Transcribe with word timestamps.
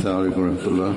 السلام 0.00 0.16
عليكم 0.16 0.40
ورحمة 0.40 0.66
الله. 0.66 0.92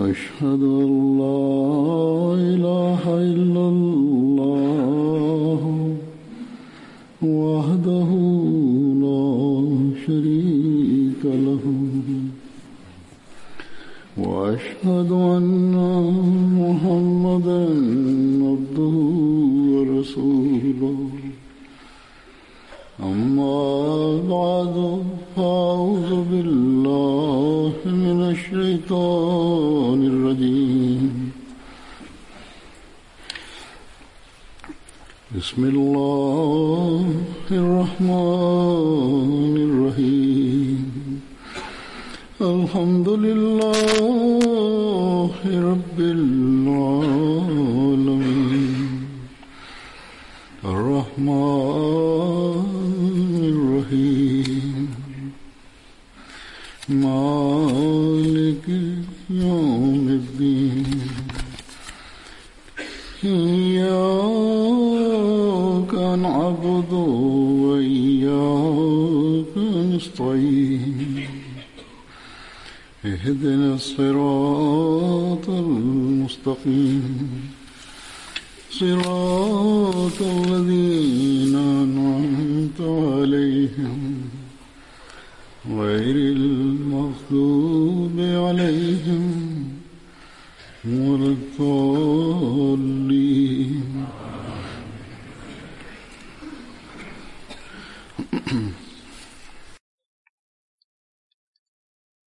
أشهد 0.00 0.62
أن 0.62 0.92
لا 1.20 1.36
إله 2.52 2.91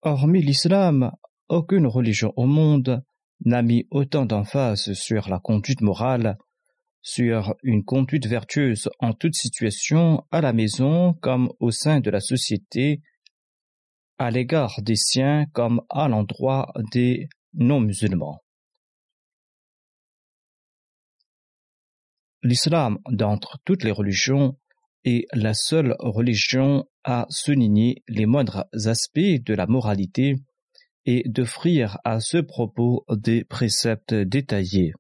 Hormis 0.03 0.43
l'islam, 0.43 1.13
aucune 1.49 1.87
religion 1.87 2.33
au 2.37 2.47
monde 2.47 3.03
n'a 3.45 3.63
mis 3.63 3.87
autant 3.91 4.27
d'emphase 4.27 4.93
sur 4.93 5.29
la 5.29 5.39
conduite 5.39 5.81
morale, 5.81 6.37
sur 7.01 7.55
une 7.63 7.85
conduite 7.85 8.27
vertueuse 8.27 8.89
en 8.99 9.13
toute 9.13 9.35
situation, 9.35 10.25
à 10.31 10.41
la 10.41 10.53
maison 10.53 11.15
comme 11.15 11.51
au 11.59 11.71
sein 11.71 12.01
de 12.01 12.11
la 12.11 12.21
société, 12.21 13.01
à 14.19 14.31
l'égard 14.31 14.81
des 14.83 14.97
siens 14.97 15.47
comme 15.53 15.83
à 15.91 16.09
l'endroit 16.09 16.73
des 16.93 17.29
non-musulmans. 17.55 18.44
L'islam, 22.45 22.99
d'entre 23.09 23.59
toutes 23.65 23.85
les 23.85 23.91
religions, 23.91 24.59
est 25.05 25.27
la 25.33 25.55
seule 25.55 25.97
religion 25.99 26.87
à 27.03 27.25
souligner 27.31 28.03
les 28.07 28.27
moindres 28.27 28.67
aspects 28.85 29.19
de 29.19 29.55
la 29.55 29.67
moralité 29.67 30.37
et 31.07 31.23
d'offrir 31.27 31.97
à 32.05 32.21
ce 32.21 32.37
propos 32.37 33.07
des 33.09 33.45
préceptes 33.45 34.13
détaillés. 34.13 34.93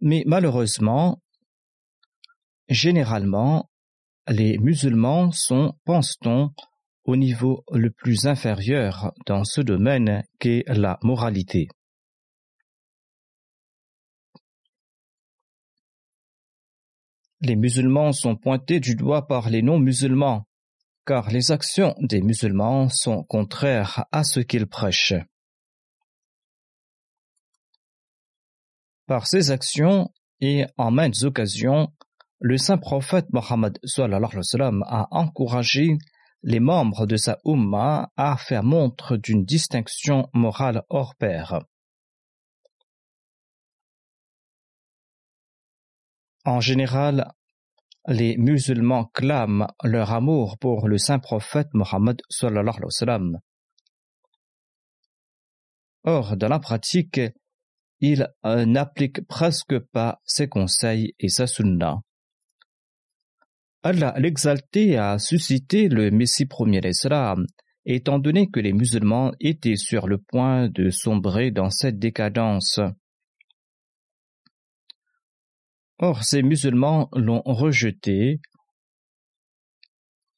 Mais 0.00 0.22
malheureusement, 0.24 1.20
généralement, 2.68 3.68
les 4.28 4.56
musulmans 4.58 5.32
sont, 5.32 5.76
pense-t-on, 5.84 6.52
au 7.04 7.16
niveau 7.16 7.64
le 7.72 7.90
plus 7.90 8.26
inférieur 8.26 9.12
dans 9.26 9.44
ce 9.44 9.60
domaine 9.60 10.22
qu'est 10.38 10.64
la 10.68 10.98
moralité. 11.02 11.68
Les 17.40 17.56
musulmans 17.56 18.12
sont 18.12 18.36
pointés 18.36 18.78
du 18.78 18.94
doigt 18.94 19.26
par 19.26 19.50
les 19.50 19.62
non-musulmans, 19.62 20.46
car 21.04 21.28
les 21.30 21.50
actions 21.50 21.96
des 21.98 22.22
musulmans 22.22 22.88
sont 22.88 23.24
contraires 23.24 24.04
à 24.12 24.22
ce 24.22 24.38
qu'ils 24.38 24.68
prêchent. 24.68 25.14
Par 29.06 29.26
ces 29.26 29.50
actions 29.50 30.12
et 30.40 30.66
en 30.76 30.92
maintes 30.92 31.24
occasions, 31.24 31.92
le 32.38 32.56
saint 32.58 32.78
prophète 32.78 33.26
Mohammed 33.32 33.78
a 34.86 35.08
encouragé 35.10 35.98
les 36.42 36.60
membres 36.60 37.06
de 37.06 37.16
sa 37.16 37.38
Ummah 37.44 38.10
à 38.16 38.36
faire 38.36 38.64
montre 38.64 39.16
d'une 39.16 39.44
distinction 39.44 40.28
morale 40.32 40.82
hors 40.88 41.14
pair. 41.14 41.60
En 46.44 46.60
général, 46.60 47.32
les 48.08 48.36
musulmans 48.36 49.04
clament 49.04 49.68
leur 49.84 50.12
amour 50.12 50.58
pour 50.58 50.88
le 50.88 50.98
saint 50.98 51.20
prophète 51.20 51.68
Mohammed 51.72 52.20
Or, 56.04 56.36
dans 56.36 56.48
la 56.48 56.58
pratique, 56.58 57.20
ils 58.00 58.28
n'appliquent 58.44 59.24
presque 59.28 59.78
pas 59.78 60.20
ses 60.24 60.48
conseils 60.48 61.14
et 61.20 61.28
sa 61.28 61.46
sunna. 61.46 62.02
Allah 63.84 64.14
l'exalté 64.16 64.96
a 64.96 65.18
suscité 65.18 65.88
le 65.88 66.10
Messie 66.12 66.46
premier 66.46 66.80
l'Islam, 66.80 67.46
étant 67.84 68.20
donné 68.20 68.48
que 68.48 68.60
les 68.60 68.72
musulmans 68.72 69.32
étaient 69.40 69.76
sur 69.76 70.06
le 70.06 70.18
point 70.18 70.68
de 70.68 70.90
sombrer 70.90 71.50
dans 71.50 71.70
cette 71.70 71.98
décadence. 71.98 72.78
Or, 75.98 76.22
ces 76.22 76.42
musulmans 76.42 77.08
l'ont 77.12 77.42
rejeté, 77.44 78.40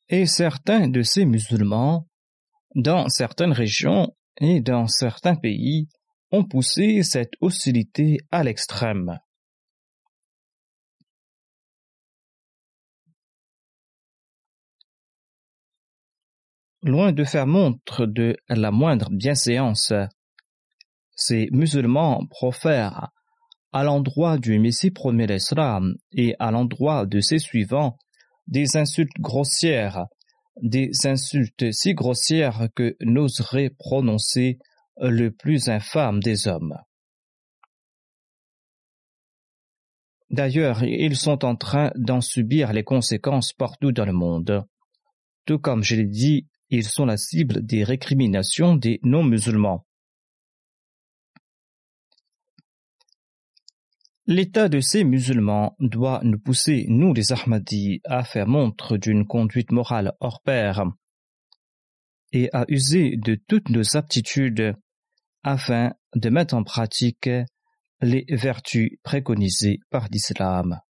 et 0.08 0.26
certains 0.26 0.88
de 0.88 1.02
ces 1.02 1.26
musulmans, 1.26 2.06
dans 2.74 3.08
certaines 3.08 3.52
régions 3.52 4.14
et 4.40 4.60
dans 4.60 4.86
certains 4.86 5.36
pays, 5.36 5.88
ont 6.30 6.44
poussé 6.44 7.02
cette 7.02 7.32
hostilité 7.40 8.18
à 8.30 8.42
l'extrême. 8.42 9.18
Loin 16.86 17.12
de 17.12 17.24
faire 17.24 17.46
montre 17.46 18.04
de 18.04 18.36
la 18.46 18.70
moindre 18.70 19.08
bienséance, 19.10 19.94
ces 21.16 21.48
musulmans 21.50 22.26
profèrent 22.28 23.08
à 23.72 23.84
l'endroit 23.84 24.36
du 24.36 24.58
Messie 24.58 24.90
premier 24.90 25.26
l'Islam 25.26 25.94
et 26.12 26.36
à 26.38 26.50
l'endroit 26.50 27.06
de 27.06 27.20
ses 27.20 27.38
suivants 27.38 27.96
des 28.48 28.76
insultes 28.76 29.18
grossières, 29.18 30.08
des 30.60 30.90
insultes 31.04 31.72
si 31.72 31.94
grossières 31.94 32.68
que 32.76 32.98
n'oserait 33.00 33.70
prononcer 33.70 34.58
le 34.98 35.30
plus 35.30 35.70
infâme 35.70 36.20
des 36.20 36.48
hommes. 36.48 36.76
D'ailleurs, 40.28 40.82
ils 40.82 41.16
sont 41.16 41.46
en 41.46 41.56
train 41.56 41.92
d'en 41.96 42.20
subir 42.20 42.74
les 42.74 42.84
conséquences 42.84 43.54
partout 43.54 43.90
dans 43.90 44.04
le 44.04 44.12
monde. 44.12 44.66
Tout 45.46 45.58
comme 45.58 45.82
je 45.82 45.96
l'ai 45.96 46.06
dit, 46.06 46.46
ils 46.74 46.88
sont 46.88 47.06
la 47.06 47.16
cible 47.16 47.64
des 47.64 47.84
récriminations 47.84 48.74
des 48.76 49.00
non-musulmans. 49.02 49.86
L'état 54.26 54.68
de 54.68 54.80
ces 54.80 55.04
musulmans 55.04 55.76
doit 55.80 56.20
nous 56.24 56.38
pousser, 56.38 56.86
nous 56.88 57.12
les 57.12 57.32
Ahmadis, 57.32 58.00
à 58.04 58.24
faire 58.24 58.46
montre 58.46 58.96
d'une 58.96 59.26
conduite 59.26 59.70
morale 59.70 60.14
hors 60.20 60.40
pair. 60.40 60.84
et 62.32 62.48
à 62.52 62.64
user 62.68 63.16
de 63.16 63.36
toutes 63.36 63.68
nos 63.68 63.96
aptitudes 63.96 64.74
afin 65.44 65.92
de 66.16 66.30
mettre 66.30 66.54
en 66.54 66.64
pratique 66.64 67.30
les 68.00 68.24
vertus 68.28 68.98
préconisées 69.04 69.78
par 69.90 70.08
l'islam. 70.10 70.80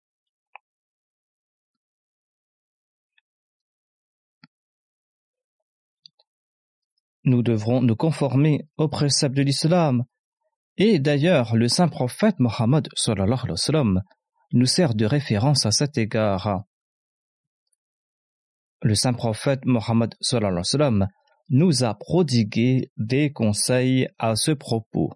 Nous 7.25 7.43
devrons 7.43 7.81
nous 7.81 7.97
conformer 7.97 8.69
aux 8.77 8.89
préceptes 8.89 9.37
de 9.37 9.43
l'islam 9.43 10.05
et 10.77 10.99
d'ailleurs 10.99 11.57
le 11.57 11.69
saint 11.69 11.89
prophète 11.89 12.39
Mohammed 12.39 12.89
nous 14.53 14.67
sert 14.67 14.95
de 14.95 15.07
référence 15.07 15.67
à 15.67 15.71
cet 15.71 15.99
égard. 15.99 16.65
Le 18.83 18.95
saint 18.95 19.15
prophète 19.15 19.65
Mohammed 19.65 20.15
nous 21.49 21.85
a 21.85 21.95
prodigué 21.95 22.91
des 22.97 23.33
conseils 23.33 24.09
à 24.19 24.37
ce 24.37 24.51
propos. 24.51 25.13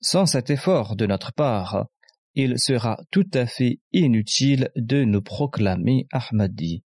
Sans 0.00 0.26
cet 0.26 0.50
effort 0.50 0.96
de 0.96 1.06
notre 1.06 1.32
part, 1.32 1.86
il 2.34 2.58
sera 2.58 2.98
tout 3.10 3.28
à 3.32 3.46
fait 3.46 3.80
inutile 3.92 4.70
de 4.76 5.04
nous 5.04 5.22
proclamer 5.22 6.06
Ahmadi. 6.12 6.85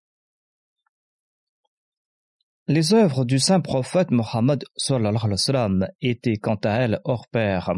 Les 2.70 2.94
œuvres 2.94 3.24
du 3.24 3.40
saint 3.40 3.62
prophète 3.62 4.12
Mohammed 4.12 4.66
étaient 6.02 6.36
quant 6.36 6.60
à 6.66 6.72
elles 6.72 7.00
hors 7.06 7.28
pair. 7.30 7.74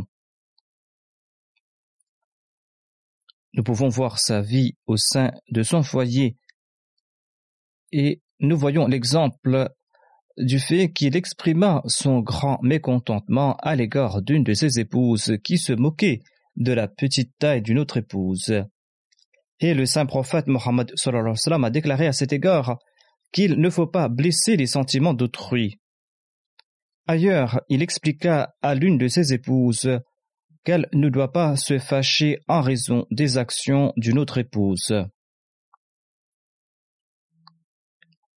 Nous 3.54 3.64
pouvons 3.64 3.90
voir 3.90 4.18
sa 4.18 4.42
vie 4.42 4.74
au 4.88 4.98
sein 4.98 5.32
de 5.52 5.62
son 5.62 5.84
foyer 5.84 6.38
et 7.92 8.24
nous 8.40 8.58
voyons 8.58 8.88
l'exemple 8.88 9.70
du 10.38 10.58
fait 10.58 10.92
qu'il 10.92 11.16
exprima 11.16 11.84
son 11.86 12.22
grand 12.22 12.60
mécontentement 12.64 13.58
à 13.58 13.76
l'égard 13.76 14.24
d'une 14.24 14.44
de 14.44 14.54
ses 14.54 14.80
épouses 14.80 15.38
qui 15.44 15.60
se 15.60 15.74
moquait 15.74 16.22
de 16.56 16.74
la 16.74 16.88
petite 16.88 17.38
taille 17.38 17.62
d'une 17.62 17.78
autre 17.78 17.98
épouse. 17.98 18.64
Et 19.60 19.76
le 19.76 19.86
saint 19.86 20.08
prophète 20.08 20.48
Mohammed 20.48 20.92
a 20.96 21.70
déclaré 21.70 22.08
à 22.08 22.14
cet 22.14 22.34
égard 22.34 22.80
qu'il 23.32 23.60
ne 23.60 23.70
faut 23.70 23.88
pas 23.88 24.10
blesser 24.10 24.56
les 24.56 24.68
sentiments 24.68 25.14
d'autrui. 25.14 25.80
Ailleurs, 27.08 27.62
il 27.70 27.82
expliqua 27.82 28.56
à 28.62 28.76
l'une 28.76 28.98
de 28.98 29.08
ses 29.08 29.34
épouses 29.34 29.90
qu'elle 30.64 30.88
ne 30.94 31.10
doit 31.10 31.32
pas 31.32 31.56
se 31.56 31.80
fâcher 31.80 32.40
en 32.48 32.62
raison 32.62 33.06
des 33.12 33.38
actions 33.38 33.94
d'une 33.98 34.20
autre 34.20 34.38
épouse. 34.38 34.94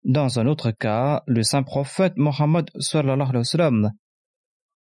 Dans 0.04 0.38
un 0.38 0.46
autre 0.46 0.70
cas, 0.70 1.22
le 1.26 1.42
saint 1.42 1.62
prophète 1.62 2.14
Mohammed 2.16 2.70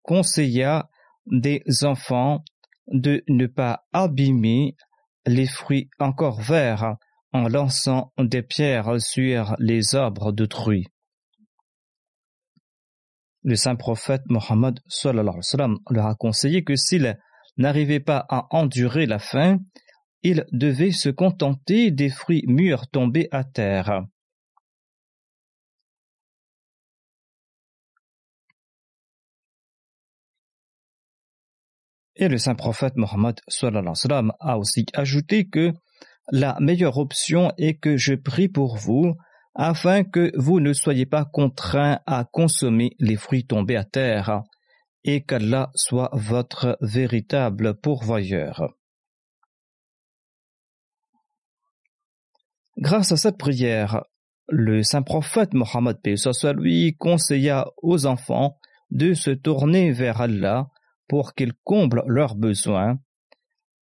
conseilla 0.02 0.90
des 1.28 1.64
enfants 1.84 2.44
de 2.88 3.24
ne 3.28 3.46
pas 3.46 3.86
abîmer 3.94 4.76
les 5.26 5.48
fruits 5.48 5.90
encore 6.00 6.42
verts 6.42 6.96
en 7.34 7.48
lançant 7.48 8.12
des 8.18 8.42
pierres 8.42 9.00
sur 9.00 9.56
les 9.60 9.96
arbres 9.96 10.32
d'autrui. 10.32 10.88
Le 13.44 13.56
saint 13.56 13.76
prophète 13.76 14.22
Mohammed 14.30 14.80
leur 15.12 16.06
a 16.06 16.16
conseillé 16.16 16.64
que 16.64 16.76
s'ils 16.76 17.18
n'arrivaient 17.58 18.00
pas 18.00 18.26
à 18.30 18.48
endurer 18.52 19.06
la 19.06 19.20
faim, 19.20 19.60
ils 20.24 20.46
devaient 20.52 20.92
se 20.92 21.10
contenter 21.10 21.90
des 21.90 22.10
fruits 22.10 22.44
mûrs 22.48 22.88
tombés 22.88 23.28
à 23.32 23.44
terre. 23.44 24.04
Et 32.16 32.28
le 32.28 32.38
saint 32.38 32.54
prophète 32.54 32.96
Mohammed 32.98 33.40
a 34.40 34.58
aussi 34.60 34.86
ajouté 34.94 35.50
que 35.50 35.74
la 36.32 36.58
meilleure 36.60 36.98
option 36.98 37.52
est 37.58 37.76
que 37.76 37.98
je 37.98 38.14
prie 38.14 38.50
pour 38.50 38.78
vous 38.78 39.16
afin 39.56 40.04
que 40.04 40.32
vous 40.36 40.60
ne 40.60 40.74
soyez 40.74 41.06
pas 41.06 41.26
contraints 41.26 42.00
à 42.06 42.26
consommer 42.26 42.92
les 43.00 43.18
fruits 43.18 43.46
tombés 43.46 43.76
à 43.76 43.84
terre 43.84 44.44
et 45.04 45.24
qu'Allah 45.24 45.72
soit 45.76 46.10
votre 46.14 46.78
véritable 46.82 47.76
pourvoyeur. 47.76 48.74
Grâce 52.78 53.12
à 53.12 53.18
cette 53.18 53.38
prière, 53.38 54.04
le 54.48 54.84
saint 54.84 55.02
prophète 55.02 55.54
Mohammed 55.54 55.98
lui 56.56 56.96
conseilla 56.98 57.68
aux 57.82 58.06
enfants 58.06 58.58
de 58.90 59.14
se 59.14 59.32
tourner 59.32 59.92
vers 59.92 60.22
Allah 60.22 60.68
pour 61.08 61.34
qu'ils 61.34 61.54
comblent 61.64 62.04
leurs 62.08 62.36
besoins 62.36 62.98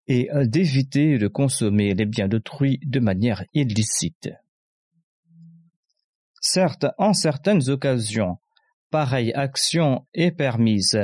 et 0.10 0.28
d'éviter 0.46 1.20
de 1.20 1.28
consommer 1.28 1.94
les 1.94 2.06
biens 2.06 2.28
d'autrui 2.28 2.80
de 2.84 3.00
manière 3.00 3.46
illicite. 3.54 4.30
Certes, 6.42 6.88
en 6.98 7.14
certaines 7.14 7.70
occasions, 7.70 8.38
pareille 8.90 9.32
action 9.34 10.08
est 10.14 10.32
permise. 10.32 11.00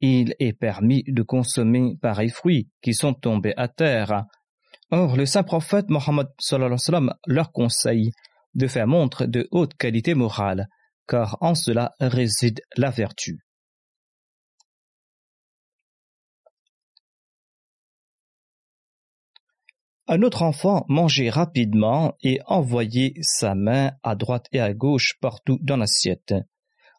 Il 0.00 0.34
est 0.38 0.52
permis 0.52 1.04
de 1.06 1.22
consommer 1.22 1.96
pareils 2.02 2.30
fruits 2.30 2.68
qui 2.82 2.92
sont 2.92 3.14
tombés 3.14 3.54
à 3.56 3.68
terre. 3.68 4.24
Or, 4.90 5.16
le 5.16 5.24
saint 5.24 5.42
prophète 5.42 5.88
Mohammed 5.88 6.26
leur 7.26 7.52
conseille 7.52 8.12
de 8.54 8.66
faire 8.66 8.86
montre 8.86 9.24
de 9.24 9.48
haute 9.52 9.74
qualité 9.74 10.14
morale, 10.14 10.68
car 11.08 11.38
en 11.40 11.54
cela 11.54 11.92
réside 11.98 12.60
la 12.76 12.90
vertu. 12.90 13.38
Un 20.06 20.22
autre 20.22 20.42
enfant 20.42 20.84
mangeait 20.88 21.30
rapidement 21.30 22.14
et 22.22 22.38
envoyait 22.46 23.14
sa 23.22 23.54
main 23.54 23.92
à 24.02 24.14
droite 24.14 24.46
et 24.52 24.60
à 24.60 24.74
gauche 24.74 25.14
partout 25.20 25.58
dans 25.62 25.78
l'assiette. 25.78 26.34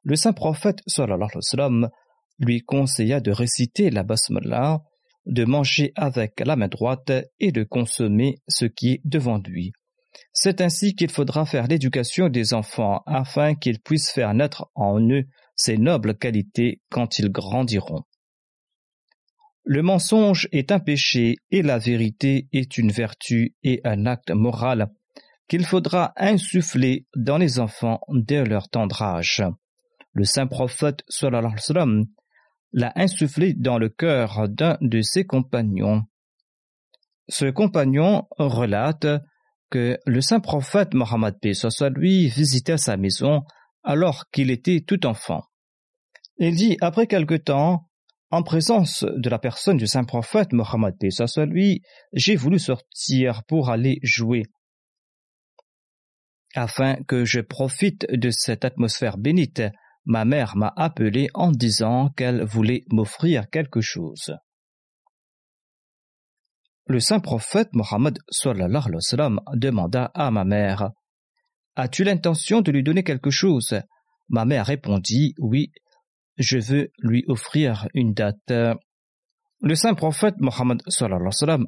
Le 0.03 0.15
saint 0.15 0.33
prophète 0.33 0.79
sallam, 0.87 1.89
lui 2.39 2.61
conseilla 2.61 3.19
de 3.19 3.31
réciter 3.31 3.91
la 3.91 4.03
basmala, 4.03 4.81
de 5.27 5.45
manger 5.45 5.91
avec 5.95 6.39
la 6.39 6.55
main 6.55 6.67
droite 6.67 7.11
et 7.39 7.51
de 7.51 7.63
consommer 7.63 8.39
ce 8.47 8.65
qui 8.65 8.93
est 8.93 9.01
devant 9.05 9.37
lui. 9.37 9.71
C'est 10.33 10.61
ainsi 10.61 10.95
qu'il 10.95 11.11
faudra 11.11 11.45
faire 11.45 11.67
l'éducation 11.67 12.29
des 12.29 12.53
enfants 12.53 13.03
afin 13.05 13.53
qu'ils 13.53 13.79
puissent 13.79 14.11
faire 14.11 14.33
naître 14.33 14.69
en 14.73 14.99
eux 15.09 15.25
ces 15.55 15.77
nobles 15.77 16.17
qualités 16.17 16.81
quand 16.89 17.19
ils 17.19 17.31
grandiront. 17.31 18.03
Le 19.67 19.81
mensonge 19.81 20.47
est 20.51 20.71
un 20.71 20.79
péché 20.79 21.37
et 21.49 21.63
la 21.63 21.79
vérité 21.79 22.47
est 22.53 22.77
une 22.77 22.91
vertu 22.91 23.55
et 23.63 23.81
un 23.83 24.05
acte 24.05 24.29
moral 24.29 24.91
qu'il 25.47 25.65
faudra 25.65 26.13
insuffler 26.17 27.07
dans 27.15 27.39
les 27.39 27.59
enfants 27.59 27.99
dès 28.09 28.45
leur 28.45 28.69
tendre 28.69 29.01
âge. 29.01 29.43
Le 30.13 30.23
saint 30.23 30.45
prophète 30.45 31.03
sallam 31.09 32.05
l'a 32.73 32.93
insufflé 32.95 33.53
dans 33.55 33.79
le 33.79 33.89
cœur 33.89 34.47
d'un 34.49 34.77
de 34.81 35.01
ses 35.01 35.25
compagnons. 35.25 36.03
Ce 37.27 37.45
compagnon 37.45 38.27
relate 38.37 39.07
que 39.71 39.97
le 40.05 40.21
saint 40.21 40.41
prophète 40.41 40.93
Mohammed 40.93 41.35
lui 41.95 42.27
visitait 42.27 42.77
sa 42.77 42.97
maison 42.97 43.43
alors 43.83 44.25
qu'il 44.31 44.51
était 44.51 44.81
tout 44.81 45.07
enfant. 45.07 45.43
Il 46.37 46.55
dit 46.55 46.77
après 46.81 47.07
quelque 47.07 47.35
temps 47.35 47.89
en 48.31 48.43
présence 48.43 49.03
de 49.03 49.29
la 49.29 49.39
personne 49.39 49.77
du 49.77 49.87
saint 49.87 50.03
prophète 50.03 50.51
Mohammed 50.51 50.95
lui, 51.47 51.81
j'ai 52.13 52.35
voulu 52.35 52.59
sortir 52.59 53.43
pour 53.47 53.69
aller 53.69 53.99
jouer. 54.01 54.43
Afin 56.55 56.95
que 57.07 57.25
je 57.25 57.41
profite 57.41 58.05
de 58.11 58.29
cette 58.31 58.65
atmosphère 58.65 59.17
bénite, 59.17 59.61
ma 60.05 60.25
mère 60.25 60.55
m'a 60.55 60.73
appelé 60.75 61.27
en 61.33 61.51
disant 61.51 62.09
qu'elle 62.09 62.43
voulait 62.43 62.83
m'offrir 62.91 63.49
quelque 63.49 63.81
chose. 63.81 64.35
Le 66.87 66.99
saint 66.99 67.19
prophète 67.19 67.69
Mohammed 67.73 68.17
demanda 69.55 70.11
à 70.13 70.31
ma 70.31 70.45
mère 70.45 70.91
As-tu 71.75 72.03
l'intention 72.03 72.61
de 72.61 72.71
lui 72.71 72.83
donner 72.83 73.03
quelque 73.03 73.31
chose? 73.31 73.81
Ma 74.29 74.45
mère 74.45 74.67
répondit 74.67 75.33
Oui, 75.39 75.71
je 76.37 76.57
veux 76.57 76.91
lui 76.99 77.23
offrir 77.27 77.87
une 77.93 78.13
date. 78.13 78.51
Le 79.61 79.75
saint 79.75 79.93
prophète 79.93 80.35
Mohammed 80.39 80.81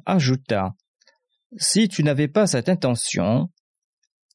ajouta 0.06 0.74
Si 1.56 1.88
tu 1.88 2.02
n'avais 2.04 2.28
pas 2.28 2.46
cette 2.46 2.68
intention, 2.68 3.50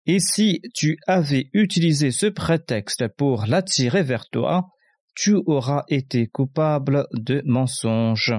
et 0.05 0.19
si 0.19 0.61
tu 0.73 0.97
avais 1.07 1.49
utilisé 1.53 2.11
ce 2.11 2.25
prétexte 2.25 3.07
pour 3.15 3.45
l'attirer 3.45 4.03
vers 4.03 4.29
toi, 4.29 4.67
tu 5.15 5.35
auras 5.45 5.83
été 5.87 6.27
coupable 6.27 7.07
de 7.13 7.41
mensonge. 7.45 8.33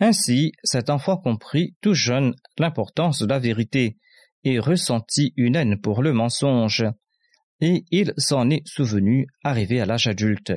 Ainsi, 0.00 0.52
cet 0.64 0.90
enfant 0.90 1.16
comprit 1.16 1.76
tout 1.80 1.94
jeune 1.94 2.34
l'importance 2.58 3.20
de 3.20 3.26
la 3.26 3.38
vérité, 3.38 3.96
et 4.44 4.58
ressentit 4.58 5.32
une 5.36 5.56
haine 5.56 5.80
pour 5.80 6.02
le 6.02 6.12
mensonge, 6.12 6.84
et 7.64 7.86
il 7.90 8.12
s'en 8.18 8.50
est 8.50 8.66
souvenu 8.68 9.26
arrivé 9.42 9.80
à 9.80 9.86
l'âge 9.86 10.06
adulte. 10.06 10.52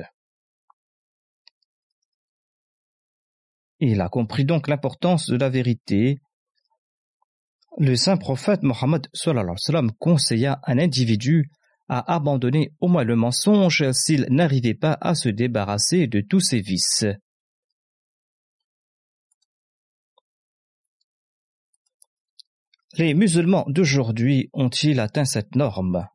Il 3.80 4.02
a 4.02 4.10
compris 4.10 4.44
donc 4.44 4.68
l'importance 4.68 5.30
de 5.30 5.36
la 5.36 5.48
vérité. 5.48 6.18
Le 7.78 7.96
saint 7.96 8.18
prophète 8.18 8.62
Mohammed 8.62 9.06
conseilla 9.98 10.60
un 10.64 10.78
individu 10.78 11.50
à 11.88 12.12
abandonner 12.14 12.74
au 12.80 12.88
moins 12.88 13.04
le 13.04 13.16
mensonge 13.16 13.90
s'il 13.92 14.26
n'arrivait 14.28 14.74
pas 14.74 14.98
à 15.00 15.14
se 15.14 15.30
débarrasser 15.30 16.08
de 16.08 16.20
tous 16.20 16.40
ses 16.40 16.60
vices. 16.60 17.06
Les 22.98 23.14
musulmans 23.14 23.64
d'aujourd'hui 23.68 24.50
ont-ils 24.52 25.00
atteint 25.00 25.24
cette 25.24 25.54
norme? 25.54 26.06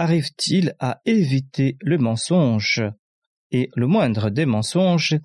Arrivent-ils 0.00 0.74
à 0.78 1.02
éviter 1.04 1.76
le 1.82 1.98
mensonge? 1.98 2.82
Et 3.50 3.68
le 3.76 3.86
moindre 3.86 4.30
des 4.30 4.46
mensonges 4.46 5.18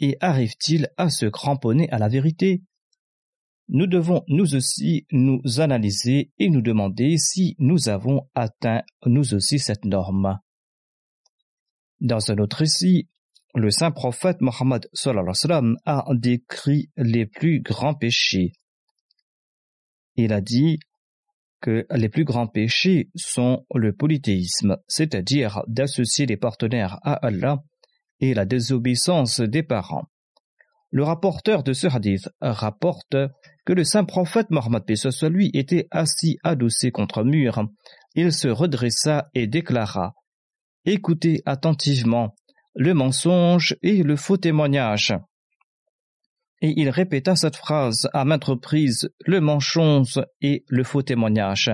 et 0.00 0.16
arrive-t-il 0.20 0.88
à 0.96 1.10
se 1.10 1.26
cramponner 1.26 1.90
à 1.90 1.98
la 1.98 2.08
vérité? 2.08 2.62
Nous 3.68 3.86
devons 3.86 4.22
nous 4.28 4.54
aussi 4.54 5.06
nous 5.10 5.42
analyser 5.58 6.32
et 6.38 6.48
nous 6.48 6.62
demander 6.62 7.18
si 7.18 7.56
nous 7.58 7.90
avons 7.90 8.22
atteint 8.34 8.80
nous 9.04 9.34
aussi 9.34 9.58
cette 9.58 9.84
norme. 9.84 10.38
Dans 12.00 12.30
un 12.30 12.38
autre 12.38 12.56
récit, 12.56 13.10
le 13.54 13.70
saint 13.70 13.90
prophète 13.90 14.40
Mohammed 14.40 14.88
a 15.84 16.04
décrit 16.14 16.90
les 16.96 17.26
plus 17.26 17.60
grands 17.60 17.94
péchés. 17.94 18.52
Il 20.16 20.32
a 20.32 20.40
dit 20.40 20.78
que 21.62 21.86
les 21.94 22.10
plus 22.10 22.24
grands 22.24 22.46
péchés 22.46 23.08
sont 23.14 23.64
le 23.74 23.94
polythéisme, 23.94 24.76
c'est-à-dire 24.88 25.62
d'associer 25.68 26.26
les 26.26 26.36
partenaires 26.36 26.98
à 27.02 27.14
Allah 27.14 27.62
et 28.20 28.34
la 28.34 28.44
désobéissance 28.44 29.40
des 29.40 29.62
parents. 29.62 30.04
Le 30.90 31.04
rapporteur 31.04 31.62
de 31.62 31.72
ce 31.72 31.86
hadith 31.86 32.28
rapporte 32.42 33.16
que 33.64 33.72
le 33.72 33.84
saint 33.84 34.04
prophète 34.04 34.50
Mohammed 34.50 34.84
soit 34.94 35.30
lui 35.30 35.50
était 35.54 35.88
assis 35.90 36.36
adossé 36.44 36.90
contre 36.90 37.20
un 37.20 37.24
mur. 37.24 37.64
Il 38.14 38.32
se 38.32 38.48
redressa 38.48 39.30
et 39.32 39.46
déclara 39.46 40.14
Écoutez 40.84 41.42
attentivement 41.46 42.34
le 42.74 42.92
mensonge 42.92 43.76
et 43.82 44.02
le 44.02 44.16
faux 44.16 44.36
témoignage. 44.36 45.14
Et 46.62 46.72
il 46.76 46.88
répéta 46.88 47.34
cette 47.34 47.56
phrase 47.56 48.08
à 48.12 48.24
maintes 48.24 48.44
reprises 48.44 49.10
le 49.26 49.40
mensonge 49.40 50.20
et 50.40 50.64
le 50.68 50.84
faux 50.84 51.02
témoignage. 51.02 51.70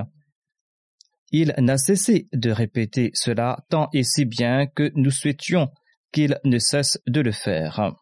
Il 1.31 1.55
n'a 1.59 1.77
cessé 1.77 2.27
de 2.33 2.51
répéter 2.51 3.11
cela 3.13 3.59
tant 3.69 3.91
et 3.93 4.03
si 4.03 4.25
bien 4.25 4.67
que 4.67 4.91
nous 4.95 5.11
souhaitions 5.11 5.69
qu'il 6.11 6.41
ne 6.45 6.59
cesse 6.59 6.99
de 7.07 7.21
le 7.21 7.33
faire. 7.33 7.93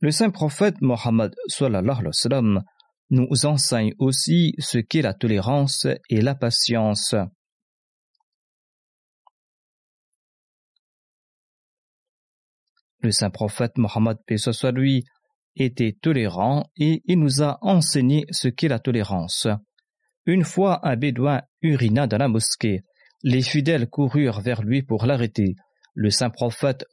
Le 0.00 0.10
saint 0.10 0.30
prophète 0.30 0.82
Mohammed 0.82 1.34
nous 3.08 3.46
enseigne 3.46 3.94
aussi 3.98 4.54
ce 4.58 4.76
qu'est 4.76 5.00
la 5.00 5.14
tolérance 5.14 5.86
et 6.10 6.20
la 6.20 6.34
patience. 6.34 7.14
Le 13.00 13.10
saint 13.10 13.30
prophète 13.30 13.76
Mohammed 13.78 14.18
lui 14.74 15.04
était 15.56 15.96
tolérant 16.00 16.70
et 16.76 17.02
il 17.06 17.18
nous 17.18 17.42
a 17.42 17.58
enseigné 17.62 18.26
ce 18.30 18.48
qu'est 18.48 18.68
la 18.68 18.78
tolérance. 18.78 19.48
Une 20.26 20.44
fois 20.44 20.86
un 20.86 20.96
bédouin 20.96 21.42
urina 21.62 22.06
dans 22.06 22.18
la 22.18 22.28
mosquée. 22.28 22.82
Les 23.22 23.42
fidèles 23.42 23.88
coururent 23.88 24.40
vers 24.40 24.62
lui 24.62 24.82
pour 24.82 25.06
l'arrêter. 25.06 25.54
Le 25.94 26.10
saint 26.10 26.30
prophète 26.30 26.84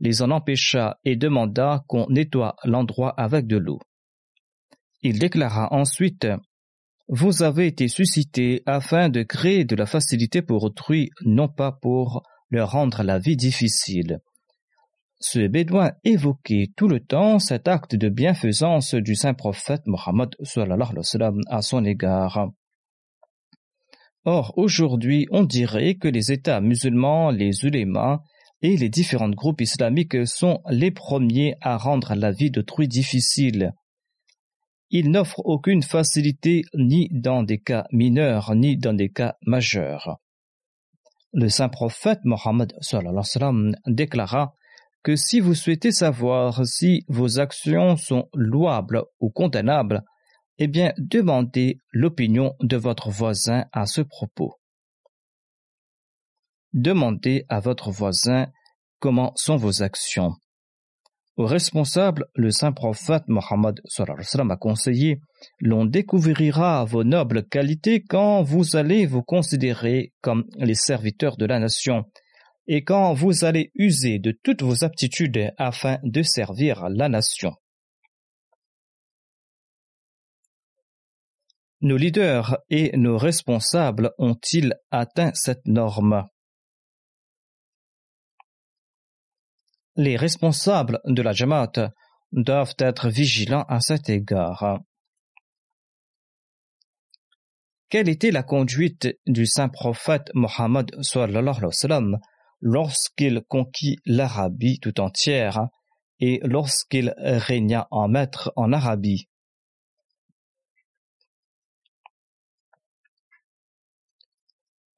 les 0.00 0.22
en 0.22 0.30
empêcha 0.30 0.98
et 1.04 1.16
demanda 1.16 1.82
qu'on 1.88 2.06
nettoie 2.08 2.54
l'endroit 2.64 3.14
avec 3.16 3.46
de 3.46 3.56
l'eau. 3.56 3.80
Il 5.02 5.18
déclara 5.18 5.72
ensuite 5.72 6.28
Vous 7.08 7.42
avez 7.42 7.66
été 7.66 7.88
suscité 7.88 8.62
afin 8.66 9.08
de 9.08 9.22
créer 9.22 9.64
de 9.64 9.74
la 9.74 9.86
facilité 9.86 10.42
pour 10.42 10.62
autrui, 10.62 11.10
non 11.24 11.48
pas 11.48 11.72
pour 11.72 12.22
leur 12.50 12.72
rendre 12.72 13.02
la 13.02 13.18
vie 13.18 13.36
difficile. 13.36 14.20
Ce 15.22 15.46
bédouin 15.46 15.92
évoquait 16.02 16.68
tout 16.76 16.88
le 16.88 16.98
temps 16.98 17.38
cet 17.38 17.68
acte 17.68 17.94
de 17.94 18.08
bienfaisance 18.08 18.94
du 18.94 19.14
saint 19.14 19.34
prophète 19.34 19.82
Mohammed 19.86 20.30
à 21.50 21.60
son 21.60 21.84
égard. 21.84 22.48
Or, 24.24 24.54
aujourd'hui, 24.56 25.26
on 25.30 25.44
dirait 25.44 25.96
que 25.96 26.08
les 26.08 26.32
États 26.32 26.62
musulmans, 26.62 27.30
les 27.30 27.64
ulémas 27.64 28.20
et 28.62 28.78
les 28.78 28.88
différents 28.88 29.28
groupes 29.28 29.60
islamiques 29.60 30.26
sont 30.26 30.62
les 30.70 30.90
premiers 30.90 31.54
à 31.60 31.76
rendre 31.76 32.14
la 32.14 32.32
vie 32.32 32.50
d'autrui 32.50 32.88
difficile. 32.88 33.72
Ils 34.88 35.10
n'offrent 35.10 35.42
aucune 35.44 35.82
facilité 35.82 36.62
ni 36.74 37.08
dans 37.12 37.42
des 37.42 37.58
cas 37.58 37.84
mineurs 37.92 38.54
ni 38.54 38.78
dans 38.78 38.94
des 38.94 39.10
cas 39.10 39.36
majeurs. 39.42 40.16
Le 41.34 41.50
saint 41.50 41.68
prophète 41.68 42.20
Mohammed 42.24 42.72
déclara 43.86 44.54
que 45.02 45.16
si 45.16 45.40
vous 45.40 45.54
souhaitez 45.54 45.92
savoir 45.92 46.66
si 46.66 47.04
vos 47.08 47.38
actions 47.38 47.96
sont 47.96 48.28
louables 48.34 49.02
ou 49.20 49.30
condamnables, 49.30 50.02
eh 50.58 50.66
bien, 50.66 50.92
demandez 50.98 51.80
l'opinion 51.90 52.54
de 52.60 52.76
votre 52.76 53.10
voisin 53.10 53.64
à 53.72 53.86
ce 53.86 54.02
propos. 54.02 54.56
Demandez 56.72 57.46
à 57.48 57.60
votre 57.60 57.90
voisin 57.90 58.46
comment 58.98 59.32
sont 59.36 59.56
vos 59.56 59.82
actions. 59.82 60.34
Au 61.36 61.46
responsable, 61.46 62.26
le 62.34 62.50
saint 62.50 62.72
prophète 62.72 63.22
Mohammed 63.26 63.80
a 64.50 64.56
conseillé 64.56 65.20
L'on 65.58 65.86
découvrira 65.86 66.84
vos 66.84 67.02
nobles 67.02 67.48
qualités 67.48 68.02
quand 68.02 68.42
vous 68.42 68.76
allez 68.76 69.06
vous 69.06 69.22
considérer 69.22 70.12
comme 70.20 70.44
les 70.58 70.74
serviteurs 70.74 71.38
de 71.38 71.46
la 71.46 71.58
nation 71.58 72.04
et 72.72 72.84
quand 72.84 73.14
vous 73.14 73.44
allez 73.44 73.72
user 73.74 74.20
de 74.20 74.30
toutes 74.30 74.62
vos 74.62 74.84
aptitudes 74.84 75.52
afin 75.58 75.98
de 76.04 76.22
servir 76.22 76.88
la 76.88 77.08
nation. 77.08 77.56
Nos 81.80 81.96
leaders 81.96 82.58
et 82.68 82.96
nos 82.96 83.18
responsables 83.18 84.12
ont-ils 84.18 84.76
atteint 84.92 85.32
cette 85.34 85.66
norme? 85.66 86.28
Les 89.96 90.16
responsables 90.16 91.00
de 91.06 91.22
la 91.22 91.32
Jamaat 91.32 91.92
doivent 92.30 92.76
être 92.78 93.08
vigilants 93.08 93.64
à 93.68 93.80
cet 93.80 94.08
égard. 94.08 94.78
Quelle 97.88 98.08
était 98.08 98.30
la 98.30 98.44
conduite 98.44 99.08
du 99.26 99.44
saint 99.44 99.68
prophète 99.68 100.30
Mohammed 100.34 100.86
lorsqu'il 102.60 103.42
conquit 103.48 103.96
l'Arabie 104.04 104.78
tout 104.80 105.00
entière 105.00 105.68
et 106.20 106.40
lorsqu'il 106.44 107.14
régna 107.18 107.88
en 107.90 108.08
maître 108.08 108.52
en 108.56 108.72
Arabie 108.72 109.28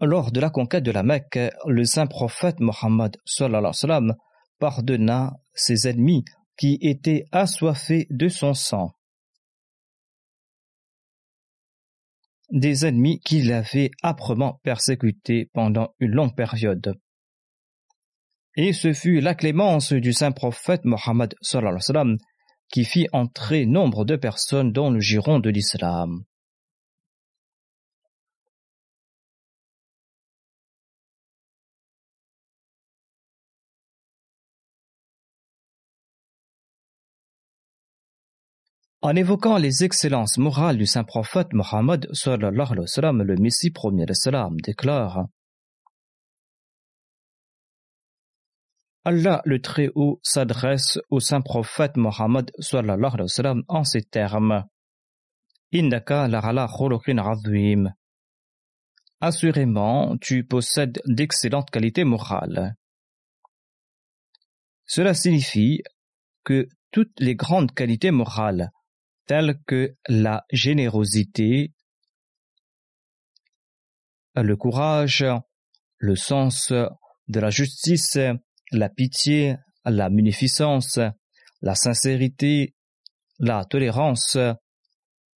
Lors 0.05 0.33
de 0.33 0.41
la 0.41 0.51
conquête 0.51 0.83
de 0.83 0.91
la 0.91 1.05
Mecque, 1.05 1.39
le 1.65 1.85
saint 1.85 2.09
prophète 2.09 2.59
Mohammed 2.59 3.17
pardonna 4.59 5.37
ses 5.55 5.87
ennemis 5.87 6.25
qui 6.57 6.77
étaient 6.81 7.25
assoiffés 7.31 8.09
de 8.11 8.29
son 8.29 8.53
sang. 8.53 8.97
Des 12.51 12.85
ennemis 12.85 13.21
qui 13.21 13.43
l'avaient 13.43 13.93
âprement 14.03 14.61
persécuté 14.65 15.49
pendant 15.55 15.95
une 16.01 16.11
longue 16.11 16.35
période. 16.35 16.99
Et 18.55 18.75
ce 18.75 18.93
fut 18.93 19.21
la 19.21 19.35
clémence 19.35 19.95
du 19.95 20.13
saint 20.13 20.33
prophète 20.33 20.85
Mohammed 20.85 21.35
qui 22.71 22.85
fit 22.85 23.07
entrer 23.13 23.65
nombre 23.65 24.05
de 24.05 24.17
personnes 24.17 24.73
dans 24.73 24.91
le 24.91 25.01
giron 25.01 25.39
de 25.41 25.49
l'islam. 25.49 26.25
En 39.01 39.17
évoquant 39.17 39.57
les 39.57 39.83
excellences 39.83 40.37
morales 40.37 40.77
du 40.77 40.87
saint 40.87 41.05
prophète 41.05 41.55
Mohammed, 41.55 42.07
le 43.23 43.35
Messie 43.37 43.71
premier 43.71 44.05
de 44.05 44.59
déclare 44.63 45.27
Allah 49.05 49.43
le 49.45 49.61
Très-Haut 49.61 50.21
s'adresse 50.23 51.01
au 51.11 51.19
saint 51.19 51.41
prophète 51.41 51.97
Mohammed 51.97 52.53
en 53.69 53.85
ces 53.85 54.03
termes. 54.03 54.65
Indaka 55.75 56.29
la 56.29 56.69
Assurément, 59.21 60.17
tu 60.19 60.45
possèdes 60.45 61.01
d'excellentes 61.07 61.71
qualités 61.71 62.05
morales. 62.05 62.77
Cela 64.85 65.15
signifie 65.15 65.83
que 66.45 66.69
toutes 66.93 67.19
les 67.19 67.35
grandes 67.35 67.73
qualités 67.73 68.11
morales, 68.13 68.71
telles 69.27 69.59
que 69.67 69.97
la 70.07 70.45
générosité, 70.53 71.73
le 74.37 74.57
courage, 74.57 75.25
le 75.99 76.15
sens 76.15 76.73
de 76.73 77.41
la 77.41 77.51
justice, 77.51 78.19
la 78.73 78.89
pitié, 78.89 79.57
la 79.85 80.11
munificence, 80.11 80.99
la 81.61 81.75
sincérité, 81.75 82.75
la 83.39 83.65
tolérance, 83.65 84.37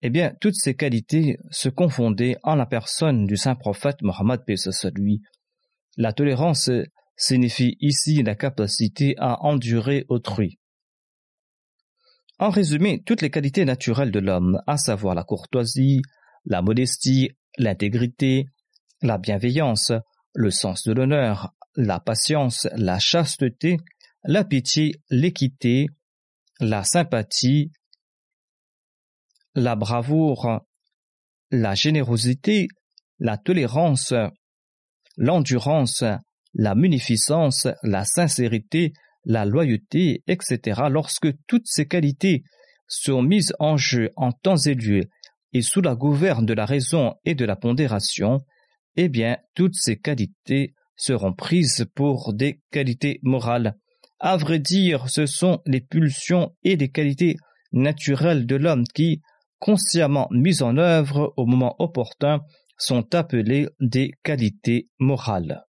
eh 0.02 0.11
bien, 0.11 0.35
toutes 0.40 0.55
ces 0.55 0.76
qualités 0.76 1.38
se 1.50 1.69
confondaient 1.69 2.37
en 2.43 2.55
la 2.55 2.66
personne 2.66 3.26
du 3.26 3.37
saint 3.37 3.55
prophète 3.55 4.02
Mohammed 4.02 4.40
lui. 4.95 5.23
La 5.97 6.12
tolérance 6.12 6.71
signifie 7.16 7.76
ici 7.81 8.23
la 8.23 8.35
capacité 8.35 9.14
à 9.19 9.43
endurer 9.43 10.05
autrui. 10.09 10.59
En 12.38 12.50
résumé, 12.50 13.02
toutes 13.05 13.23
les 13.23 13.31
qualités 13.31 13.64
naturelles 13.64 14.11
de 14.11 14.19
l'homme, 14.19 14.61
à 14.66 14.76
savoir 14.76 15.14
la 15.14 15.25
courtoisie, 15.25 16.02
la 16.45 16.61
modestie, 16.61 17.31
l'intégrité, 17.57 18.47
la 19.00 19.16
bienveillance, 19.16 19.93
le 20.35 20.50
sens 20.50 20.85
de 20.85 20.93
l'honneur, 20.93 21.55
la 21.76 22.00
patience, 22.00 22.66
la 22.75 22.99
chasteté, 22.99 23.76
la 24.25 24.45
pitié, 24.45 24.97
l'équité, 25.11 25.87
la 26.61 26.83
sympathie, 26.85 27.71
la 29.54 29.76
bravoure, 29.76 30.62
la 31.50 31.75
générosité, 31.75 32.68
la 33.18 33.38
tolérance, 33.38 34.12
l'endurance, 35.16 36.04
la 36.54 36.75
munificence, 36.75 37.68
la 37.83 38.04
sincérité, 38.04 38.92
la 39.25 39.45
loyauté, 39.45 40.23
etc. 40.26 40.83
Lorsque 40.90 41.28
toutes 41.47 41.66
ces 41.66 41.87
qualités 41.87 42.42
sont 42.88 43.23
mises 43.23 43.54
en 43.59 43.76
jeu 43.76 44.11
en 44.16 44.33
temps 44.33 44.56
et 44.56 44.75
lieu 44.75 45.02
et 45.52 45.62
sous 45.62 45.80
la 45.80 45.95
gouverne 45.95 46.47
de 46.47 46.54
la 46.54 46.66
raison 46.66 47.14
et 47.25 47.35
de 47.35 47.45
la 47.45 47.56
pondération, 47.56 48.45
eh 48.97 49.09
bien, 49.09 49.38
toutes 49.54 49.75
ces 49.75 49.97
qualités 49.99 50.75
seront 50.97 51.33
prises 51.33 51.87
pour 51.95 52.33
des 52.33 52.61
qualités 52.71 53.21
morales. 53.23 53.76
À 54.19 54.37
vrai 54.37 54.59
dire, 54.59 55.09
ce 55.11 55.26
sont 55.26 55.61
les 55.67 55.81
pulsions 55.81 56.55
et 56.62 56.76
les 56.76 56.91
qualités 56.91 57.37
naturelles 57.73 58.47
de 58.47 58.57
l'homme 58.57 58.85
qui, 58.95 59.21
consciemment 59.59 60.29
mises 60.31 60.62
en 60.62 60.76
œuvre 60.79 61.35
au 61.37 61.47
moment 61.47 61.76
opportun, 61.79 62.41
sont 62.79 63.15
appelées 63.15 63.69
des 63.81 64.12
qualités 64.23 64.88
morales. 64.99 65.65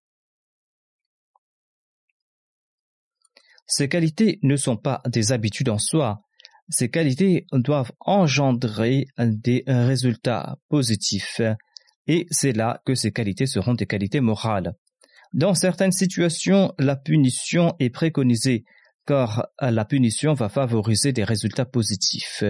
Ces 3.67 3.89
qualités 3.89 4.39
ne 4.43 4.55
sont 4.55 4.77
pas 4.77 5.01
des 5.07 5.31
habitudes 5.31 5.69
en 5.69 5.79
soi, 5.79 6.21
ces 6.69 6.89
qualités 6.89 7.45
doivent 7.51 7.91
engendrer 7.99 9.05
des 9.17 9.63
résultats 9.67 10.57
positifs, 10.69 11.41
et 12.07 12.27
c'est 12.29 12.53
là 12.53 12.81
que 12.85 12.95
ces 12.95 13.11
qualités 13.11 13.47
seront 13.47 13.73
des 13.73 13.87
qualités 13.87 14.21
morales. 14.21 14.75
Dans 15.35 15.53
certaines 15.53 15.91
situations, 15.91 16.73
la 16.79 16.95
punition 16.95 17.75
est 17.79 17.89
préconisée, 17.89 18.63
car 19.05 19.47
la 19.59 19.83
punition 19.83 20.33
va 20.33 20.47
favoriser 20.47 21.11
des 21.11 21.25
résultats 21.25 21.65
positifs. 21.65 22.45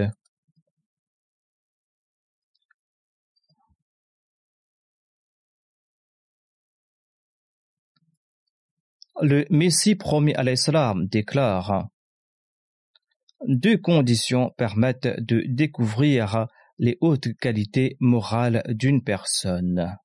Le 9.19 9.47
Messie 9.49 9.95
promis 9.95 10.35
à 10.35 10.43
l'Islam 10.43 11.07
déclare 11.07 11.87
Deux 13.47 13.77
conditions 13.77 14.51
permettent 14.57 15.19
de 15.25 15.41
découvrir 15.47 16.45
les 16.77 16.99
hautes 17.01 17.33
qualités 17.41 17.97
morales 17.99 18.61
d'une 18.67 19.03
personne. 19.03 19.97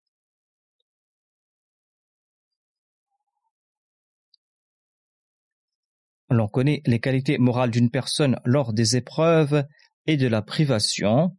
L'on 6.30 6.48
connaît 6.48 6.80
les 6.86 7.00
qualités 7.00 7.38
morales 7.38 7.70
d'une 7.70 7.90
personne 7.90 8.36
lors 8.44 8.72
des 8.72 8.96
épreuves 8.96 9.64
et 10.06 10.16
de 10.16 10.28
la 10.28 10.42
privation, 10.42 11.34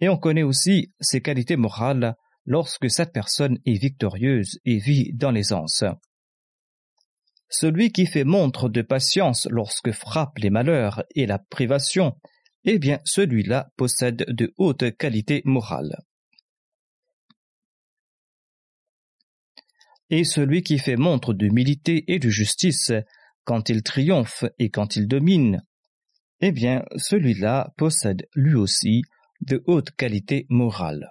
et 0.00 0.08
on 0.08 0.16
connaît 0.16 0.42
aussi 0.42 0.92
ses 1.00 1.20
qualités 1.20 1.56
morales 1.56 2.14
lorsque 2.46 2.90
cette 2.90 3.12
personne 3.12 3.58
est 3.66 3.80
victorieuse 3.80 4.58
et 4.64 4.78
vit 4.78 5.12
dans 5.12 5.30
l'aisance. 5.30 5.84
Celui 7.48 7.92
qui 7.92 8.06
fait 8.06 8.24
montre 8.24 8.68
de 8.68 8.80
patience 8.80 9.46
lorsque 9.50 9.92
frappent 9.92 10.38
les 10.38 10.50
malheurs 10.50 11.02
et 11.14 11.26
la 11.26 11.38
privation, 11.38 12.16
eh 12.64 12.78
bien 12.78 13.00
celui-là 13.04 13.68
possède 13.76 14.24
de 14.28 14.54
hautes 14.56 14.96
qualités 14.96 15.42
morales. 15.44 15.96
Et 20.10 20.24
celui 20.24 20.62
qui 20.62 20.78
fait 20.78 20.96
montre 20.96 21.32
d'humilité 21.32 22.04
et 22.12 22.18
de 22.18 22.28
justice 22.28 22.92
quand 23.44 23.68
il 23.68 23.82
triomphe 23.82 24.44
et 24.58 24.70
quand 24.70 24.96
il 24.96 25.08
domine, 25.08 25.62
eh 26.40 26.52
bien 26.52 26.84
celui-là 26.96 27.72
possède 27.76 28.28
lui 28.34 28.54
aussi 28.54 29.02
de 29.40 29.62
hautes 29.66 29.92
qualités 29.92 30.46
morales. 30.48 31.08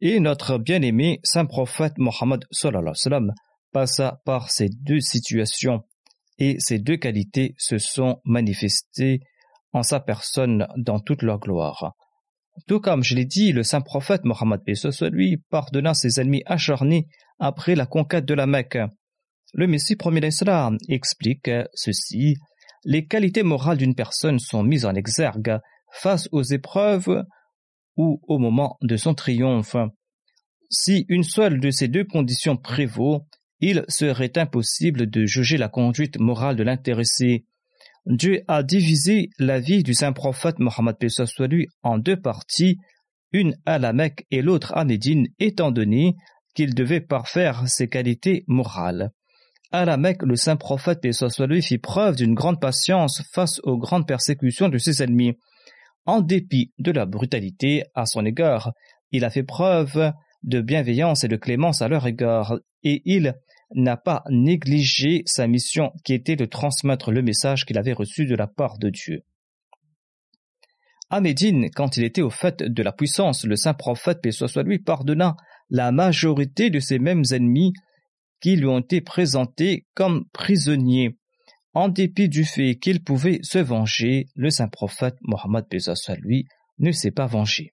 Et 0.00 0.20
notre 0.20 0.58
bien-aimé 0.58 1.18
saint 1.24 1.46
prophète 1.46 1.94
Mohammed 1.98 2.44
passa 3.72 4.20
par 4.24 4.50
ces 4.50 4.68
deux 4.68 5.00
situations 5.00 5.82
et 6.38 6.56
ces 6.60 6.78
deux 6.78 6.96
qualités 6.96 7.54
se 7.58 7.78
sont 7.78 8.20
manifestées 8.24 9.20
en 9.72 9.82
sa 9.82 9.98
personne 9.98 10.68
dans 10.76 11.00
toute 11.00 11.22
leur 11.22 11.40
gloire. 11.40 11.94
Tout 12.66 12.80
comme 12.80 13.04
je 13.04 13.14
l'ai 13.14 13.24
dit, 13.24 13.52
le 13.52 13.62
saint 13.62 13.80
prophète 13.80 14.24
Mohammed 14.24 14.60
soit 14.74 15.10
lui 15.10 15.36
pardonna 15.50 15.94
ses 15.94 16.20
ennemis 16.20 16.42
acharnés 16.46 17.06
après 17.38 17.74
la 17.74 17.86
conquête 17.86 18.24
de 18.24 18.34
la 18.34 18.46
Mecque. 18.46 18.78
Le 19.54 19.66
Messie 19.66 19.96
premier 19.96 20.20
d'Islam 20.20 20.76
explique 20.88 21.50
ceci 21.74 22.36
les 22.84 23.06
qualités 23.06 23.42
morales 23.42 23.78
d'une 23.78 23.94
personne 23.94 24.38
sont 24.38 24.62
mises 24.62 24.86
en 24.86 24.94
exergue 24.94 25.58
face 25.92 26.28
aux 26.32 26.42
épreuves 26.42 27.24
ou 27.96 28.20
au 28.28 28.38
moment 28.38 28.78
de 28.82 28.96
son 28.96 29.14
triomphe. 29.14 29.76
Si 30.70 31.04
une 31.08 31.24
seule 31.24 31.60
de 31.60 31.70
ces 31.70 31.88
deux 31.88 32.04
conditions 32.04 32.56
prévaut, 32.56 33.26
il 33.60 33.84
serait 33.88 34.36
impossible 34.38 35.10
de 35.10 35.26
juger 35.26 35.56
la 35.56 35.68
conduite 35.68 36.18
morale 36.18 36.56
de 36.56 36.62
l'intéressé. 36.62 37.46
Dieu 38.08 38.42
a 38.48 38.62
divisé 38.62 39.28
la 39.38 39.60
vie 39.60 39.82
du 39.82 39.92
saint 39.92 40.14
prophète 40.14 40.58
Mohammed 40.58 40.96
lui 41.50 41.68
en 41.82 41.98
deux 41.98 42.18
parties, 42.18 42.78
une 43.32 43.54
à 43.66 43.78
la 43.78 43.92
Mecque 43.92 44.26
et 44.30 44.40
l'autre 44.40 44.72
à 44.74 44.86
Médine, 44.86 45.28
étant 45.38 45.70
donné 45.70 46.16
qu'il 46.54 46.74
devait 46.74 47.02
parfaire 47.02 47.68
ses 47.68 47.86
qualités 47.86 48.44
morales. 48.46 49.12
À 49.72 49.84
la 49.84 49.98
Mecque, 49.98 50.22
le 50.22 50.36
saint 50.36 50.56
prophète 50.56 51.06
lui 51.40 51.60
fit 51.60 51.76
preuve 51.76 52.16
d'une 52.16 52.32
grande 52.32 52.62
patience 52.62 53.22
face 53.34 53.60
aux 53.64 53.76
grandes 53.76 54.08
persécutions 54.08 54.70
de 54.70 54.78
ses 54.78 55.02
ennemis. 55.02 55.34
En 56.06 56.22
dépit 56.22 56.72
de 56.78 56.92
la 56.92 57.04
brutalité 57.04 57.84
à 57.94 58.06
son 58.06 58.24
égard, 58.24 58.72
il 59.12 59.26
a 59.26 59.30
fait 59.30 59.42
preuve 59.42 60.14
de 60.44 60.62
bienveillance 60.62 61.24
et 61.24 61.28
de 61.28 61.36
clémence 61.36 61.82
à 61.82 61.88
leur 61.88 62.06
égard, 62.06 62.58
et 62.82 63.02
il 63.04 63.34
n'a 63.74 63.96
pas 63.96 64.24
négligé 64.30 65.22
sa 65.26 65.46
mission 65.46 65.92
qui 66.04 66.14
était 66.14 66.36
de 66.36 66.44
transmettre 66.44 67.12
le 67.12 67.22
message 67.22 67.64
qu'il 67.64 67.78
avait 67.78 67.92
reçu 67.92 68.26
de 68.26 68.34
la 68.34 68.46
part 68.46 68.78
de 68.78 68.90
Dieu. 68.90 69.24
À 71.10 71.20
Médine, 71.20 71.70
quand 71.74 71.96
il 71.96 72.04
était 72.04 72.22
au 72.22 72.30
fait 72.30 72.62
de 72.62 72.82
la 72.82 72.92
puissance, 72.92 73.44
le 73.44 73.56
saint 73.56 73.74
prophète, 73.74 74.20
paix 74.20 74.30
lui, 74.62 74.78
pardonna 74.78 75.36
la 75.70 75.90
majorité 75.90 76.70
de 76.70 76.80
ses 76.80 76.98
mêmes 76.98 77.24
ennemis 77.30 77.72
qui 78.40 78.56
lui 78.56 78.66
ont 78.66 78.80
été 78.80 79.00
présentés 79.00 79.86
comme 79.94 80.26
prisonniers. 80.32 81.16
En 81.74 81.88
dépit 81.88 82.28
du 82.28 82.44
fait 82.44 82.76
qu'il 82.76 83.02
pouvait 83.02 83.40
se 83.42 83.58
venger, 83.58 84.26
le 84.34 84.50
saint 84.50 84.68
prophète 84.68 85.16
Mohammed 85.22 85.64
lui 86.22 86.46
ne 86.78 86.92
s'est 86.92 87.10
pas 87.10 87.26
vengé. 87.26 87.72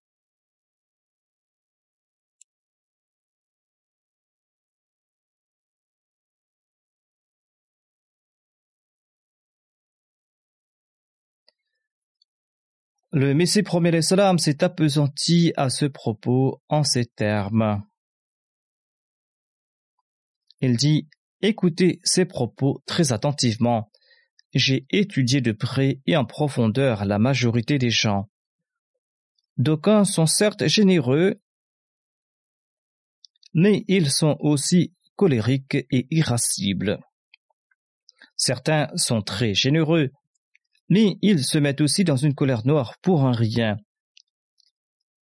Le 13.17 13.34
Messie 13.34 13.63
premier 13.63 14.01
salam 14.01 14.38
s'est 14.38 14.62
appesanti 14.62 15.54
à 15.56 15.69
ce 15.69 15.86
propos 15.86 16.62
en 16.67 16.84
ces 16.84 17.06
termes. 17.06 17.82
Il 20.60 20.75
dit 20.75 21.08
Écoutez 21.41 22.01
ces 22.04 22.25
propos 22.25 22.84
très 22.86 23.13
attentivement. 23.13 23.89
J'ai 24.54 24.86
étudié 24.89 25.39
de 25.39 25.54
près 25.54 26.01
et 26.06 26.17
en 26.17 26.25
profondeur 26.25 27.06
la 27.06 27.17
majorité 27.17 27.78
des 27.78 27.89
gens. 27.89 28.30
D'aucuns 29.56 30.04
sont 30.04 30.25
certes 30.25 30.67
généreux, 30.67 31.39
mais 33.54 33.86
ils 33.88 34.12
sont 34.12 34.36
aussi 34.41 34.93
colériques 35.15 35.78
et 35.89 36.06
irascibles. 36.12 36.99
Certains 38.36 38.89
sont 38.97 39.21
très 39.21 39.54
généreux, 39.54 40.12
mais 40.89 41.17
ils 41.21 41.43
se 41.43 41.58
mettent 41.58 41.82
aussi 41.82 42.04
dans 42.04 42.15
une 42.15 42.36
colère 42.36 42.65
noire 42.65 42.95
pour 43.02 43.26
un 43.26 43.32
rien. 43.32 43.78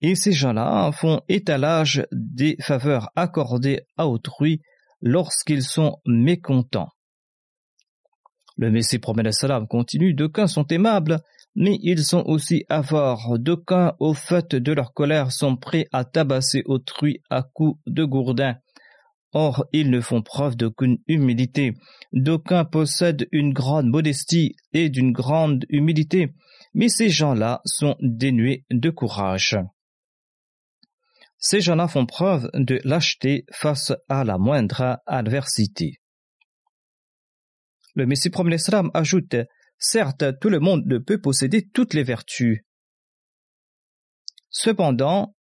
Et 0.02 0.16
ces 0.16 0.34
gens-là 0.34 0.92
font 0.92 1.22
étalage 1.30 2.06
des 2.12 2.58
faveurs 2.62 3.10
accordées 3.16 3.82
à 3.98 4.08
autrui 4.08 4.62
lorsqu'ils 5.02 5.64
sont 5.64 5.98
mécontents. 6.06 6.90
Le 8.58 8.70
Messie 8.70 9.00
promet 9.00 9.32
salam 9.32 9.68
continue, 9.68 10.14
d'aucuns 10.14 10.48
sont 10.48 10.68
aimables, 10.68 11.22
mais 11.56 11.80
ils 11.82 12.04
sont 12.04 12.24
aussi 12.26 12.66
avares, 12.70 13.40
d'aucuns 13.40 13.94
au 14.00 14.14
fait 14.14 14.56
de 14.56 14.74
leur 14.74 14.94
colère 14.94 15.32
sont 15.32 15.56
prêts 15.56 15.88
à 15.92 16.04
tabasser 16.04 16.64
autrui 16.66 17.22
à 17.30 17.44
coups 17.44 17.80
de 17.88 18.04
gourdin. 18.04 18.56
Or, 19.34 19.66
ils 19.74 19.90
ne 19.90 20.00
font 20.00 20.22
preuve 20.22 20.56
d'aucune 20.56 21.00
humilité. 21.08 21.74
D'aucuns 22.12 22.66
possèdent 22.66 23.28
une 23.32 23.52
grande 23.52 23.88
modestie 23.88 24.56
et 24.74 24.90
d'une 24.90 25.12
grande 25.12 25.66
humilité, 25.70 26.34
mais 26.74 26.88
ces 26.88 27.10
gens-là 27.10 27.62
sont 27.66 27.96
dénués 28.00 28.66
de 28.70 28.90
courage. 28.92 29.58
Ces 31.40 31.62
gens-là 31.62 31.88
font 31.88 32.06
preuve 32.06 32.50
de 32.54 32.80
lâcheté 32.84 33.46
face 33.52 33.92
à 34.08 34.24
la 34.24 34.38
moindre 34.38 35.00
adversité. 35.08 36.00
Le 37.96 38.06
Messie 38.06 38.30
Promet 38.30 38.58
ajoute 38.94 39.36
Certes, 39.78 40.40
tout 40.40 40.50
le 40.50 40.60
monde 40.60 40.86
ne 40.86 40.98
peut 40.98 41.20
posséder 41.20 41.68
toutes 41.68 41.94
les 41.94 42.04
vertus. 42.04 42.62
Cependant, 44.50 45.36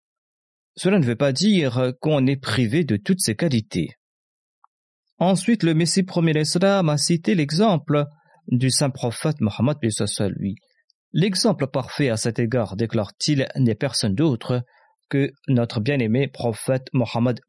cela 0.75 0.99
ne 0.99 1.05
veut 1.05 1.15
pas 1.15 1.31
dire 1.31 1.93
qu'on 2.01 2.25
est 2.25 2.41
privé 2.41 2.83
de 2.83 2.97
toutes 2.97 3.21
ces 3.21 3.35
qualités. 3.35 3.95
Ensuite, 5.19 5.63
le 5.63 5.73
Messie 5.73 6.03
premier 6.03 6.33
l'Islam 6.33 6.89
a 6.89 6.97
cité 6.97 7.35
l'exemple 7.35 8.05
du 8.47 8.69
saint 8.69 8.89
prophète 8.89 9.39
Mohammed 9.39 9.77
lui. 10.37 10.55
L'exemple 11.13 11.67
parfait 11.67 12.09
à 12.09 12.17
cet 12.17 12.39
égard, 12.39 12.75
déclare-t-il, 12.75 13.47
n'est 13.55 13.75
personne 13.75 14.15
d'autre 14.15 14.63
que 15.09 15.31
notre 15.47 15.79
bien-aimé 15.79 16.27
prophète 16.27 16.87
Mohammed 16.91 17.39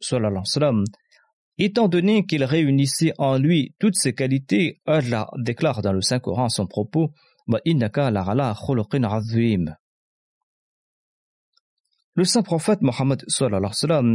Étant 1.56 1.88
donné 1.88 2.26
qu'il 2.26 2.44
réunissait 2.44 3.14
en 3.16 3.38
lui 3.38 3.74
toutes 3.78 3.94
ces 3.96 4.12
qualités, 4.12 4.82
Allah 4.86 5.28
déclare 5.38 5.80
dans 5.82 5.92
le 5.92 6.02
Saint-Coran 6.02 6.50
son 6.50 6.66
propos, 6.66 7.10
le 12.16 12.24
saint 12.24 12.42
prophète 12.42 12.80
Mohammed 12.80 13.24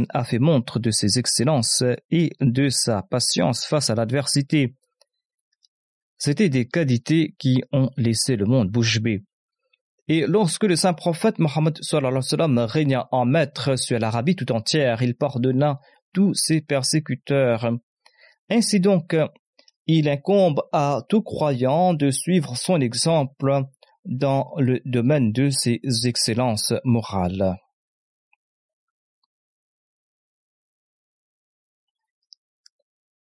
a 0.08 0.24
fait 0.24 0.38
montre 0.38 0.78
de 0.78 0.90
ses 0.90 1.18
excellences 1.18 1.84
et 2.10 2.32
de 2.40 2.70
sa 2.70 3.02
patience 3.02 3.66
face 3.66 3.90
à 3.90 3.94
l'adversité. 3.94 4.74
C'étaient 6.16 6.48
des 6.48 6.66
qualités 6.66 7.34
qui 7.38 7.62
ont 7.72 7.90
laissé 7.98 8.36
le 8.36 8.46
monde 8.46 8.70
bouche 8.70 9.00
bée. 9.00 9.22
Et 10.08 10.26
lorsque 10.26 10.64
le 10.64 10.76
saint 10.76 10.94
prophète 10.94 11.38
Mohammed 11.38 11.78
régna 12.58 13.06
en 13.12 13.26
maître 13.26 13.76
sur 13.76 13.98
l'Arabie 13.98 14.34
tout 14.34 14.50
entière, 14.50 15.02
il 15.02 15.14
pardonna 15.14 15.78
tous 16.14 16.32
ses 16.34 16.62
persécuteurs. 16.62 17.70
Ainsi 18.48 18.80
donc, 18.80 19.14
il 19.86 20.08
incombe 20.08 20.62
à 20.72 21.02
tout 21.08 21.22
croyant 21.22 21.92
de 21.92 22.10
suivre 22.10 22.56
son 22.56 22.80
exemple 22.80 23.62
dans 24.06 24.52
le 24.56 24.80
domaine 24.86 25.32
de 25.32 25.50
ses 25.50 25.80
excellences 26.04 26.72
morales. 26.84 27.58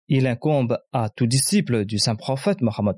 Il 0.08 0.26
incombe 0.26 0.78
à 0.92 1.10
tout 1.10 1.26
disciple 1.26 1.84
du 1.84 1.98
saint 1.98 2.16
prophète 2.16 2.62
Mohammed 2.62 2.96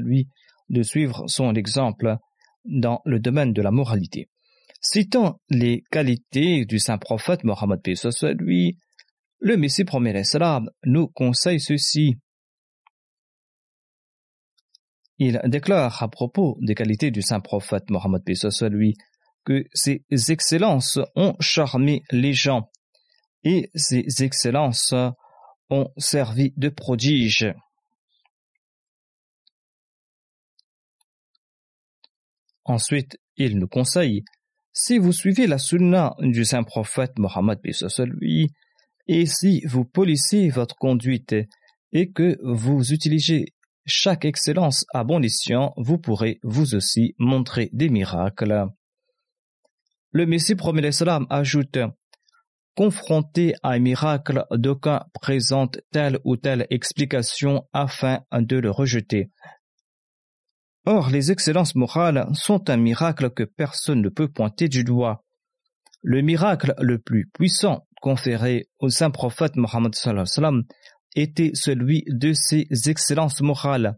lui 0.00 0.28
de 0.68 0.82
suivre 0.82 1.24
son 1.26 1.54
exemple 1.54 2.16
dans 2.64 3.02
le 3.04 3.18
domaine 3.18 3.52
de 3.52 3.62
la 3.62 3.72
moralité. 3.72 4.28
Citant 4.80 5.40
les 5.50 5.84
qualités 5.90 6.64
du 6.64 6.78
saint 6.78 6.98
prophète 6.98 7.44
Mohammed 7.44 7.80
lui, 8.38 8.78
le 9.40 9.56
Messie 9.56 9.84
premier 9.84 10.12
l'Islam 10.12 10.70
nous 10.84 11.08
conseille 11.08 11.60
ceci. 11.60 12.16
Il 15.18 15.40
déclare 15.44 16.02
à 16.02 16.08
propos 16.08 16.58
des 16.60 16.74
qualités 16.74 17.10
du 17.10 17.22
saint 17.22 17.40
prophète 17.40 17.90
Mohammed 17.90 18.22
lui 18.70 18.96
que 19.44 19.64
ses 19.74 20.04
excellences 20.28 21.00
ont 21.16 21.34
charmé 21.40 22.02
les 22.12 22.32
gens 22.32 22.70
et 23.42 23.68
ces 23.74 24.04
excellences 24.22 24.94
ont 25.72 25.90
servi 25.96 26.52
de 26.56 26.68
prodige. 26.68 27.46
Ensuite, 32.64 33.18
il 33.36 33.58
nous 33.58 33.66
conseille, 33.66 34.22
si 34.72 34.98
vous 34.98 35.12
suivez 35.12 35.46
la 35.46 35.58
sunna 35.58 36.14
du 36.20 36.44
saint 36.44 36.62
prophète 36.62 37.18
Mohammed 37.18 37.58
lui, 38.04 38.50
et 39.08 39.26
si 39.26 39.62
vous 39.66 39.84
polissez 39.84 40.50
votre 40.50 40.76
conduite 40.76 41.34
et 41.92 42.12
que 42.12 42.38
vous 42.42 42.92
utilisez 42.92 43.46
chaque 43.86 44.24
excellence 44.26 44.84
à 44.92 45.04
bon 45.04 45.24
escient, 45.24 45.72
vous 45.76 45.98
pourrez 45.98 46.38
vous 46.42 46.74
aussi 46.74 47.14
montrer 47.18 47.70
des 47.72 47.88
miracles. 47.88 48.68
Le 50.12 50.26
Messie 50.26 50.54
promet 50.54 50.82
l'Islam 50.82 51.26
ajoute 51.30 51.78
Confronté 52.74 53.54
à 53.62 53.72
un 53.72 53.78
miracle, 53.78 54.46
d'aucuns 54.50 55.04
présentent 55.20 55.78
telle 55.90 56.18
ou 56.24 56.36
telle 56.36 56.66
explication 56.70 57.68
afin 57.72 58.20
de 58.32 58.56
le 58.56 58.70
rejeter. 58.70 59.30
Or, 60.86 61.10
les 61.10 61.30
excellences 61.30 61.74
morales 61.74 62.26
sont 62.32 62.70
un 62.70 62.78
miracle 62.78 63.30
que 63.30 63.44
personne 63.44 64.00
ne 64.00 64.08
peut 64.08 64.28
pointer 64.28 64.68
du 64.68 64.84
doigt. 64.84 65.22
Le 66.02 66.22
miracle 66.22 66.74
le 66.80 66.98
plus 66.98 67.28
puissant 67.32 67.86
conféré 68.00 68.68
au 68.78 68.88
saint 68.88 69.10
prophète 69.10 69.54
Mohammed 69.56 69.92
était 71.14 71.52
celui 71.54 72.04
de 72.08 72.32
ses 72.32 72.66
excellences 72.86 73.42
morales, 73.42 73.96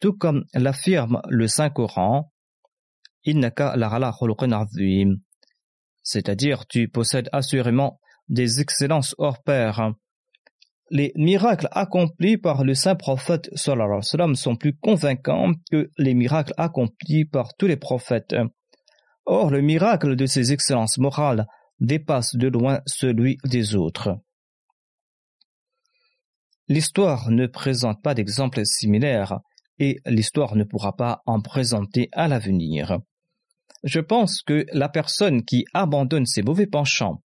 tout 0.00 0.14
comme 0.14 0.44
l'affirme 0.54 1.20
le 1.28 1.46
Saint 1.46 1.70
Coran, 1.70 2.32
c'est-à-dire 6.02 6.66
tu 6.66 6.88
possèdes 6.88 7.28
assurément 7.32 8.00
des 8.28 8.60
excellences 8.60 9.14
hors 9.18 9.42
pair. 9.42 9.92
Les 10.90 11.12
miracles 11.16 11.68
accomplis 11.72 12.36
par 12.36 12.62
le 12.62 12.74
saint 12.74 12.94
prophète 12.94 13.50
sallam 13.54 14.34
sont 14.34 14.56
plus 14.56 14.76
convaincants 14.76 15.52
que 15.70 15.90
les 15.98 16.14
miracles 16.14 16.54
accomplis 16.56 17.24
par 17.24 17.54
tous 17.56 17.66
les 17.66 17.76
prophètes. 17.76 18.36
Or, 19.26 19.50
le 19.50 19.62
miracle 19.62 20.16
de 20.16 20.26
ces 20.26 20.52
excellences 20.52 20.98
morales 20.98 21.46
dépasse 21.80 22.36
de 22.36 22.48
loin 22.48 22.80
celui 22.86 23.38
des 23.44 23.74
autres. 23.74 24.18
L'histoire 26.68 27.30
ne 27.30 27.46
présente 27.46 28.02
pas 28.02 28.14
d'exemples 28.14 28.64
similaires 28.64 29.40
et 29.78 30.00
l'histoire 30.06 30.54
ne 30.54 30.64
pourra 30.64 30.96
pas 30.96 31.22
en 31.26 31.40
présenter 31.40 32.08
à 32.12 32.28
l'avenir. 32.28 33.00
Je 33.82 34.00
pense 34.00 34.42
que 34.42 34.64
la 34.72 34.88
personne 34.88 35.44
qui 35.44 35.64
abandonne 35.74 36.26
ses 36.26 36.42
mauvais 36.42 36.66
penchants 36.66 37.23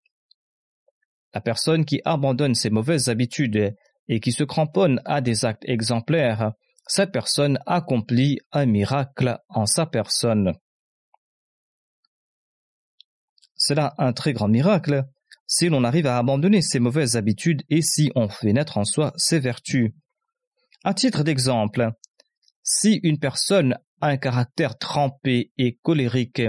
la 1.34 1.42
personne 1.42 1.86
qui 1.86 2.02
abandonne 2.06 2.56
ses 2.56 2.70
mauvaises 2.70 3.10
habitudes 3.10 3.76
et 4.08 4.20
qui 4.20 4.32
se 4.32 4.44
cramponne 4.44 5.02
à 5.06 5.22
des 5.22 5.46
actes 5.46 5.64
exemplaires, 5.68 6.54
cette 6.88 7.12
personne 7.12 7.60
accomplit 7.68 8.40
un 8.52 8.66
miracle 8.66 9.38
en 9.50 9.66
sa 9.66 9.86
personne. 9.86 10.54
C'est 13.56 13.76
là 13.76 13.94
un 13.98 14.14
très 14.14 14.34
grand 14.34 14.48
miracle 14.48 15.04
si 15.46 15.68
l'on 15.68 15.84
arrive 15.84 16.08
à 16.08 16.18
abandonner 16.18 16.62
ses 16.62 16.80
mauvaises 16.80 17.16
habitudes 17.16 17.64
et 17.70 17.82
si 17.82 18.12
on 18.16 18.30
fait 18.30 18.54
naître 18.54 18.78
en 18.78 18.86
soi 18.86 19.14
ses 19.18 19.40
vertus. 19.40 19.92
À 20.84 20.94
titre 20.94 21.24
d'exemple, 21.24 21.92
si 22.64 23.00
une 23.04 23.20
personne 23.20 23.78
a 24.00 24.08
un 24.08 24.18
caractère 24.18 24.78
trempé 24.78 25.52
et 25.58 25.76
colérique, 25.82 26.44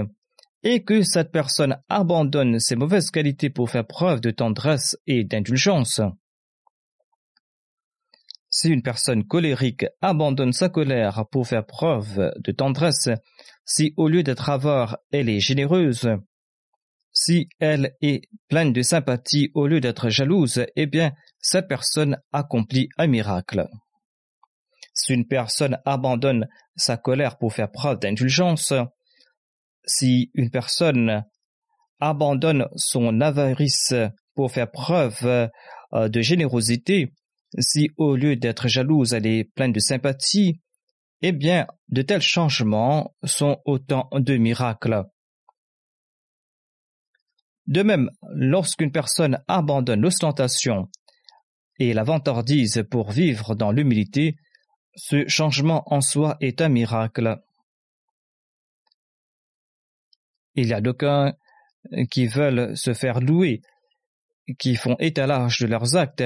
et 0.63 0.83
que 0.83 1.01
cette 1.01 1.31
personne 1.31 1.77
abandonne 1.89 2.59
ses 2.59 2.75
mauvaises 2.75 3.11
qualités 3.11 3.49
pour 3.49 3.69
faire 3.69 3.85
preuve 3.85 4.21
de 4.21 4.31
tendresse 4.31 4.97
et 5.07 5.23
d'indulgence. 5.23 6.01
Si 8.49 8.67
une 8.67 8.83
personne 8.83 9.25
colérique 9.25 9.85
abandonne 10.01 10.51
sa 10.51 10.69
colère 10.69 11.25
pour 11.31 11.47
faire 11.47 11.65
preuve 11.65 12.33
de 12.37 12.51
tendresse, 12.51 13.09
si 13.65 13.93
au 13.95 14.09
lieu 14.09 14.23
d'être 14.23 14.49
avare, 14.49 14.97
elle 15.11 15.29
est 15.29 15.39
généreuse, 15.39 16.09
si 17.13 17.49
elle 17.59 17.95
est 18.01 18.29
pleine 18.49 18.73
de 18.73 18.81
sympathie 18.81 19.51
au 19.53 19.67
lieu 19.67 19.79
d'être 19.79 20.09
jalouse, 20.09 20.65
eh 20.75 20.85
bien, 20.85 21.13
cette 21.39 21.67
personne 21.67 22.17
accomplit 22.31 22.89
un 22.97 23.07
miracle. 23.07 23.67
Si 24.93 25.13
une 25.13 25.27
personne 25.27 25.79
abandonne 25.85 26.47
sa 26.75 26.97
colère 26.97 27.37
pour 27.37 27.53
faire 27.53 27.71
preuve 27.71 27.99
d'indulgence, 27.99 28.73
si 29.85 30.31
une 30.33 30.49
personne 30.49 31.23
abandonne 31.99 32.67
son 32.75 33.21
avarice 33.21 33.93
pour 34.35 34.51
faire 34.51 34.71
preuve 34.71 35.49
euh, 35.93 36.09
de 36.09 36.21
générosité, 36.21 37.13
si 37.59 37.89
au 37.97 38.15
lieu 38.15 38.35
d'être 38.35 38.67
jalouse 38.67 39.13
elle 39.13 39.27
est 39.27 39.43
pleine 39.43 39.73
de 39.73 39.79
sympathie, 39.79 40.61
eh 41.21 41.31
bien, 41.31 41.67
de 41.89 42.01
tels 42.01 42.21
changements 42.21 43.13
sont 43.23 43.61
autant 43.65 44.09
de 44.13 44.37
miracles. 44.37 45.03
De 47.67 47.83
même, 47.83 48.09
lorsqu'une 48.33 48.91
personne 48.91 49.39
abandonne 49.47 50.01
l'ostentation 50.01 50.89
et 51.79 51.93
la 51.93 52.03
vantardise 52.03 52.83
pour 52.89 53.11
vivre 53.11 53.55
dans 53.55 53.71
l'humilité, 53.71 54.35
ce 54.95 55.27
changement 55.27 55.83
en 55.85 56.01
soi 56.01 56.37
est 56.41 56.61
un 56.61 56.69
miracle. 56.69 57.37
Il 60.55 60.67
y 60.67 60.73
a 60.73 60.81
d'aucuns 60.81 61.33
qui 62.09 62.27
veulent 62.27 62.75
se 62.77 62.93
faire 62.93 63.19
louer, 63.19 63.61
qui 64.59 64.75
font 64.75 64.95
étalage 64.99 65.59
de 65.59 65.67
leurs 65.67 65.95
actes. 65.95 66.23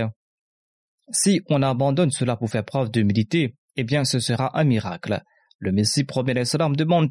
Si 1.11 1.41
on 1.49 1.61
abandonne 1.61 2.11
cela 2.11 2.35
pour 2.35 2.49
faire 2.49 2.65
preuve 2.65 2.91
d'humilité, 2.91 3.55
eh 3.75 3.83
bien 3.83 4.03
ce 4.03 4.19
sera 4.19 4.57
un 4.59 4.63
miracle. 4.63 5.21
Le 5.59 5.71
Messie 5.71 6.03
promet 6.03 6.33
l'Islam 6.33 6.75
demande 6.75 7.09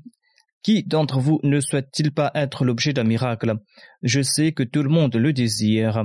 Qui 0.63 0.83
d'entre 0.83 1.21
vous 1.21 1.41
ne 1.43 1.61
souhaite-t-il 1.61 2.13
pas 2.13 2.33
être 2.35 2.65
l'objet 2.65 2.93
d'un 2.93 3.05
miracle? 3.05 3.55
Je 4.03 4.23
sais 4.23 4.53
que 4.53 4.63
tout 4.63 4.83
le 4.83 4.91
monde 4.91 5.15
le 5.15 5.33
désire. 5.33 6.05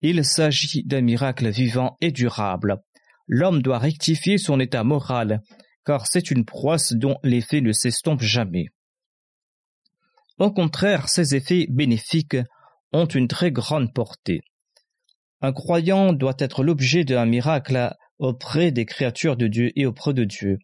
Il 0.00 0.24
s'agit 0.24 0.84
d'un 0.84 1.00
miracle 1.00 1.48
vivant 1.48 1.96
et 2.00 2.12
durable 2.12 2.80
l'homme 3.28 3.62
doit 3.62 3.78
rectifier 3.78 4.38
son 4.38 4.60
état 4.60 4.84
moral, 4.84 5.40
car 5.84 6.06
c'est 6.06 6.30
une 6.30 6.44
prouesse 6.44 6.92
dont 6.92 7.16
l'effet 7.22 7.60
ne 7.60 7.72
s'estompe 7.72 8.22
jamais. 8.22 8.66
Au 10.38 10.50
contraire, 10.50 11.08
ces 11.08 11.34
effets 11.34 11.66
bénéfiques 11.70 12.36
ont 12.92 13.06
une 13.06 13.28
très 13.28 13.52
grande 13.52 13.92
portée. 13.92 14.40
Un 15.40 15.52
croyant 15.52 16.12
doit 16.12 16.36
être 16.38 16.64
l'objet 16.64 17.04
d'un 17.04 17.26
miracle 17.26 17.94
auprès 18.18 18.70
des 18.70 18.86
créatures 18.86 19.36
de 19.36 19.46
Dieu 19.46 19.70
et 19.76 19.86
auprès 19.86 20.14
de 20.14 20.24
Dieu. 20.24 20.58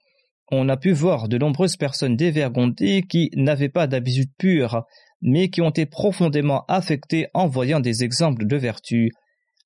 On 0.50 0.68
a 0.68 0.76
pu 0.76 0.92
voir 0.92 1.28
de 1.28 1.38
nombreuses 1.38 1.76
personnes 1.76 2.16
dévergondées 2.16 3.02
qui 3.09 3.30
n'avaient 3.37 3.68
pas 3.68 3.87
d'habitude 3.87 4.30
pure, 4.38 4.85
mais 5.20 5.50
qui 5.50 5.61
ont 5.61 5.70
été 5.70 5.87
profondément 5.87 6.64
affectées 6.66 7.28
en 7.35 7.46
voyant 7.46 7.80
des 7.80 8.02
exemples 8.02 8.46
de 8.46 8.56
vertu 8.56 9.12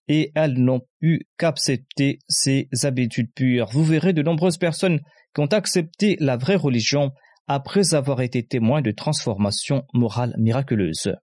et 0.09 0.33
elles 0.35 0.59
n'ont 0.59 0.83
pu 1.01 1.27
qu'accepter 1.39 2.19
ces 2.29 2.69
habitudes 2.83 3.33
pures. 3.35 3.71
Vous 3.71 3.85
verrez 3.85 4.13
de 4.13 4.23
nombreuses 4.23 4.59
personnes 4.59 5.01
qui 5.35 5.41
ont 5.41 5.47
accepté 5.47 6.17
la 6.21 6.37
vraie 6.37 6.57
religion 6.57 7.13
après 7.47 7.95
avoir 7.95 8.21
été 8.21 8.47
témoins 8.47 8.83
de 8.83 8.91
transformations 8.91 9.87
morales 9.93 10.35
miraculeuses. 10.39 11.15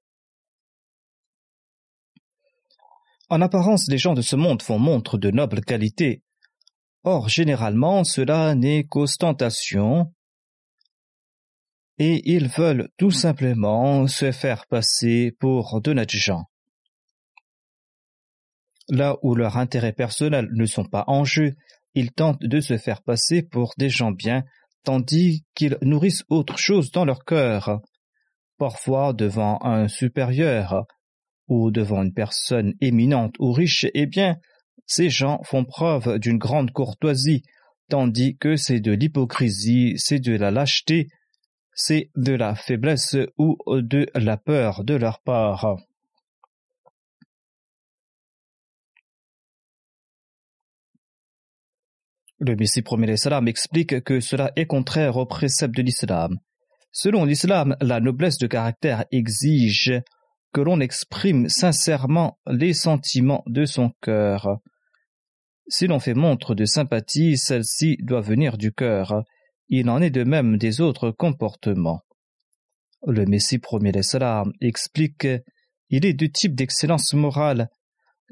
En 3.30 3.42
apparence, 3.42 3.88
les 3.88 3.98
gens 3.98 4.14
de 4.14 4.22
ce 4.22 4.36
monde 4.36 4.62
font 4.62 4.80
montre 4.80 5.18
de 5.18 5.32
nobles 5.32 5.62
qualités. 5.62 6.22
Or, 7.04 7.30
généralement, 7.30 8.04
cela 8.04 8.54
n'est 8.56 8.84
qu'ostentation, 8.84 10.14
et 11.98 12.22
ils 12.30 12.48
veulent 12.48 12.90
tout 12.98 13.12
simplement 13.12 14.08
se 14.08 14.32
faire 14.32 14.68
passer 14.68 15.36
pour 15.40 15.82
d'honnêtes 15.82 16.12
gens 16.12 16.46
là 18.92 19.18
où 19.24 19.34
leurs 19.36 19.58
intérêts 19.58 19.94
personnels 19.94 20.50
ne 20.52 20.66
sont 20.66 20.86
pas 20.86 21.06
en 21.08 21.24
jeu, 21.24 21.56
ils 21.96 22.12
tentent 22.12 22.44
de 22.44 22.60
se 22.60 22.78
faire 22.78 23.02
passer 23.02 23.42
pour 23.42 23.74
des 23.78 23.90
gens 23.90 24.12
bien, 24.12 24.44
tandis 24.84 25.46
qu'ils 25.56 25.78
nourrissent 25.82 26.26
autre 26.30 26.58
chose 26.58 26.92
dans 26.92 27.06
leur 27.06 27.24
cœur. 27.26 27.82
Parfois 28.58 29.14
devant 29.14 29.60
un 29.64 29.88
supérieur, 29.88 30.86
ou 31.48 31.70
devant 31.70 32.04
une 32.04 32.14
personne 32.14 32.74
éminente 32.80 33.36
ou 33.40 33.52
riche, 33.52 33.86
eh 33.94 34.06
bien, 34.06 34.38
ces 34.86 35.10
gens 35.10 35.42
font 35.44 35.66
preuve 35.66 36.18
d'une 36.18 36.38
grande 36.38 36.72
courtoisie, 36.72 37.44
tandis 37.90 38.38
que 38.38 38.56
c'est 38.56 38.80
de 38.80 38.94
l'hypocrisie, 38.94 39.96
c'est 39.98 40.20
de 40.20 40.34
la 40.34 40.50
lâcheté, 40.50 41.10
c'est 41.74 42.10
de 42.16 42.34
la 42.34 42.56
faiblesse 42.56 43.18
ou 43.38 43.58
de 43.68 44.08
la 44.16 44.38
peur 44.38 44.86
de 44.86 44.94
leur 44.94 45.20
part. 45.22 45.78
Le 52.44 52.56
Messie 52.56 52.82
premier 52.82 53.06
l'Islam 53.06 53.48
explique 53.48 54.04
que 54.04 54.20
cela 54.20 54.52
est 54.56 54.66
contraire 54.66 55.18
aux 55.18 55.28
préceptes 55.28 55.76
de 55.76 55.84
l'islam. 55.84 56.40
Selon 56.92 57.24
l'islam, 57.24 57.76
la 57.82 58.00
noblesse 58.00 58.40
de 58.40 58.48
caractère 58.48 59.06
exige 59.12 59.94
que 60.52 60.62
l'on 60.62 60.80
exprime 60.80 61.50
sincèrement 61.50 62.40
les 62.48 62.74
sentiments 62.74 63.44
de 63.46 63.66
son 63.66 63.92
cœur. 64.02 64.58
Si 65.68 65.86
l'on 65.86 66.00
fait 66.00 66.16
montre 66.16 66.56
de 66.56 66.66
sympathie, 66.66 67.38
celle-ci 67.38 67.98
doit 68.02 68.22
venir 68.22 68.58
du 68.58 68.74
cœur. 68.74 69.24
Il 69.70 69.88
en 69.88 70.02
est 70.02 70.10
de 70.10 70.24
même 70.24 70.58
des 70.58 70.82
autres 70.82 71.12
comportements. 71.12 72.02
Le 73.06 73.26
Messie 73.26 73.60
premier 73.60 73.92
l'Islam 73.92 74.52
explique 74.62 75.28
il 75.92 76.08
est 76.08 76.14
deux 76.14 76.30
types 76.30 76.56
d'excellence 76.56 77.14
morale, 77.14 77.70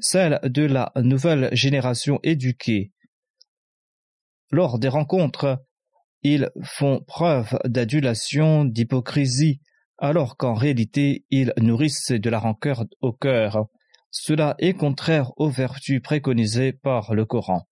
celle 0.00 0.40
de 0.42 0.62
la 0.62 0.90
nouvelle 0.96 1.48
génération 1.52 2.18
éduquée, 2.24 2.90
lors 4.50 4.78
des 4.78 4.88
rencontres, 4.88 5.58
ils 6.22 6.50
font 6.62 7.02
preuve 7.06 7.58
d'adulation, 7.64 8.64
d'hypocrisie, 8.64 9.60
alors 9.98 10.36
qu'en 10.36 10.54
réalité 10.54 11.24
ils 11.30 11.52
nourrissent 11.58 12.12
de 12.12 12.30
la 12.30 12.38
rancœur 12.38 12.84
au 13.00 13.12
cœur. 13.12 13.66
Cela 14.10 14.56
est 14.58 14.74
contraire 14.74 15.30
aux 15.36 15.48
vertus 15.48 16.00
préconisées 16.02 16.72
par 16.72 17.14
le 17.14 17.24
Coran. 17.24 17.68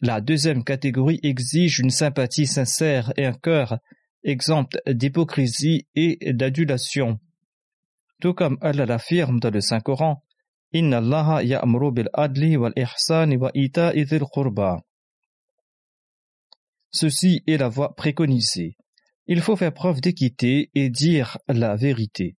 La 0.00 0.20
deuxième 0.20 0.64
catégorie 0.64 1.20
exige 1.22 1.78
une 1.78 1.90
sympathie 1.90 2.46
sincère 2.46 3.12
et 3.16 3.24
un 3.24 3.32
cœur 3.32 3.78
exempt 4.24 4.76
d'hypocrisie 4.86 5.86
et 5.94 6.32
d'adulation. 6.32 7.18
Tout 8.20 8.34
comme 8.34 8.58
Allah 8.60 8.86
l'affirme 8.86 9.40
dans 9.40 9.50
le 9.50 9.60
Saint-Coran, 9.60 10.22
Inna 10.72 10.98
Allah 10.98 11.42
ya'muru 11.42 11.92
bil 11.92 12.08
adli 12.12 12.56
wal 12.56 12.72
ihsani 12.76 13.36
wa 13.36 13.50
ita'i. 13.54 14.04
Ceci 16.92 17.42
est 17.46 17.56
la 17.56 17.68
voie 17.68 17.94
préconisée. 17.94 18.76
Il 19.26 19.40
faut 19.40 19.56
faire 19.56 19.72
preuve 19.72 20.00
d'équité 20.00 20.70
et 20.74 20.90
dire 20.90 21.38
la 21.48 21.74
vérité. 21.74 22.36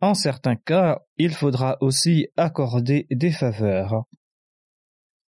En 0.00 0.14
certains 0.14 0.56
cas, 0.56 1.00
il 1.16 1.32
faudra 1.34 1.76
aussi 1.80 2.28
accorder 2.36 3.06
des 3.10 3.30
faveurs. 3.30 4.04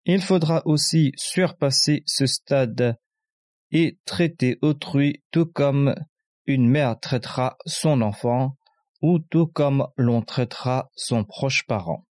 Il 0.05 0.21
faudra 0.21 0.63
aussi 0.67 1.13
surpasser 1.17 2.03
ce 2.07 2.27
stade 2.27 2.97
et 3.71 3.99
traiter 4.05 4.59
autrui 4.63 5.23
tout 5.31 5.47
comme 5.47 5.95
une 6.47 6.69
mère 6.69 6.99
traitera 7.01 7.57
son 7.67 8.03
enfant 8.03 8.57
ou 9.03 9.19
tout 9.19 9.47
comme 9.47 9.87
l'on 9.97 10.23
traitera 10.23 10.91
son 10.95 11.25
proche 11.25 11.67
parent. 11.67 12.07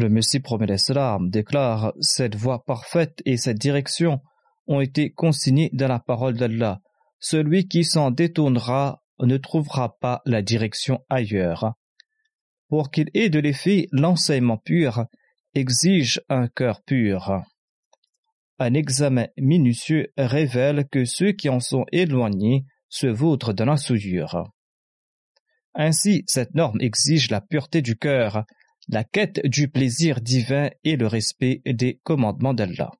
Le 0.00 0.08
Messie 0.08 0.40
promet 0.40 0.64
l'Islam 0.64 1.28
déclare 1.28 1.92
cette 2.00 2.34
voie 2.34 2.64
parfaite 2.64 3.20
et 3.26 3.36
cette 3.36 3.58
direction 3.58 4.22
ont 4.66 4.80
été 4.80 5.10
consignées 5.10 5.68
dans 5.74 5.88
la 5.88 5.98
parole 5.98 6.38
d'Allah. 6.38 6.80
Celui 7.18 7.68
qui 7.68 7.84
s'en 7.84 8.10
détournera 8.10 9.02
ne 9.18 9.36
trouvera 9.36 9.98
pas 10.00 10.22
la 10.24 10.40
direction 10.40 11.04
ailleurs. 11.10 11.74
Pour 12.70 12.90
qu'il 12.90 13.10
ait 13.12 13.28
de 13.28 13.40
l'effet, 13.40 13.88
l'enseignement 13.92 14.56
pur 14.56 15.04
exige 15.52 16.22
un 16.30 16.48
cœur 16.48 16.80
pur. 16.82 17.42
Un 18.58 18.72
examen 18.72 19.26
minutieux 19.36 20.14
révèle 20.16 20.88
que 20.90 21.04
ceux 21.04 21.32
qui 21.32 21.50
en 21.50 21.60
sont 21.60 21.84
éloignés 21.92 22.64
se 22.88 23.06
vautrent 23.06 23.52
dans 23.52 23.66
la 23.66 23.76
souillure. 23.76 24.50
Ainsi, 25.74 26.24
cette 26.26 26.54
norme 26.54 26.80
exige 26.80 27.30
la 27.30 27.42
pureté 27.42 27.82
du 27.82 27.96
cœur, 27.96 28.46
la 28.88 29.04
quête 29.04 29.40
du 29.44 29.68
plaisir 29.68 30.20
divin 30.20 30.70
et 30.84 30.96
le 30.96 31.06
respect 31.06 31.62
des 31.66 32.00
commandements 32.02 32.54
d'Allah. 32.54 32.90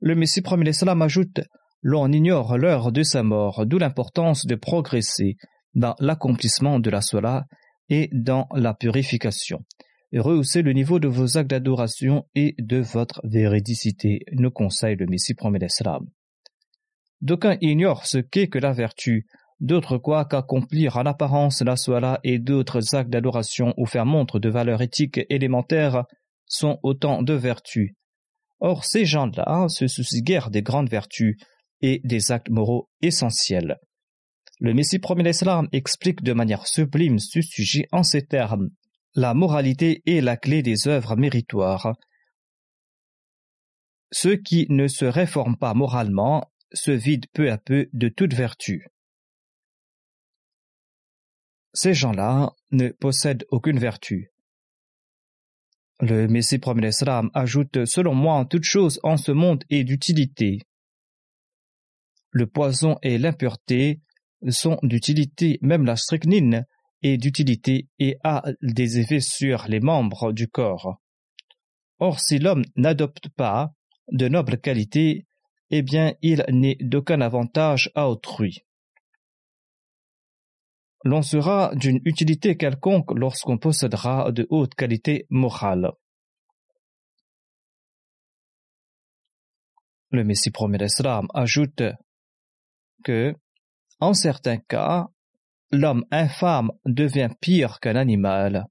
Le 0.00 0.14
Messie 0.14 0.42
premier 0.42 0.64
l'Islam 0.64 1.00
ajoute 1.02 1.40
L'on 1.86 2.10
ignore 2.12 2.56
l'heure 2.56 2.92
de 2.92 3.02
sa 3.02 3.22
mort, 3.22 3.66
d'où 3.66 3.76
l'importance 3.76 4.46
de 4.46 4.54
progresser 4.54 5.36
dans 5.74 5.94
l'accomplissement 5.98 6.80
de 6.80 6.88
la 6.88 7.02
sola 7.02 7.44
et 7.90 8.08
dans 8.12 8.48
la 8.54 8.72
purification. 8.72 9.64
Et 10.10 10.18
rehausser 10.18 10.62
le 10.62 10.72
niveau 10.72 10.98
de 10.98 11.08
vos 11.08 11.36
actes 11.36 11.50
d'adoration 11.50 12.24
et 12.34 12.54
de 12.58 12.78
votre 12.78 13.20
véridicité, 13.24 14.20
nous 14.32 14.50
conseille 14.50 14.96
le 14.96 15.06
Messie 15.06 15.34
premier 15.34 15.58
l'Islam. 15.58 16.06
D'aucuns 17.20 17.58
ignorent 17.60 18.06
ce 18.06 18.18
qu'est 18.18 18.48
que 18.48 18.58
la 18.58 18.72
vertu, 18.72 19.26
d'autre 19.60 19.98
quoi 19.98 20.24
qu'accomplir 20.24 20.96
en 20.96 21.06
apparence 21.06 21.62
la 21.62 21.76
soie 21.76 22.20
et 22.24 22.38
d'autres 22.38 22.94
actes 22.94 23.10
d'adoration 23.10 23.74
ou 23.76 23.86
faire 23.86 24.06
montre 24.06 24.38
de 24.38 24.48
valeurs 24.48 24.82
éthiques 24.82 25.20
élémentaires 25.30 26.04
sont 26.46 26.78
autant 26.82 27.22
de 27.22 27.34
vertus. 27.34 27.92
Or, 28.60 28.84
ces 28.84 29.04
gens-là 29.04 29.68
se 29.68 29.86
soucient 29.86 30.22
guère 30.22 30.50
des 30.50 30.62
grandes 30.62 30.90
vertus 30.90 31.36
et 31.80 32.00
des 32.04 32.32
actes 32.32 32.50
moraux 32.50 32.88
essentiels. 33.02 33.78
Le 34.60 34.72
Messie 34.72 34.98
premier 34.98 35.24
l'Islam 35.24 35.68
explique 35.72 36.22
de 36.22 36.32
manière 36.32 36.66
sublime 36.66 37.18
ce 37.18 37.42
sujet 37.42 37.86
en 37.92 38.02
ces 38.02 38.24
termes. 38.24 38.70
La 39.14 39.34
moralité 39.34 40.02
est 40.06 40.20
la 40.20 40.36
clé 40.36 40.62
des 40.62 40.88
œuvres 40.88 41.16
méritoires. 41.16 41.94
Ceux 44.12 44.36
qui 44.36 44.66
ne 44.70 44.86
se 44.86 45.04
réforment 45.04 45.58
pas 45.58 45.74
moralement 45.74 46.50
se 46.72 46.92
vident 46.92 47.28
peu 47.32 47.50
à 47.50 47.58
peu 47.58 47.88
de 47.92 48.08
toute 48.08 48.32
vertu. 48.32 48.86
Ces 51.74 51.92
gens-là 51.92 52.52
ne 52.70 52.90
possèdent 52.90 53.44
aucune 53.50 53.80
vertu. 53.80 54.30
Le 56.00 56.28
Messie 56.28 56.58
premier 56.58 56.86
l'Islam 56.86 57.30
ajoute 57.34 57.84
Selon 57.84 58.14
moi, 58.14 58.46
toute 58.48 58.62
chose 58.62 59.00
en 59.02 59.16
ce 59.16 59.32
monde 59.32 59.64
est 59.70 59.82
d'utilité. 59.82 60.60
Le 62.30 62.46
poison 62.46 62.96
et 63.02 63.18
l'impureté 63.18 64.00
sont 64.50 64.78
d'utilité, 64.84 65.58
même 65.62 65.84
la 65.84 65.96
strychnine 65.96 66.64
est 67.02 67.16
d'utilité 67.16 67.88
et 67.98 68.18
a 68.22 68.44
des 68.62 69.00
effets 69.00 69.20
sur 69.20 69.66
les 69.68 69.80
membres 69.80 70.32
du 70.32 70.46
corps. 70.46 71.00
Or, 71.98 72.20
si 72.20 72.38
l'homme 72.38 72.64
n'adopte 72.76 73.28
pas 73.30 73.72
de 74.12 74.28
nobles 74.28 74.58
qualités, 74.58 75.26
eh 75.70 75.82
bien, 75.82 76.14
il 76.22 76.44
n'est 76.50 76.76
d'aucun 76.80 77.20
avantage 77.20 77.90
à 77.96 78.08
autrui. 78.08 78.64
L'on 81.04 81.22
sera 81.22 81.70
d'une 81.74 82.00
utilité 82.04 82.56
quelconque 82.56 83.12
lorsqu'on 83.12 83.58
possédera 83.58 84.32
de 84.32 84.46
hautes 84.48 84.74
qualités 84.74 85.26
morales. 85.28 85.92
Le 90.10 90.24
Messie 90.24 90.50
premier 90.50 90.78
d'Islam 90.78 91.26
ajoute 91.34 91.82
que 93.04 93.34
en 94.00 94.14
certains 94.14 94.58
cas, 94.58 95.08
l'homme 95.70 96.04
infâme 96.10 96.72
devient 96.84 97.30
pire 97.40 97.80
qu'un 97.80 97.96
animal, 97.96 98.66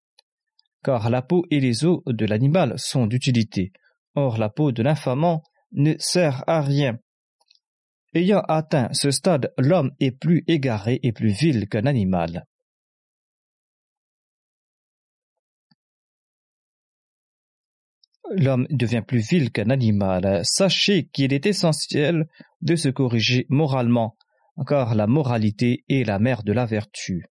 car 0.83 1.09
la 1.09 1.21
peau 1.21 1.43
et 1.51 1.59
les 1.59 1.85
os 1.85 2.01
de 2.05 2.25
l'animal 2.25 2.73
sont 2.77 3.07
d'utilité. 3.07 3.71
Or, 4.15 4.37
la 4.37 4.49
peau 4.49 4.71
de 4.71 4.83
l'infamant 4.83 5.43
ne 5.71 5.95
sert 5.97 6.43
à 6.47 6.61
rien. 6.61 6.97
Ayant 8.15 8.41
atteint 8.47 8.89
ce 8.93 9.09
stade, 9.09 9.53
l'homme 9.57 9.91
est 9.99 10.11
plus 10.11 10.43
égaré 10.47 10.99
et 11.01 11.11
plus 11.11 11.31
vil 11.31 11.67
qu'un 11.67 11.85
animal. 11.85 12.45
L'homme 18.31 18.67
devient 18.69 19.03
plus 19.05 19.27
vil 19.27 19.51
qu'un 19.51 19.69
animal. 19.69 20.41
Sachez 20.43 21.05
qu'il 21.07 21.33
est 21.33 21.45
essentiel 21.45 22.27
de 22.61 22.75
se 22.75 22.89
corriger 22.89 23.45
moralement 23.49 24.15
car 24.67 24.93
la 24.93 25.07
moralité 25.07 25.83
est 25.89 26.05
la 26.05 26.19
mère 26.19 26.43
de 26.43 26.53
la 26.53 26.65
vertu. 26.65 27.25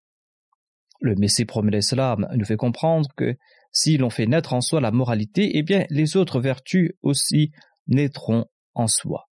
Le 1.00 1.14
Messie 1.14 1.44
promet 1.44 1.70
l'Islam 1.70 2.28
nous 2.34 2.44
fait 2.44 2.56
comprendre 2.56 3.08
que 3.16 3.36
si 3.72 3.96
l'on 3.96 4.10
fait 4.10 4.26
naître 4.26 4.52
en 4.52 4.60
soi 4.60 4.80
la 4.80 4.90
moralité, 4.90 5.56
eh 5.56 5.62
bien 5.62 5.86
les 5.90 6.16
autres 6.16 6.40
vertus 6.40 6.92
aussi 7.02 7.52
naîtront 7.86 8.46
en 8.74 8.86
soi. 8.86 9.28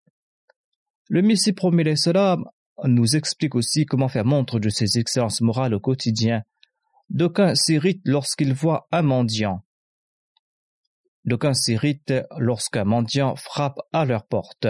Le 1.12 1.22
Messie 1.22 1.52
promet 1.52 1.82
l'Islam 1.82 2.44
nous 2.84 3.16
explique 3.16 3.56
aussi 3.56 3.84
comment 3.84 4.06
faire 4.06 4.24
montre 4.24 4.60
de 4.60 4.68
ses 4.68 4.96
excellences 4.96 5.40
morales 5.40 5.74
au 5.74 5.80
quotidien. 5.80 6.44
D'aucuns 7.08 7.56
s'irritent 7.56 8.06
lorsqu'ils 8.06 8.54
voient 8.54 8.86
un 8.92 9.02
mendiant. 9.02 9.64
D'aucuns 11.24 11.52
s'irritent 11.52 12.14
lorsqu'un 12.38 12.84
mendiant 12.84 13.34
frappe 13.34 13.80
à 13.92 14.04
leur 14.04 14.24
porte. 14.24 14.68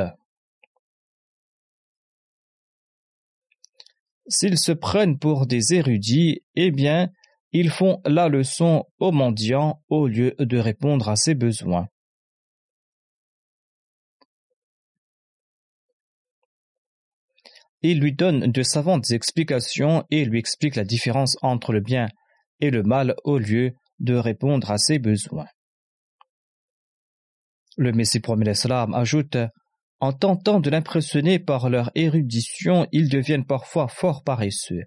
S'ils 4.26 4.59
se 4.59 4.72
prennent 4.72 5.18
pour 5.18 5.46
des 5.46 5.74
érudits, 5.74 6.40
eh 6.55 6.70
bien, 6.70 7.11
ils 7.53 7.68
font 7.68 8.00
la 8.07 8.31
leçon 8.31 8.87
au 8.98 9.12
mendiant 9.12 9.83
au 9.90 10.07
lieu 10.07 10.35
de 10.38 10.57
répondre 10.57 11.11
à 11.11 11.16
ses 11.16 11.35
besoins. 11.35 11.88
Ils 17.83 18.01
lui 18.01 18.12
donnent 18.12 18.53
de 18.53 18.62
savantes 18.62 19.11
explications 19.11 20.05
et 20.11 20.25
lui 20.25 20.38
expliquent 20.38 20.77
la 20.77 20.85
différence 20.85 21.37
entre 21.43 21.73
le 21.73 21.81
bien 21.81 22.09
et 22.61 22.71
le 22.71 22.83
mal 22.83 23.14
au 23.25 23.38
lieu 23.38 23.73
de 23.99 24.14
répondre 24.14 24.71
à 24.71 24.79
ses 24.79 24.99
besoins. 24.99 25.47
Le 27.77 27.93
Messie 27.93 28.21
premier 28.21 28.53
ajoute 28.95 29.37
en 30.01 30.12
tentant 30.14 30.61
de 30.61 30.71
l'impressionner 30.71 31.38
par 31.38 31.69
leur 31.69 31.90
érudition, 31.95 32.87
ils 32.90 33.11
deviennent 33.11 33.45
parfois 33.45 33.87
fort 33.87 34.25
paresseux. 34.25 34.85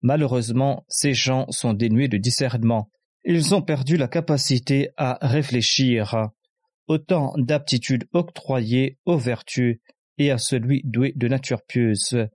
Malheureusement, 0.00 0.84
ces 0.88 1.12
gens 1.12 1.44
sont 1.50 1.74
dénués 1.74 2.08
de 2.08 2.16
discernement. 2.16 2.88
Ils 3.24 3.54
ont 3.54 3.60
perdu 3.60 3.98
la 3.98 4.08
capacité 4.08 4.88
à 4.96 5.18
réfléchir. 5.20 6.30
Autant 6.86 7.34
d'aptitudes 7.36 8.08
octroyées 8.14 8.98
aux 9.04 9.18
vertus 9.18 9.78
et 10.20 10.30
à 10.30 10.38
celui 10.38 10.82
doué 10.84 11.12
de 11.16 11.26
nature 11.26 11.62
pieuse. 11.66 12.28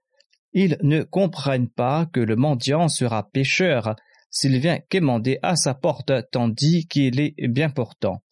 Ils 0.51 0.77
ne 0.81 1.03
comprennent 1.03 1.69
pas 1.69 2.05
que 2.07 2.19
le 2.19 2.35
mendiant 2.35 2.89
sera 2.89 3.29
pécheur 3.29 3.95
s'il 4.29 4.59
vient 4.59 4.79
quémander 4.89 5.37
à 5.43 5.55
sa 5.55 5.73
porte 5.73 6.11
tandis 6.31 6.87
qu'il 6.87 7.21
est 7.21 7.47
bien 7.47 7.69
portant. 7.69 8.23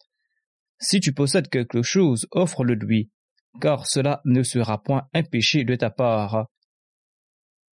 Si 0.78 1.00
tu 1.00 1.14
possèdes 1.14 1.48
quelque 1.48 1.82
chose, 1.82 2.26
offre-le 2.32 2.74
lui 2.74 3.10
car 3.60 3.86
cela 3.86 4.20
ne 4.24 4.42
sera 4.42 4.82
point 4.82 5.08
un 5.12 5.22
péché 5.22 5.64
de 5.64 5.76
ta 5.76 5.90
part. 5.90 6.48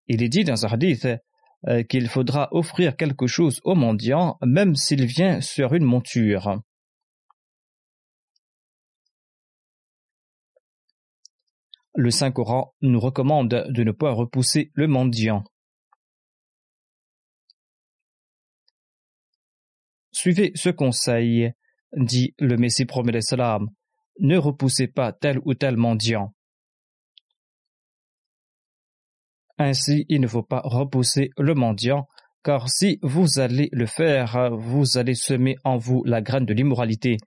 Il 0.08 0.22
est 0.22 0.30
dit 0.30 0.44
dans 0.44 0.65
un 0.65 0.70
hadith 0.70 1.08
euh, 1.67 1.84
qu'il 1.84 2.08
faudra 2.08 2.50
offrir 2.52 2.96
quelque 2.96 3.28
chose 3.28 3.60
au 3.63 3.76
mendiant, 3.76 4.38
même 4.46 4.76
s'il 4.76 5.06
vient 5.06 5.41
sur 5.41 5.74
une 5.74 5.86
monture. 5.86 6.62
Le 11.95 12.10
Saint-Coran 12.10 12.73
nous 12.82 12.99
recommande 12.99 13.65
de 13.69 13.84
ne 13.84 13.91
pas 13.91 14.12
repousser 14.12 14.71
le 14.75 14.88
mendiant. 14.88 15.43
Suivez 20.13 20.51
ce 20.56 20.69
conseil, 20.69 21.51
dit 21.93 22.34
le 22.39 22.56
Messie 22.56 22.86
promet 22.86 23.21
salam, 23.21 23.69
ne 24.19 24.38
repoussez 24.38 24.88
pas 24.88 25.12
tel 25.12 25.39
ou 25.45 25.54
tel 25.54 25.77
mendiant. 25.77 26.34
Ainsi, 29.58 30.06
il 30.10 30.21
ne 30.21 30.27
faut 30.27 30.43
pas 30.43 30.62
repousser 30.63 31.32
le 31.38 31.54
mendiant, 31.56 32.08
car 32.43 32.69
si 32.69 32.99
vous 33.04 33.39
allez 33.39 33.69
le 33.71 33.86
faire, 33.86 34.51
vous 34.56 34.97
allez 34.97 35.13
semer 35.13 35.56
en 35.63 35.77
vous 35.77 36.04
la 36.06 36.21
graine 36.21 36.45
de 36.45 36.54
l'immoralité. 36.54 37.17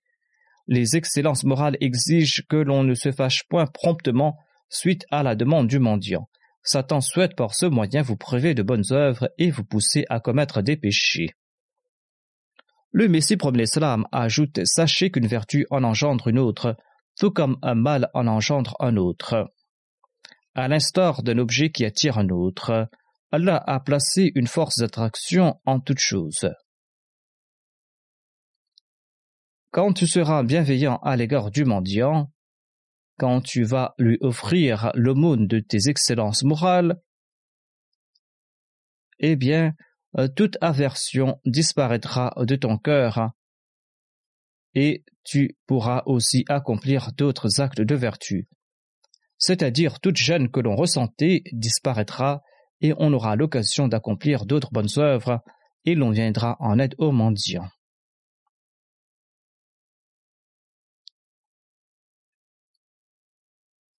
Les 0.66 0.96
excellences 0.96 1.44
morales 1.44 1.76
exigent 1.80 2.42
que 2.48 2.56
l'on 2.56 2.82
ne 2.82 2.94
se 2.94 3.12
fâche 3.12 3.44
point 3.48 3.66
promptement 3.66 4.36
suite 4.74 5.06
à 5.10 5.22
la 5.22 5.34
demande 5.34 5.68
du 5.68 5.78
mendiant. 5.78 6.28
Satan 6.62 7.00
souhaite 7.00 7.36
par 7.36 7.54
ce 7.54 7.66
moyen 7.66 8.02
vous 8.02 8.16
priver 8.16 8.54
de 8.54 8.62
bonnes 8.62 8.90
œuvres 8.90 9.30
et 9.38 9.50
vous 9.50 9.64
pousser 9.64 10.04
à 10.08 10.20
commettre 10.20 10.62
des 10.62 10.76
péchés. 10.76 11.30
Le 12.90 13.08
Messie 13.08 13.36
premier 13.36 13.58
l'Islam 13.58 14.06
ajoute 14.12 14.60
Sachez 14.64 15.10
qu'une 15.10 15.26
vertu 15.26 15.66
en 15.70 15.84
engendre 15.84 16.28
une 16.28 16.38
autre, 16.38 16.76
tout 17.18 17.30
comme 17.30 17.58
un 17.62 17.74
mal 17.74 18.08
en 18.14 18.26
engendre 18.26 18.76
un 18.80 18.96
autre. 18.96 19.52
À 20.54 20.68
l'instar 20.68 21.22
d'un 21.22 21.38
objet 21.38 21.70
qui 21.70 21.84
attire 21.84 22.18
un 22.18 22.28
autre, 22.28 22.88
Allah 23.32 23.62
a 23.66 23.80
placé 23.80 24.30
une 24.36 24.46
force 24.46 24.78
d'attraction 24.78 25.60
en 25.66 25.80
toute 25.80 25.98
chose. 25.98 26.48
Quand 29.72 29.92
tu 29.92 30.06
seras 30.06 30.44
bienveillant 30.44 30.98
à 30.98 31.16
l'égard 31.16 31.50
du 31.50 31.64
mendiant, 31.64 32.30
quand 33.18 33.40
tu 33.40 33.62
vas 33.64 33.94
lui 33.98 34.18
offrir 34.20 34.90
l'aumône 34.94 35.46
de 35.46 35.60
tes 35.60 35.88
excellences 35.88 36.42
morales, 36.42 37.00
eh 39.20 39.36
bien, 39.36 39.72
euh, 40.18 40.28
toute 40.28 40.56
aversion 40.60 41.40
disparaîtra 41.44 42.34
de 42.38 42.56
ton 42.56 42.78
cœur 42.78 43.30
et 44.74 45.04
tu 45.24 45.56
pourras 45.66 46.02
aussi 46.06 46.44
accomplir 46.48 47.12
d'autres 47.12 47.60
actes 47.60 47.80
de 47.80 47.94
vertu. 47.94 48.48
C'est-à-dire 49.38 50.00
toute 50.00 50.16
gêne 50.16 50.50
que 50.50 50.60
l'on 50.60 50.76
ressentait 50.76 51.42
disparaîtra 51.52 52.42
et 52.80 52.92
on 52.98 53.12
aura 53.12 53.36
l'occasion 53.36 53.88
d'accomplir 53.88 54.46
d'autres 54.46 54.70
bonnes 54.72 54.98
œuvres 54.98 55.40
et 55.84 55.94
l'on 55.94 56.10
viendra 56.10 56.56
en 56.60 56.78
aide 56.78 56.94
aux 56.98 57.12
mendiants. 57.12 57.68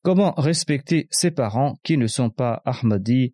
Comment 0.05 0.35
respecter 0.37 1.07
ses 1.09 1.31
parents 1.31 1.79
qui 1.81 1.97
ne 1.97 2.05
sont 2.05 2.29
pas 2.29 2.61
Ahmadis 2.63 3.33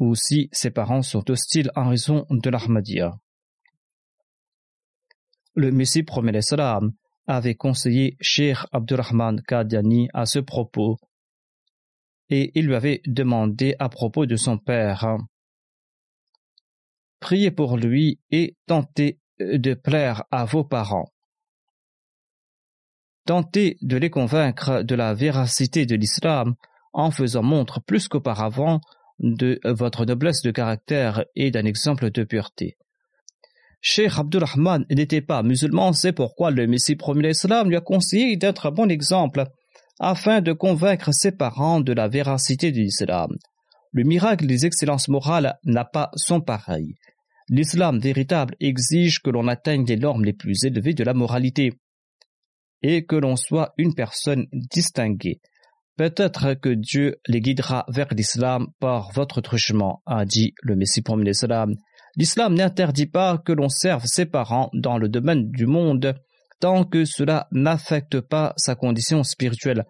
ou 0.00 0.16
si 0.16 0.48
ses 0.50 0.72
parents 0.72 1.02
sont 1.02 1.30
hostiles 1.30 1.70
en 1.76 1.88
raison 1.90 2.26
de 2.30 2.50
l'Ahmadiyya? 2.50 3.16
Le 5.54 5.70
Messie 5.70 6.02
promet 6.02 6.42
salam 6.42 6.94
avait 7.28 7.54
conseillé 7.54 8.16
Sheikh 8.20 8.58
Abdurrahman 8.72 9.40
Qadiani 9.40 10.08
à 10.12 10.26
ce 10.26 10.40
propos 10.40 10.96
et 12.28 12.50
il 12.58 12.66
lui 12.66 12.74
avait 12.74 13.00
demandé 13.06 13.76
à 13.78 13.88
propos 13.88 14.26
de 14.26 14.34
son 14.34 14.58
père. 14.58 15.16
Priez 17.20 17.52
pour 17.52 17.76
lui 17.76 18.18
et 18.32 18.56
tentez 18.66 19.20
de 19.38 19.74
plaire 19.74 20.24
à 20.32 20.44
vos 20.44 20.64
parents. 20.64 21.12
Tentez 23.26 23.76
de 23.82 23.96
les 23.96 24.08
convaincre 24.08 24.82
de 24.84 24.94
la 24.94 25.12
véracité 25.12 25.84
de 25.84 25.96
l'islam 25.96 26.54
en 26.92 27.10
faisant 27.10 27.42
montre 27.42 27.80
plus 27.80 28.06
qu'auparavant 28.06 28.80
de 29.18 29.58
votre 29.64 30.04
noblesse 30.04 30.42
de 30.42 30.52
caractère 30.52 31.24
et 31.34 31.50
d'un 31.50 31.64
exemple 31.64 32.12
de 32.12 32.22
pureté. 32.22 32.76
Cheikh 33.80 34.12
Abdurrahman 34.16 34.86
n'était 34.90 35.22
pas 35.22 35.42
musulman, 35.42 35.92
c'est 35.92 36.12
pourquoi 36.12 36.52
le 36.52 36.68
Messie 36.68 36.94
premier 36.94 37.28
l'islam 37.28 37.68
lui 37.68 37.76
a 37.76 37.80
conseillé 37.80 38.36
d'être 38.36 38.66
un 38.66 38.70
bon 38.70 38.90
exemple 38.90 39.44
afin 39.98 40.40
de 40.40 40.52
convaincre 40.52 41.12
ses 41.12 41.32
parents 41.32 41.80
de 41.80 41.92
la 41.92 42.06
véracité 42.06 42.70
de 42.70 42.78
l'islam. 42.78 43.36
Le 43.90 44.04
miracle 44.04 44.46
des 44.46 44.66
excellences 44.66 45.08
morales 45.08 45.58
n'a 45.64 45.84
pas 45.84 46.10
son 46.14 46.40
pareil. 46.40 46.94
L'islam 47.48 47.98
véritable 47.98 48.54
exige 48.60 49.20
que 49.20 49.30
l'on 49.30 49.48
atteigne 49.48 49.84
les 49.84 49.96
normes 49.96 50.24
les 50.24 50.32
plus 50.32 50.64
élevées 50.64 50.94
de 50.94 51.04
la 51.04 51.14
moralité 51.14 51.72
et 52.82 53.04
que 53.04 53.16
l'on 53.16 53.36
soit 53.36 53.72
une 53.78 53.94
personne 53.94 54.46
distinguée. 54.52 55.40
Peut-être 55.96 56.54
que 56.54 56.68
Dieu 56.68 57.16
les 57.26 57.40
guidera 57.40 57.86
vers 57.88 58.08
l'islam 58.12 58.66
par 58.80 59.10
votre 59.12 59.40
truchement, 59.40 60.02
a 60.04 60.26
dit 60.26 60.52
le 60.62 60.76
Messie 60.76 61.00
promis 61.00 61.24
l'islam. 61.24 61.74
L'islam 62.16 62.54
n'interdit 62.54 63.06
pas 63.06 63.38
que 63.38 63.52
l'on 63.52 63.70
serve 63.70 64.04
ses 64.04 64.26
parents 64.26 64.70
dans 64.74 64.98
le 64.98 65.08
domaine 65.08 65.50
du 65.50 65.66
monde 65.66 66.14
tant 66.60 66.84
que 66.84 67.04
cela 67.04 67.48
n'affecte 67.50 68.20
pas 68.20 68.52
sa 68.56 68.74
condition 68.74 69.22
spirituelle. 69.22 69.84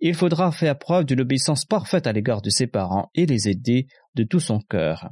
Il 0.00 0.14
faudra 0.14 0.50
faire 0.50 0.78
preuve 0.78 1.04
d'une 1.04 1.20
obéissance 1.20 1.64
parfaite 1.66 2.06
à 2.06 2.12
l'égard 2.12 2.40
de 2.40 2.50
ses 2.50 2.66
parents 2.66 3.10
et 3.14 3.26
les 3.26 3.48
aider 3.48 3.86
de 4.14 4.24
tout 4.24 4.40
son 4.40 4.60
cœur. 4.60 5.10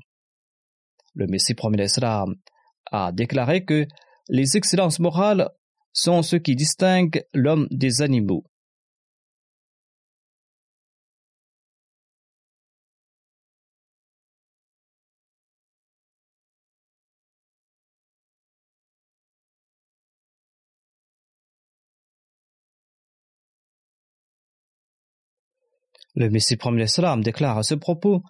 Le 1.15 1.27
Messie 1.27 1.55
promis 1.55 1.77
l'islam 1.77 2.35
a 2.91 3.13
déclaré 3.13 3.65
que 3.65 3.87
les 4.29 4.57
excellences 4.57 4.99
morales 4.99 5.49
sont 5.93 6.23
ce 6.23 6.37
qui 6.37 6.55
distingue 6.55 7.23
l'homme 7.33 7.67
des 7.71 8.03
animaux. 8.03 8.45
Le 26.19 26.29
Messie 26.31 26.57
premier 26.57 26.89
salam 26.89 27.23
déclare 27.23 27.59
à 27.59 27.63
ce 27.63 27.77
propos 27.77 28.23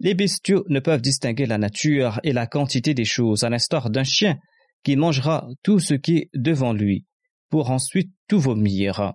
Les 0.00 0.14
bestiaux 0.14 0.64
ne 0.68 0.80
peuvent 0.80 1.02
distinguer 1.02 1.44
la 1.44 1.58
nature 1.58 2.18
et 2.22 2.32
la 2.32 2.46
quantité 2.46 2.94
des 2.94 3.04
choses, 3.04 3.44
à 3.44 3.50
l'instar 3.50 3.90
d'un 3.90 4.04
chien 4.04 4.38
qui 4.86 4.94
mangera 4.94 5.48
tout 5.64 5.80
ce 5.80 5.94
qui 5.94 6.16
est 6.16 6.30
devant 6.32 6.72
lui, 6.72 7.06
pour 7.48 7.72
ensuite 7.72 8.14
tout 8.28 8.38
vomir. 8.38 9.14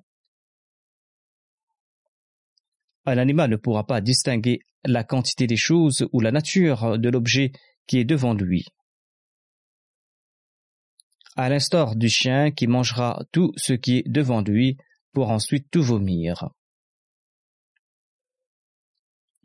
Un 3.06 3.18
animal 3.18 3.50
ne 3.52 3.56
pourra 3.56 3.88
pas 3.88 4.02
distinguer 4.02 4.60
la 4.84 5.06
quantité 5.06 5.48
des 5.48 5.56
choses 5.56 6.10
ou 6.12 6.20
la 6.20 6.34
nature 6.34 7.00
de 7.00 7.08
l'objet 7.08 7.54
qui 7.88 8.00
est 8.00 8.04
devant 8.04 8.34
lui. 8.34 8.66
À 11.38 11.48
l'instar 11.48 11.96
du 11.96 12.10
chien 12.10 12.52
qui 12.52 12.68
mangera 12.68 13.24
tout 13.32 13.54
ce 13.56 13.72
qui 13.72 14.00
est 14.00 14.10
devant 14.10 14.42
lui 14.42 14.76
pour 15.14 15.30
ensuite 15.30 15.72
tout 15.72 15.84
vomir. 15.84 16.50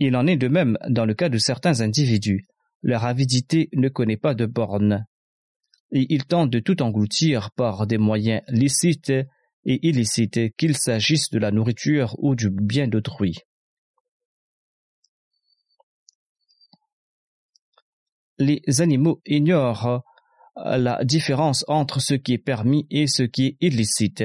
Il 0.01 0.17
en 0.17 0.27
est 0.27 0.37
de 0.37 0.49
même 0.49 0.77
dans 0.89 1.05
le 1.05 1.15
cas 1.15 1.29
de 1.29 1.39
certains 1.39 1.83
individus. 1.83 2.49
Leur 2.83 3.05
avidité 3.05 3.69
ne 3.75 3.89
connaît 3.89 4.17
pas 4.17 4.35
de 4.35 4.47
bornes. 4.47 5.07
Et 5.93 6.07
ils 6.13 6.25
tentent 6.25 6.51
de 6.51 6.59
tout 6.59 6.83
engloutir 6.83 7.51
par 7.53 7.87
des 7.87 7.99
moyens 7.99 8.43
licites 8.49 9.13
et 9.65 9.87
illicites, 9.87 10.55
qu'il 10.57 10.77
s'agisse 10.77 11.31
de 11.31 11.39
la 11.39 11.51
nourriture 11.51 12.15
ou 12.19 12.35
du 12.35 12.51
bien 12.51 12.89
d'autrui. 12.89 13.35
Les 18.39 18.63
animaux 18.81 19.21
ignorent 19.27 20.03
la 20.57 21.05
différence 21.05 21.65
entre 21.69 22.01
ce 22.01 22.15
qui 22.15 22.35
est 22.35 22.39
permis 22.39 22.87
et 22.91 23.07
ce 23.07 23.23
qui 23.23 23.47
est 23.47 23.57
illicite. 23.61 24.25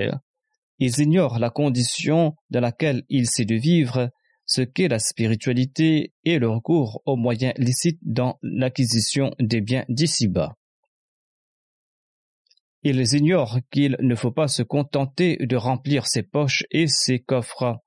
Ils 0.79 0.99
ignorent 0.99 1.39
la 1.39 1.49
condition 1.49 2.35
dans 2.49 2.59
laquelle 2.59 3.03
il 3.09 3.27
s'est 3.27 3.45
de 3.45 3.55
vivre 3.55 4.09
ce 4.45 4.61
qu'est 4.61 4.87
la 4.89 4.99
spiritualité 4.99 6.13
et 6.25 6.39
le 6.39 6.49
recours 6.49 7.01
aux 7.05 7.15
moyens 7.15 7.53
licites 7.57 7.99
dans 8.01 8.37
l'acquisition 8.41 9.31
des 9.39 9.61
biens 9.61 9.85
d'ici-bas. 9.87 10.57
Ils 12.83 13.13
ignorent 13.13 13.59
qu'il 13.71 13.95
ne 13.99 14.15
faut 14.15 14.31
pas 14.31 14.47
se 14.47 14.63
contenter 14.63 15.37
de 15.37 15.55
remplir 15.55 16.07
ses 16.07 16.23
poches 16.23 16.63
et 16.71 16.87
ses 16.87 17.19
coffres. 17.19 17.77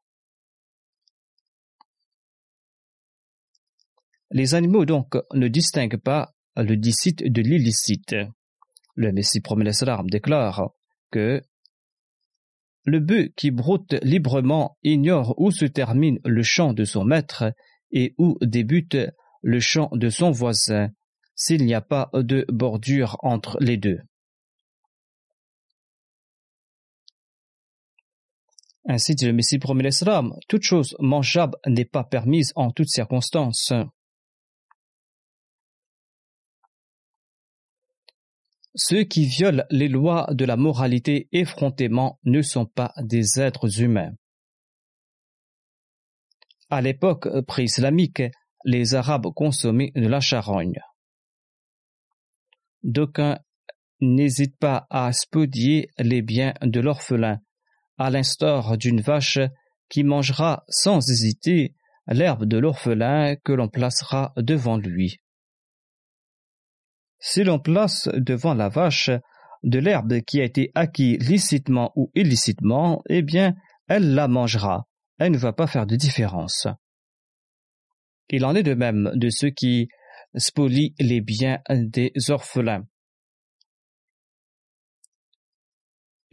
Les 4.30 4.54
animaux 4.54 4.84
donc 4.84 5.16
ne 5.32 5.48
distinguent 5.48 6.00
pas 6.00 6.34
le 6.56 6.76
dicite 6.76 7.24
de 7.24 7.42
l'illicite. 7.42 8.14
Le 8.94 9.12
Messie 9.12 9.40
promet 9.40 9.70
déclare 10.04 10.70
que 11.10 11.42
le 12.84 13.00
bœuf 13.00 13.28
qui 13.36 13.50
broute 13.50 13.94
librement 14.02 14.76
ignore 14.82 15.34
où 15.38 15.50
se 15.50 15.64
termine 15.64 16.20
le 16.24 16.42
champ 16.42 16.72
de 16.72 16.84
son 16.84 17.04
maître 17.04 17.52
et 17.90 18.14
où 18.18 18.36
débute 18.42 18.96
le 19.42 19.60
champ 19.60 19.88
de 19.92 20.08
son 20.08 20.30
voisin, 20.30 20.90
s'il 21.34 21.64
n'y 21.64 21.74
a 21.74 21.80
pas 21.80 22.10
de 22.12 22.44
bordure 22.48 23.16
entre 23.22 23.56
les 23.60 23.76
deux. 23.76 24.00
Ainsi 28.86 29.14
dit 29.14 29.26
le 29.26 29.32
Messie 29.32 29.58
promet 29.58 29.82
l'Islam, 29.82 30.34
toute 30.48 30.62
chose 30.62 30.94
mangeable 30.98 31.56
n'est 31.66 31.86
pas 31.86 32.04
permise 32.04 32.52
en 32.54 32.70
toutes 32.70 32.90
circonstances. 32.90 33.72
Ceux 38.74 39.04
qui 39.04 39.26
violent 39.26 39.64
les 39.70 39.88
lois 39.88 40.26
de 40.32 40.44
la 40.44 40.56
moralité 40.56 41.28
effrontément 41.32 42.18
ne 42.24 42.42
sont 42.42 42.66
pas 42.66 42.92
des 43.00 43.40
êtres 43.40 43.80
humains. 43.80 44.12
À 46.70 46.80
l'époque 46.80 47.28
pré-islamique, 47.46 48.22
les 48.64 48.94
Arabes 48.94 49.32
consommaient 49.34 49.92
de 49.94 50.08
la 50.08 50.20
charogne. 50.20 50.80
D'aucuns 52.82 53.38
n'hésitent 54.00 54.58
pas 54.58 54.86
à 54.90 55.12
spodier 55.12 55.88
les 55.98 56.20
biens 56.20 56.54
de 56.62 56.80
l'orphelin, 56.80 57.38
à 57.98 58.10
l'instar 58.10 58.76
d'une 58.76 59.00
vache 59.00 59.38
qui 59.88 60.04
mangera 60.04 60.64
sans 60.68 61.10
hésiter 61.10 61.74
l'herbe 62.06 62.44
de 62.44 62.58
l'orphelin 62.58 63.36
que 63.36 63.52
l'on 63.52 63.68
placera 63.68 64.32
devant 64.36 64.76
lui. 64.76 65.20
Si 67.18 67.44
l'on 67.44 67.58
place 67.58 68.08
devant 68.14 68.54
la 68.54 68.68
vache 68.68 69.10
de 69.62 69.78
l'herbe 69.78 70.20
qui 70.20 70.40
a 70.40 70.44
été 70.44 70.70
acquise 70.74 71.18
licitement 71.28 71.92
ou 71.96 72.10
illicitement, 72.14 73.02
eh 73.08 73.22
bien, 73.22 73.54
elle 73.88 74.14
la 74.14 74.28
mangera. 74.28 74.86
Elle 75.18 75.32
ne 75.32 75.38
va 75.38 75.52
pas 75.52 75.66
faire 75.66 75.86
de 75.86 75.96
différence. 75.96 76.66
Il 78.28 78.44
en 78.44 78.54
est 78.54 78.62
de 78.62 78.74
même 78.74 79.10
de 79.14 79.30
ceux 79.30 79.50
qui 79.50 79.88
spolient 80.36 80.94
les 80.98 81.20
biens 81.20 81.60
des 81.70 82.12
orphelins. 82.28 82.86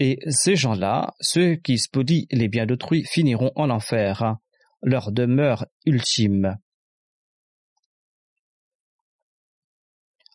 Et 0.04 0.18
ces 0.28 0.56
gens-là, 0.56 1.14
ceux 1.20 1.58
qui 1.58 1.78
spolient 1.78 2.26
les 2.32 2.47
biens 2.47 2.66
d'autrui, 2.66 3.04
finiront 3.06 3.52
en 3.56 3.70
enfer, 3.70 4.38
leur 4.82 5.12
demeure 5.12 5.68
ultime. 5.86 6.58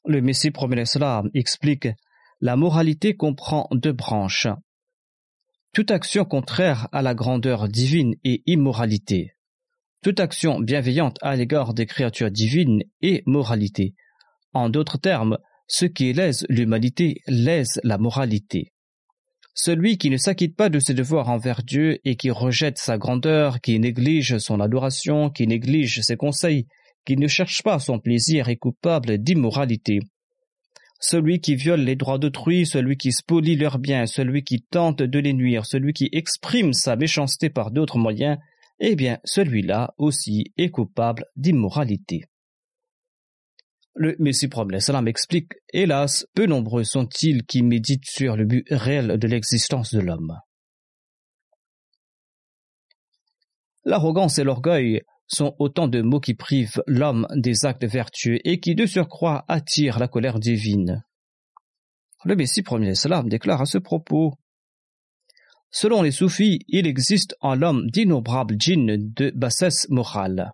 Le 0.04 0.20
Messie 0.20 0.52
promet 0.52 0.84
explique 1.34 1.88
La 2.40 2.54
moralité 2.54 3.16
comprend 3.16 3.66
deux 3.72 3.92
branches. 3.92 4.46
Toute 5.72 5.90
action 5.90 6.24
contraire 6.24 6.88
à 6.92 7.02
la 7.02 7.16
grandeur 7.16 7.68
divine 7.68 8.14
est 8.22 8.44
immoralité. 8.46 9.32
Toute 10.00 10.20
action 10.20 10.60
bienveillante 10.60 11.18
à 11.22 11.34
l'égard 11.34 11.74
des 11.74 11.86
créatures 11.86 12.30
divines 12.30 12.84
est 13.02 13.26
moralité. 13.26 13.96
En 14.52 14.68
d'autres 14.68 14.98
termes, 14.98 15.38
ce 15.66 15.86
qui 15.86 16.12
lèse 16.12 16.46
l'humanité 16.48 17.20
lèse 17.26 17.80
la 17.82 17.98
moralité. 17.98 18.72
Celui 19.58 19.96
qui 19.96 20.10
ne 20.10 20.18
s'acquitte 20.18 20.54
pas 20.54 20.68
de 20.68 20.78
ses 20.78 20.92
devoirs 20.92 21.30
envers 21.30 21.62
Dieu 21.62 21.98
et 22.04 22.16
qui 22.16 22.30
rejette 22.30 22.76
sa 22.76 22.98
grandeur, 22.98 23.62
qui 23.62 23.80
néglige 23.80 24.36
son 24.36 24.60
adoration, 24.60 25.30
qui 25.30 25.46
néglige 25.46 26.02
ses 26.02 26.18
conseils, 26.18 26.66
qui 27.06 27.16
ne 27.16 27.26
cherche 27.26 27.62
pas 27.62 27.78
son 27.78 27.98
plaisir 27.98 28.50
est 28.50 28.56
coupable 28.56 29.16
d'immoralité. 29.16 30.00
Celui 31.00 31.40
qui 31.40 31.56
viole 31.56 31.80
les 31.80 31.96
droits 31.96 32.18
d'autrui, 32.18 32.66
celui 32.66 32.98
qui 32.98 33.12
spolie 33.12 33.56
leurs 33.56 33.78
biens, 33.78 34.04
celui 34.04 34.44
qui 34.44 34.60
tente 34.60 35.02
de 35.02 35.18
les 35.18 35.32
nuire, 35.32 35.64
celui 35.64 35.94
qui 35.94 36.10
exprime 36.12 36.74
sa 36.74 36.94
méchanceté 36.94 37.48
par 37.48 37.70
d'autres 37.70 37.98
moyens, 37.98 38.36
eh 38.78 38.94
bien 38.94 39.18
celui-là 39.24 39.94
aussi 39.96 40.52
est 40.58 40.70
coupable 40.70 41.24
d'immoralité. 41.34 42.24
Le 43.98 44.14
Messie 44.18 44.50
salam 44.78 45.08
explique, 45.08 45.52
hélas, 45.72 46.26
peu 46.34 46.44
nombreux 46.44 46.84
sont-ils 46.84 47.44
qui 47.44 47.62
méditent 47.62 48.04
sur 48.04 48.36
le 48.36 48.44
but 48.44 48.66
réel 48.70 49.18
de 49.18 49.26
l'existence 49.26 49.94
de 49.94 50.00
l'homme. 50.00 50.38
L'arrogance 53.86 54.38
et 54.38 54.44
l'orgueil 54.44 55.00
sont 55.28 55.56
autant 55.58 55.88
de 55.88 56.02
mots 56.02 56.20
qui 56.20 56.34
privent 56.34 56.82
l'homme 56.86 57.26
des 57.36 57.64
actes 57.64 57.86
vertueux 57.86 58.38
et 58.44 58.60
qui 58.60 58.74
de 58.74 58.84
surcroît 58.84 59.46
attirent 59.48 59.98
la 59.98 60.08
colère 60.08 60.40
divine. 60.40 61.02
Le 62.26 62.36
Messie 62.36 62.62
premier 62.62 62.94
salam 62.94 63.30
déclare 63.30 63.62
à 63.62 63.66
ce 63.66 63.78
propos 63.78 64.34
Selon 65.70 66.02
les 66.02 66.10
soufis, 66.10 66.58
il 66.68 66.86
existe 66.86 67.34
en 67.40 67.54
l'homme 67.54 67.88
d'innombrables 67.90 68.56
djinns 68.58 68.98
de 68.98 69.32
bassesse 69.34 69.88
morale. 69.88 70.52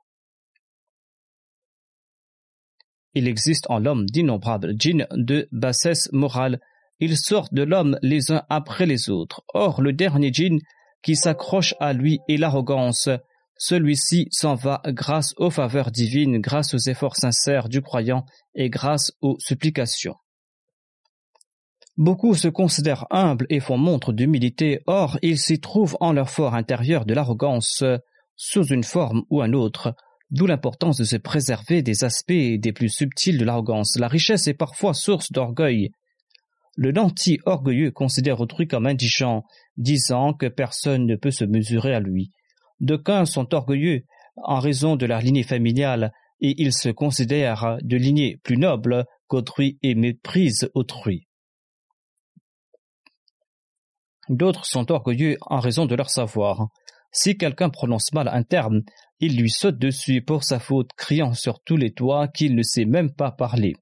Il 3.15 3.29
existe 3.29 3.67
en 3.69 3.79
l'homme 3.79 4.07
d'innombrables 4.07 4.75
djinns 4.79 5.07
de 5.13 5.49
bassesse 5.53 6.09
morale. 6.13 6.61
Ils 6.99 7.17
sortent 7.17 7.55
de 7.55 7.63
l'homme 7.63 7.99
les 8.03 8.33
uns 8.33 8.45
après 8.49 8.87
les 8.87 9.11
autres. 9.11 9.43
Or, 9.55 9.83
le 9.83 9.93
dernier 9.93 10.33
djinn 10.33 10.61
qui 11.03 11.17
s'accroche 11.17 11.75
à 11.81 11.93
lui 11.93 12.21
est 12.29 12.37
l'arrogance, 12.37 13.09
celui-ci 13.57 14.29
s'en 14.31 14.55
va 14.55 14.83
grâce 14.87 15.35
aux 15.37 15.51
faveurs 15.51 15.91
divines, 15.91 16.41
grâce 16.41 16.75
aux 16.75 16.91
efforts 16.91 17.17
sincères 17.17 17.69
du 17.69 17.83
croyant 17.83 18.25
et 18.55 18.71
grâce 18.71 19.13
aux 19.21 19.37
supplications. 19.39 20.17
Beaucoup 21.97 22.35
se 22.35 22.49
considèrent 22.49 23.07
humbles 23.11 23.47
et 23.51 23.61
font 23.61 23.77
montre 23.77 24.13
d'humilité, 24.13 24.81
or 24.87 25.19
ils 25.23 25.39
s'y 25.39 25.61
trouvent 25.61 25.97
en 26.01 26.13
leur 26.13 26.31
fort 26.31 26.55
intérieur 26.55 27.05
de 27.05 27.15
l'arrogance, 27.15 27.85
sous 28.35 28.65
une 28.65 28.85
forme 28.85 29.23
ou 29.29 29.43
un 29.43 29.53
autre, 29.53 29.95
d'où 30.33 30.47
l'importance 30.47 30.97
de 30.97 31.05
se 31.05 31.17
préserver 31.17 31.83
des 31.83 32.05
aspects 32.05 32.33
des 32.33 32.73
plus 32.73 32.89
subtils 32.89 33.39
de 33.39 33.45
l'arrogance. 33.45 33.97
La 33.99 34.09
richesse 34.09 34.49
est 34.49 34.55
parfois 34.55 34.95
source 34.95 35.31
d'orgueil. 35.31 35.91
Le 36.75 36.91
nanti 36.91 37.39
orgueilleux 37.45 37.91
considère 37.91 38.41
autrui 38.41 38.67
comme 38.67 38.87
indigent, 38.87 39.45
disant 39.77 40.33
que 40.33 40.47
personne 40.47 41.07
ne 41.07 41.17
peut 41.17 41.31
se 41.31 41.45
mesurer 41.45 41.95
à 41.95 42.01
lui. 42.01 42.33
D'aucuns 42.81 43.27
sont 43.27 43.55
orgueilleux 43.55 44.05
en 44.37 44.59
raison 44.59 44.97
de 44.97 45.05
leur 45.05 45.21
lignée 45.21 45.43
familiale, 45.43 46.13
et 46.41 46.55
ils 46.61 46.73
se 46.73 46.89
considèrent 46.89 47.77
de 47.83 47.97
lignée 47.97 48.39
plus 48.43 48.57
noble 48.57 49.05
qu'autrui 49.29 49.79
et 49.83 49.95
méprisent 49.95 50.71
autrui. 50.75 51.29
D'autres 54.31 54.65
sont 54.65 54.91
orgueilleux 54.91 55.37
en 55.43 55.61
raison 55.61 55.85
de 55.85 55.95
leur 55.95 56.09
savoir. 56.09 56.69
Si 57.13 57.37
quelqu'un 57.37 57.69
prononce 57.69 58.13
mal 58.15 58.29
un 58.29 58.43
terme, 58.43 58.81
il 59.23 59.37
lui 59.37 59.51
saute 59.51 59.79
dessus 59.79 60.21
pour 60.21 60.43
sa 60.43 60.59
faute, 60.59 60.91
criant 60.97 61.33
sur 61.33 61.61
tous 61.61 61.77
les 61.77 61.93
toits 61.93 62.27
qu'il 62.27 62.57
ne 62.57 62.63
sait 62.63 62.85
même 62.85 63.13
pas 63.13 63.31
parler. 63.31 63.77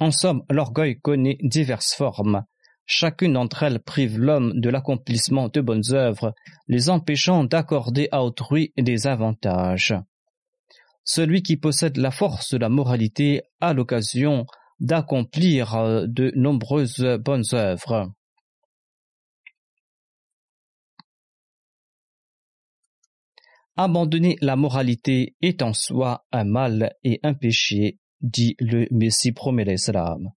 En 0.00 0.10
somme, 0.10 0.42
l'orgueil 0.48 0.98
connaît 0.98 1.36
diverses 1.42 1.94
formes. 1.94 2.44
Chacune 2.86 3.34
d'entre 3.34 3.62
elles 3.62 3.78
prive 3.78 4.18
l'homme 4.18 4.58
de 4.58 4.70
l'accomplissement 4.70 5.48
de 5.48 5.60
bonnes 5.60 5.92
œuvres, 5.92 6.34
les 6.66 6.88
empêchant 6.88 7.44
d'accorder 7.44 8.08
à 8.10 8.24
autrui 8.24 8.72
des 8.78 9.06
avantages. 9.06 9.94
Celui 11.04 11.42
qui 11.42 11.58
possède 11.58 11.98
la 11.98 12.10
force 12.10 12.52
de 12.52 12.58
la 12.58 12.70
moralité 12.70 13.42
a 13.60 13.74
l'occasion 13.74 14.46
d'accomplir 14.80 15.74
euh, 15.74 16.06
de 16.06 16.32
nombreuses 16.34 17.18
bonnes 17.20 17.44
œuvres. 17.52 18.10
Abandonner 23.76 24.36
la 24.40 24.54
moralité 24.54 25.34
est 25.42 25.60
en 25.60 25.72
soi 25.72 26.24
un 26.30 26.44
mal 26.44 26.94
et 27.02 27.18
un 27.24 27.34
péché, 27.34 27.98
dit 28.20 28.54
le 28.60 28.86
Messie 28.92 29.32
promet 29.32 29.64
l'Islam. 29.64 30.30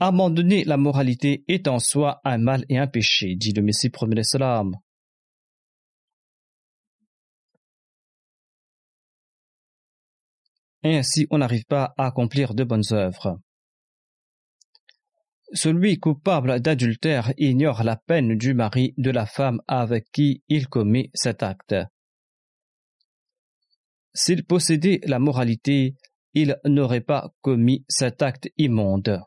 Abandonner 0.00 0.64
la 0.64 0.76
moralité 0.76 1.44
est 1.48 1.66
en 1.66 1.78
soi 1.78 2.20
un 2.24 2.38
mal 2.38 2.64
et 2.68 2.78
un 2.78 2.86
péché, 2.86 3.34
dit 3.34 3.52
le 3.52 3.62
Messie 3.62 3.90
premier 3.90 4.22
salam. 4.22 4.76
ainsi 10.84 11.26
on 11.30 11.38
n'arrive 11.38 11.64
pas 11.66 11.94
à 11.96 12.06
accomplir 12.06 12.54
de 12.54 12.64
bonnes 12.64 12.92
œuvres. 12.92 13.40
Celui 15.52 15.98
coupable 15.98 16.60
d'adultère 16.60 17.32
ignore 17.38 17.82
la 17.82 17.96
peine 17.96 18.36
du 18.36 18.52
mari 18.52 18.94
de 18.98 19.10
la 19.10 19.24
femme 19.24 19.60
avec 19.66 20.10
qui 20.12 20.42
il 20.48 20.68
commet 20.68 21.10
cet 21.14 21.42
acte. 21.42 21.74
S'il 24.12 24.44
possédait 24.44 25.00
la 25.04 25.18
moralité, 25.18 25.96
il 26.34 26.58
n'aurait 26.64 27.00
pas 27.00 27.32
commis 27.40 27.84
cet 27.88 28.20
acte 28.20 28.50
immonde. 28.58 29.22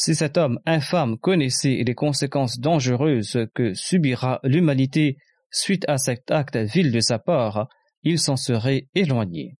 Si 0.00 0.14
cet 0.14 0.36
homme 0.36 0.60
infâme 0.64 1.18
connaissait 1.18 1.82
les 1.84 1.94
conséquences 1.96 2.60
dangereuses 2.60 3.48
que 3.52 3.74
subira 3.74 4.38
l'humanité 4.44 5.18
suite 5.50 5.84
à 5.88 5.98
cet 5.98 6.30
acte 6.30 6.56
vil 6.56 6.92
de 6.92 7.00
sa 7.00 7.18
part, 7.18 7.68
il 8.04 8.20
s'en 8.20 8.36
serait 8.36 8.86
éloigné. 8.94 9.56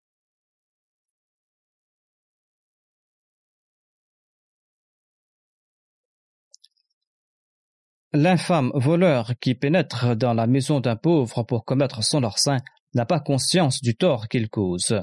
L'infâme 8.13 8.71
voleur 8.77 9.33
qui 9.41 9.57
pénètre 9.57 10.15
dans 10.15 10.35
la 10.35 10.47
maison 10.47 10.79
d'un 10.79 10.95
pauvre 10.95 11.43
pour 11.43 11.65
commettre 11.65 12.05
son 12.05 12.21
larcin 12.21 12.59
n'a 12.95 13.07
pas 13.07 13.19
conscience 13.19 13.81
du 13.83 13.97
tort 13.97 14.29
qu'il 14.29 14.49
cause. 14.49 15.03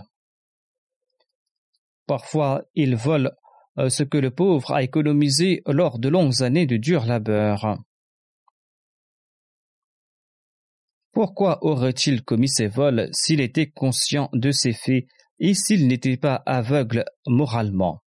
Parfois, 2.07 2.63
il 2.73 2.95
vole 2.95 3.35
ce 3.77 4.03
que 4.03 4.17
le 4.17 4.31
pauvre 4.31 4.71
a 4.73 4.83
économisé 4.83 5.61
lors 5.67 5.99
de 5.99 6.09
longues 6.09 6.41
années 6.41 6.65
de 6.65 6.77
dur 6.77 7.05
labeur. 7.05 7.77
Pourquoi 11.11 11.63
aurait-il 11.63 12.23
commis 12.23 12.49
ces 12.49 12.67
vols 12.67 13.09
s'il 13.13 13.39
était 13.39 13.69
conscient 13.69 14.29
de 14.33 14.51
ces 14.51 14.73
faits 14.73 15.05
et 15.39 15.53
s'il 15.53 15.87
n'était 15.87 16.17
pas 16.17 16.43
aveugle 16.45 17.05
moralement? 17.25 18.01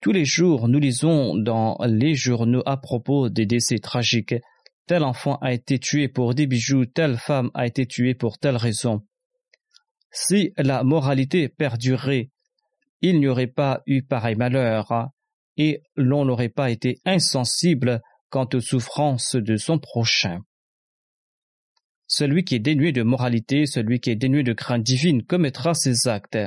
Tous 0.00 0.10
les 0.10 0.24
jours, 0.24 0.66
nous 0.66 0.80
lisons 0.80 1.36
dans 1.36 1.78
les 1.86 2.16
journaux 2.16 2.64
à 2.66 2.76
propos 2.76 3.28
des 3.28 3.46
décès 3.46 3.78
tragiques. 3.78 4.34
Tel 4.88 5.04
enfant 5.04 5.36
a 5.36 5.52
été 5.52 5.78
tué 5.78 6.08
pour 6.08 6.34
des 6.34 6.48
bijoux, 6.48 6.84
telle 6.84 7.16
femme 7.16 7.52
a 7.54 7.68
été 7.68 7.86
tuée 7.86 8.14
pour 8.14 8.38
telle 8.38 8.56
raison. 8.56 9.06
Si 10.10 10.52
la 10.56 10.82
moralité 10.82 11.48
perdurait 11.48 12.30
il 13.02 13.20
n'y 13.20 13.28
aurait 13.28 13.48
pas 13.48 13.82
eu 13.86 14.02
pareil 14.02 14.36
malheur, 14.36 14.90
hein, 14.92 15.10
et 15.56 15.82
l'on 15.96 16.24
n'aurait 16.24 16.48
pas 16.48 16.70
été 16.70 17.00
insensible 17.04 18.00
quant 18.30 18.48
aux 18.54 18.60
souffrances 18.60 19.36
de 19.36 19.56
son 19.56 19.78
prochain. 19.78 20.40
Celui 22.06 22.44
qui 22.44 22.54
est 22.54 22.60
dénué 22.60 22.92
de 22.92 23.02
moralité, 23.02 23.66
celui 23.66 24.00
qui 24.00 24.10
est 24.10 24.16
dénué 24.16 24.42
de 24.42 24.52
crainte 24.52 24.82
divine 24.82 25.22
commettra 25.22 25.74
ces 25.74 26.08
actes. 26.08 26.38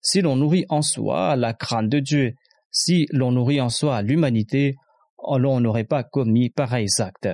Si 0.00 0.20
l'on 0.20 0.36
nourrit 0.36 0.66
en 0.68 0.82
soi 0.82 1.36
la 1.36 1.52
crainte 1.52 1.88
de 1.88 1.98
Dieu, 1.98 2.34
si 2.70 3.06
l'on 3.10 3.32
nourrit 3.32 3.60
en 3.60 3.68
soi 3.68 4.02
l'humanité, 4.02 4.76
l'on 5.18 5.60
n'aurait 5.60 5.84
pas 5.84 6.04
commis 6.04 6.50
pareils 6.50 6.88
actes. 6.98 7.28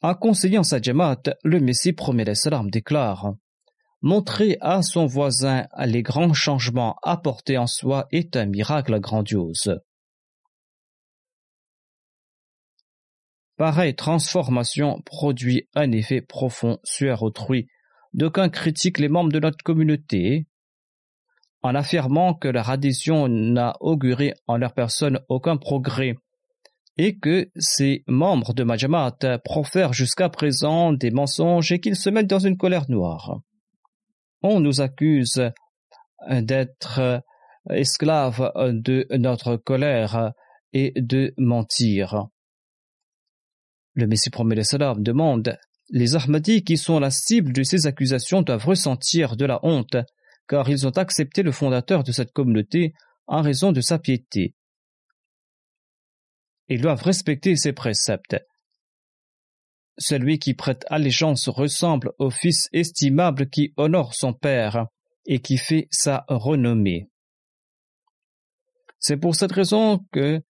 En 0.00 0.14
conseillant 0.14 0.64
sa 0.64 0.80
Jamaat, 0.80 1.22
le 1.44 1.60
Messie 1.60 1.92
promet 1.92 2.24
les 2.24 2.34
salams 2.34 2.70
déclare 2.70 3.34
Montrer 4.04 4.58
à 4.60 4.82
son 4.82 5.06
voisin 5.06 5.68
les 5.78 6.02
grands 6.02 6.34
changements 6.34 6.96
apportés 7.04 7.56
en 7.56 7.68
soi 7.68 8.08
est 8.10 8.36
un 8.36 8.46
miracle 8.46 8.98
grandiose. 8.98 9.78
Pareille 13.56 13.94
transformation 13.94 15.00
produit 15.02 15.68
un 15.76 15.92
effet 15.92 16.20
profond 16.20 16.80
sur 16.82 17.22
autrui. 17.22 17.68
D'aucuns 18.12 18.48
critiquent 18.48 18.98
les 18.98 19.08
membres 19.08 19.30
de 19.30 19.38
notre 19.38 19.62
communauté 19.62 20.48
en 21.62 21.76
affirmant 21.76 22.34
que 22.34 22.48
leur 22.48 22.70
adhésion 22.70 23.28
n'a 23.28 23.76
auguré 23.78 24.34
en 24.48 24.56
leur 24.56 24.74
personne 24.74 25.20
aucun 25.28 25.56
progrès 25.56 26.16
et 26.96 27.20
que 27.20 27.52
ces 27.54 28.02
membres 28.08 28.52
de 28.52 28.64
Majamat 28.64 29.38
profèrent 29.44 29.92
jusqu'à 29.92 30.28
présent 30.28 30.92
des 30.92 31.12
mensonges 31.12 31.70
et 31.70 31.78
qu'ils 31.78 31.94
se 31.94 32.10
mettent 32.10 32.26
dans 32.26 32.40
une 32.40 32.56
colère 32.56 32.90
noire. 32.90 33.42
On 34.42 34.60
nous 34.60 34.80
accuse 34.80 35.40
d'être 36.28 37.22
esclaves 37.70 38.52
de 38.56 39.06
notre 39.16 39.56
colère 39.56 40.32
et 40.72 40.92
de 40.96 41.32
mentir. 41.36 42.26
Le 43.94 44.06
Messie 44.06 44.30
promet 44.30 44.62
salam 44.64 45.02
demande 45.02 45.58
Les 45.90 46.16
Ahmadis 46.16 46.64
qui 46.64 46.76
sont 46.76 46.98
la 46.98 47.10
cible 47.10 47.52
de 47.52 47.62
ces 47.62 47.86
accusations 47.86 48.42
doivent 48.42 48.66
ressentir 48.66 49.36
de 49.36 49.44
la 49.44 49.60
honte, 49.64 49.96
car 50.48 50.68
ils 50.70 50.86
ont 50.86 50.96
accepté 50.96 51.42
le 51.42 51.52
fondateur 51.52 52.02
de 52.02 52.12
cette 52.12 52.32
communauté 52.32 52.94
en 53.26 53.42
raison 53.42 53.70
de 53.70 53.80
sa 53.80 53.98
piété. 53.98 54.54
Ils 56.68 56.80
doivent 56.80 57.02
respecter 57.02 57.54
ses 57.56 57.72
préceptes. 57.72 58.36
Celui 59.98 60.38
qui 60.38 60.54
prête 60.54 60.84
allégeance 60.88 61.48
ressemble 61.48 62.12
au 62.18 62.30
fils 62.30 62.68
estimable 62.72 63.48
qui 63.48 63.72
honore 63.76 64.14
son 64.14 64.32
père 64.32 64.86
et 65.26 65.40
qui 65.40 65.58
fait 65.58 65.86
sa 65.90 66.24
renommée. 66.28 67.08
C'est 68.98 69.16
pour 69.16 69.34
cette 69.34 69.52
raison 69.52 70.04
que 70.12 70.40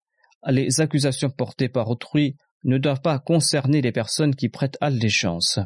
les 0.46 0.80
accusations 0.80 1.30
portées 1.30 1.68
par 1.68 1.88
autrui 1.88 2.36
ne 2.64 2.78
doivent 2.78 3.00
pas 3.00 3.18
concerner 3.18 3.80
les 3.80 3.92
personnes 3.92 4.34
qui 4.34 4.48
prêtent 4.48 4.78
allégeance. 4.80 5.58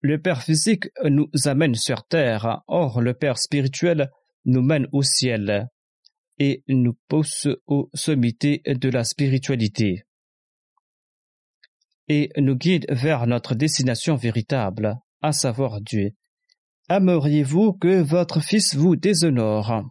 Le 0.00 0.20
Père 0.20 0.42
physique 0.42 0.88
nous 1.04 1.30
amène 1.44 1.76
sur 1.76 2.04
terre, 2.04 2.62
or 2.66 3.00
le 3.00 3.14
Père 3.14 3.38
spirituel 3.38 4.10
nous 4.44 4.62
mène 4.62 4.88
au 4.92 5.02
ciel 5.02 5.68
et 6.38 6.64
nous 6.66 6.98
pousse 7.08 7.46
aux 7.66 7.88
sommités 7.94 8.62
de 8.66 8.88
la 8.88 9.04
spiritualité 9.04 10.04
et 12.12 12.28
nous 12.36 12.56
guide 12.56 12.84
vers 12.90 13.26
notre 13.26 13.54
destination 13.54 14.16
véritable, 14.16 14.96
à 15.22 15.32
savoir 15.32 15.80
Dieu. 15.80 16.10
Aimeriez-vous 16.90 17.72
que 17.72 18.02
votre 18.02 18.40
fils 18.40 18.74
vous 18.74 18.96
déshonore? 18.96 19.82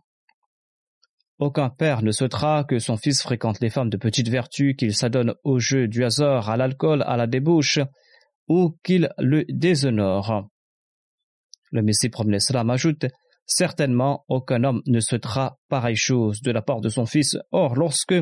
Aucun 1.40 1.72
père 1.72 2.04
ne 2.04 2.12
souhaitera 2.12 2.64
que 2.64 2.78
son 2.78 2.96
fils 2.96 3.24
fréquente 3.24 3.60
les 3.60 3.72
femmes 3.72 3.90
de 3.90 3.98
petite 3.98 4.30
vertu, 4.30 4.76
qu'il 4.76 4.94
s'adonne 4.94 5.34
au 5.44 5.58
jeu 5.58 5.88
du 5.88 6.04
hasard, 6.04 6.52
à 6.52 6.58
l'alcool, 6.58 7.02
à 7.08 7.18
la 7.18 7.26
débauche, 7.26 7.80
ou 8.48 8.78
qu'il 8.84 9.10
le 9.18 9.44
déshonore. 9.50 10.48
Le 11.72 11.82
Messie 11.82 12.10
promet 12.10 12.40
cela 12.40 12.64
ajoute 12.70 13.08
Certainement, 13.48 14.24
aucun 14.28 14.64
homme 14.64 14.84
ne 14.86 15.00
souhaitera 15.00 15.58
pareille 15.70 15.96
chose 15.96 16.42
de 16.44 16.52
la 16.52 16.62
part 16.62 16.82
de 16.82 16.90
son 16.90 17.08
fils. 17.08 17.36
Or, 17.52 17.76
lorsque 17.76 18.14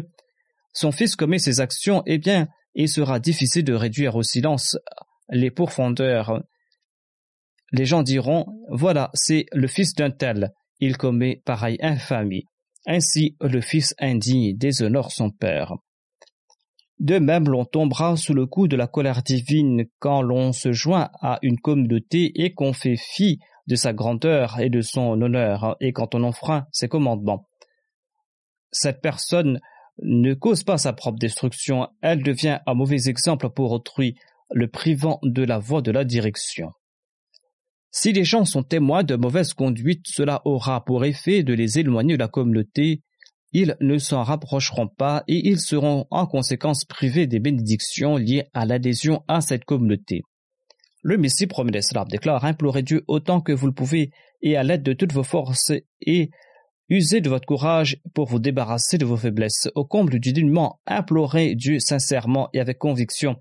son 0.74 0.93
fils 0.93 1.18
commet 1.18 1.39
ces 1.39 1.60
actions, 1.60 2.02
eh 2.06 2.18
bien, 2.18 2.47
il 2.80 2.88
sera 2.88 3.19
difficile 3.19 3.65
de 3.65 3.73
réduire 3.73 4.15
au 4.15 4.23
silence 4.23 4.77
les 5.30 5.51
pourfendeurs. 5.51 6.41
Les 7.73 7.86
gens 7.86 8.03
diront 8.03 8.45
Voilà, 8.69 9.11
c'est 9.13 9.47
le 9.51 9.67
fils 9.67 9.93
d'un 9.95 10.11
tel, 10.11 10.53
il 10.80 10.95
commet 10.95 11.41
pareille 11.43 11.77
infamie. 11.82 12.45
Ainsi 12.88 13.36
le 13.41 13.59
fils 13.59 13.93
indigne 13.99 14.57
déshonore 14.57 15.11
son 15.11 15.30
père. 15.30 15.73
De 16.99 17.19
même, 17.19 17.49
l'on 17.49 17.65
tombera 17.65 18.15
sous 18.15 18.34
le 18.34 18.45
coup 18.45 18.69
de 18.69 18.77
la 18.77 18.88
colère 18.88 19.23
divine 19.23 19.86
quand 19.99 20.21
l'on 20.21 20.53
se 20.53 20.71
joint 20.71 21.09
à 21.21 21.38
une 21.41 21.59
communauté 21.59 22.32
et 22.41 22.53
qu'on 22.53 22.71
fait 22.71 22.95
fi 22.97 23.39
de 23.67 23.75
sa 23.75 23.91
grandeur 23.91 24.57
et 24.61 24.69
de 24.69 24.80
son 24.80 25.21
honneur, 25.21 25.75
et 25.82 25.91
quand 25.91 26.15
on 26.15 26.23
enfreint 26.23 26.65
ses 26.71 26.88
commandements. 26.88 27.45
Cette 28.71 29.01
personne 29.01 29.59
ne 30.02 30.34
cause 30.34 30.64
pas 30.64 30.78
sa 30.78 30.93
propre 30.93 31.20
destruction, 31.20 31.88
elle 32.02 32.24
devient 32.24 32.60
un 32.66 32.74
mauvais 32.74 33.08
exemple 33.10 33.50
pour 33.50 33.72
autrui, 33.72 34.16
le 34.52 34.68
privant 34.68 35.20
de 35.24 35.43
la 35.43 35.60
voie 35.60 35.82
de 35.82 35.91
la 35.91 36.04
direction. 36.04 36.72
Si 37.91 38.14
les 38.14 38.24
gens 38.24 38.45
sont 38.45 38.64
témoins 38.64 39.04
de 39.04 39.16
mauvaise 39.16 39.54
conduite, 39.54 40.06
cela 40.06 40.41
aura 40.45 40.86
pour 40.86 41.06
effet 41.06 41.43
de 41.43 41.54
les 41.54 41.80
éloigner 41.80 42.16
de 42.16 42.20
la 42.20 42.28
communauté, 42.28 43.02
ils 43.52 43.76
ne 43.82 43.97
s'en 43.97 44.22
rapprocheront 44.24 44.88
pas 44.88 45.24
et 45.28 45.47
ils 45.47 45.60
seront 45.60 46.06
en 46.12 46.28
conséquence 46.28 46.86
privés 46.86 47.26
des 47.26 47.39
bénédictions 47.39 48.18
liées 48.18 48.45
à 48.54 48.66
l'adhésion 48.66 49.24
à 49.28 49.41
cette 49.41 49.66
communauté. 49.66 50.22
Le 51.02 51.18
Messie 51.18 51.47
promet 51.47 51.72
déclare 52.10 52.45
implorez 52.45 52.84
Dieu 52.84 53.04
autant 53.08 53.41
que 53.41 53.54
vous 53.54 53.68
le 53.68 53.74
pouvez 53.74 54.12
et 54.41 54.56
à 54.56 54.64
l'aide 54.64 54.84
de 54.84 54.93
toutes 54.93 55.14
vos 55.14 55.24
forces 55.24 55.72
et 56.02 56.30
usez 56.90 57.22
de 57.22 57.30
votre 57.30 57.46
courage 57.46 57.98
pour 58.14 58.28
vous 58.28 58.40
débarrasser 58.40 58.98
de 58.98 59.06
vos 59.06 59.18
faiblesses. 59.18 59.70
Au 59.76 59.86
comble 59.86 60.20
du 60.20 60.34
dénuement, 60.34 60.80
implorez 60.86 61.56
Dieu 61.56 61.80
sincèrement 61.80 62.50
et 62.54 62.60
avec 62.60 62.78
conviction, 62.78 63.38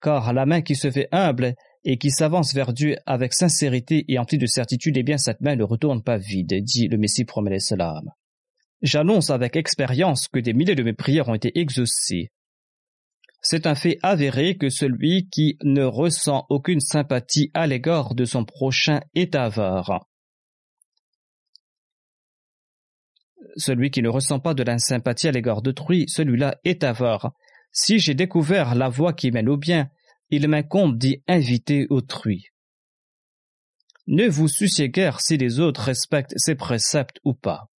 car 0.00 0.32
la 0.32 0.46
main 0.46 0.62
qui 0.62 0.76
se 0.76 0.90
fait 0.90 1.08
humble 1.12 1.54
et 1.84 1.98
qui 1.98 2.10
s'avance 2.10 2.54
vers 2.54 2.72
Dieu 2.72 2.96
avec 3.06 3.32
sincérité 3.32 4.04
et 4.08 4.18
empli 4.18 4.38
de 4.38 4.46
certitude, 4.46 4.96
eh 4.96 5.02
bien 5.02 5.18
cette 5.18 5.40
main 5.40 5.56
ne 5.56 5.64
retourne 5.64 6.02
pas 6.02 6.18
vide, 6.18 6.62
dit 6.62 6.88
le 6.88 6.98
Messie 6.98 7.24
promet 7.24 7.58
salam. 7.58 8.10
J'annonce 8.82 9.30
avec 9.30 9.56
expérience 9.56 10.28
que 10.28 10.40
des 10.40 10.54
milliers 10.54 10.74
de 10.74 10.82
mes 10.82 10.92
prières 10.92 11.28
ont 11.28 11.34
été 11.34 11.58
exaucées. 11.58 12.30
C'est 13.40 13.66
un 13.66 13.74
fait 13.74 13.98
avéré 14.02 14.56
que 14.56 14.68
celui 14.68 15.28
qui 15.28 15.56
ne 15.64 15.82
ressent 15.82 16.46
aucune 16.48 16.80
sympathie 16.80 17.50
à 17.54 17.66
l'égard 17.66 18.14
de 18.14 18.24
son 18.24 18.44
prochain 18.44 19.00
est 19.14 19.34
avare. 19.34 20.06
Celui 23.56 23.90
qui 23.90 24.02
ne 24.02 24.08
ressent 24.08 24.40
pas 24.40 24.54
de 24.54 24.62
l'insympathie 24.62 25.28
à 25.28 25.32
l'égard 25.32 25.62
d'autrui, 25.62 26.04
celui-là 26.08 26.58
est 26.64 26.84
avare. 26.84 27.32
Si 27.70 27.98
j'ai 27.98 28.14
découvert 28.14 28.74
la 28.74 28.88
voie 28.88 29.12
qui 29.12 29.30
mène 29.30 29.48
au 29.48 29.56
bien, 29.56 29.90
il 30.30 30.48
m'incombe 30.48 30.98
d'y 30.98 31.22
inviter 31.28 31.86
autrui. 31.90 32.48
Ne 34.06 34.28
vous 34.28 34.48
souciez 34.48 34.88
guère 34.88 35.20
si 35.20 35.36
les 35.36 35.60
autres 35.60 35.82
respectent 35.82 36.34
ces 36.36 36.54
préceptes 36.54 37.20
ou 37.24 37.34
pas. 37.34 37.71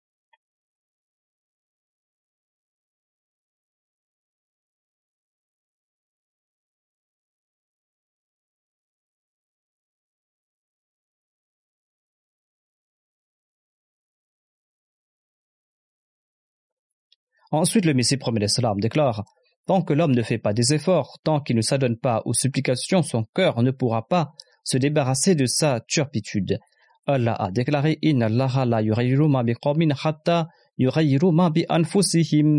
Ensuite, 17.54 17.86
le 17.86 17.94
Messie 17.94 18.18
promet 18.18 18.48
salam 18.48 18.80
déclare 18.80 19.24
Tant 19.68 19.84
que 19.84 19.94
l'homme 19.94 20.16
ne 20.16 20.24
fait 20.24 20.40
pas 20.40 20.54
des 20.54 20.74
efforts, 20.74 21.20
tant 21.24 21.40
qu'il 21.40 21.56
ne 21.56 21.62
s'adonne 21.62 21.98
pas 21.98 22.24
aux 22.26 22.34
supplications, 22.34 23.04
son 23.04 23.26
cœur 23.36 23.62
ne 23.62 23.70
pourra 23.70 24.08
pas 24.08 24.34
se 24.64 24.78
débarrasser 24.78 25.36
de 25.36 25.46
sa 25.46 25.80
turpitude. 25.88 26.60
Allah 27.06 27.34
a 27.34 27.52
déclaré 27.52 28.00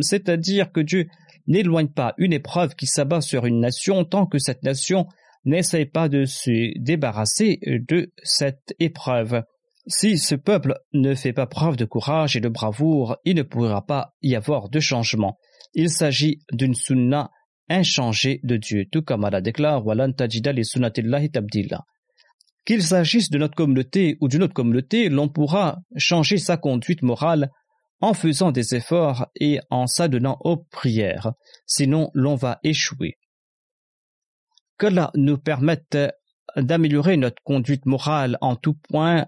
c'est-à-dire 0.00 0.72
que 0.72 0.80
Dieu 0.80 1.08
n'éloigne 1.48 1.88
pas 1.88 2.14
une 2.16 2.32
épreuve 2.32 2.74
qui 2.76 2.86
s'abat 2.86 3.20
sur 3.20 3.46
une 3.46 3.58
nation 3.60 4.04
tant 4.04 4.26
que 4.26 4.38
cette 4.38 4.62
nation 4.62 5.08
n'essaye 5.44 5.86
pas 5.86 6.08
de 6.08 6.24
se 6.24 6.78
débarrasser 6.78 7.58
de 7.66 8.12
cette 8.22 8.74
épreuve. 8.78 9.42
Si 9.86 10.16
ce 10.18 10.34
peuple 10.34 10.78
ne 10.94 11.14
fait 11.14 11.34
pas 11.34 11.46
preuve 11.46 11.76
de 11.76 11.84
courage 11.84 12.36
et 12.36 12.40
de 12.40 12.48
bravoure, 12.48 13.18
il 13.24 13.36
ne 13.36 13.42
pourra 13.42 13.84
pas 13.84 14.14
y 14.22 14.34
avoir 14.34 14.70
de 14.70 14.80
changement. 14.80 15.38
Il 15.74 15.90
s'agit 15.90 16.40
d'une 16.52 16.74
sunna 16.74 17.30
inchangée 17.68 18.40
de 18.44 18.56
Dieu, 18.56 18.86
tout 18.90 19.02
comme 19.02 19.24
Allah 19.24 19.42
déclare 19.42 19.82
Qu'il 22.64 22.82
s'agisse 22.82 23.30
de 23.30 23.38
notre 23.38 23.54
communauté 23.54 24.16
ou 24.20 24.28
d'une 24.28 24.42
autre 24.42 24.54
communauté, 24.54 25.10
l'on 25.10 25.28
pourra 25.28 25.80
changer 25.96 26.38
sa 26.38 26.56
conduite 26.56 27.02
morale 27.02 27.50
en 28.00 28.14
faisant 28.14 28.52
des 28.52 28.74
efforts 28.74 29.26
et 29.38 29.60
en 29.70 29.86
s'adonnant 29.86 30.38
aux 30.40 30.56
prières, 30.56 31.32
sinon 31.66 32.10
l'on 32.14 32.36
va 32.36 32.58
échouer. 32.62 33.18
Que 34.78 34.88
cela 34.88 35.10
nous 35.14 35.38
permette 35.38 35.98
d'améliorer 36.56 37.16
notre 37.16 37.42
conduite 37.44 37.86
morale 37.86 38.38
en 38.40 38.56
tout 38.56 38.74
point 38.74 39.26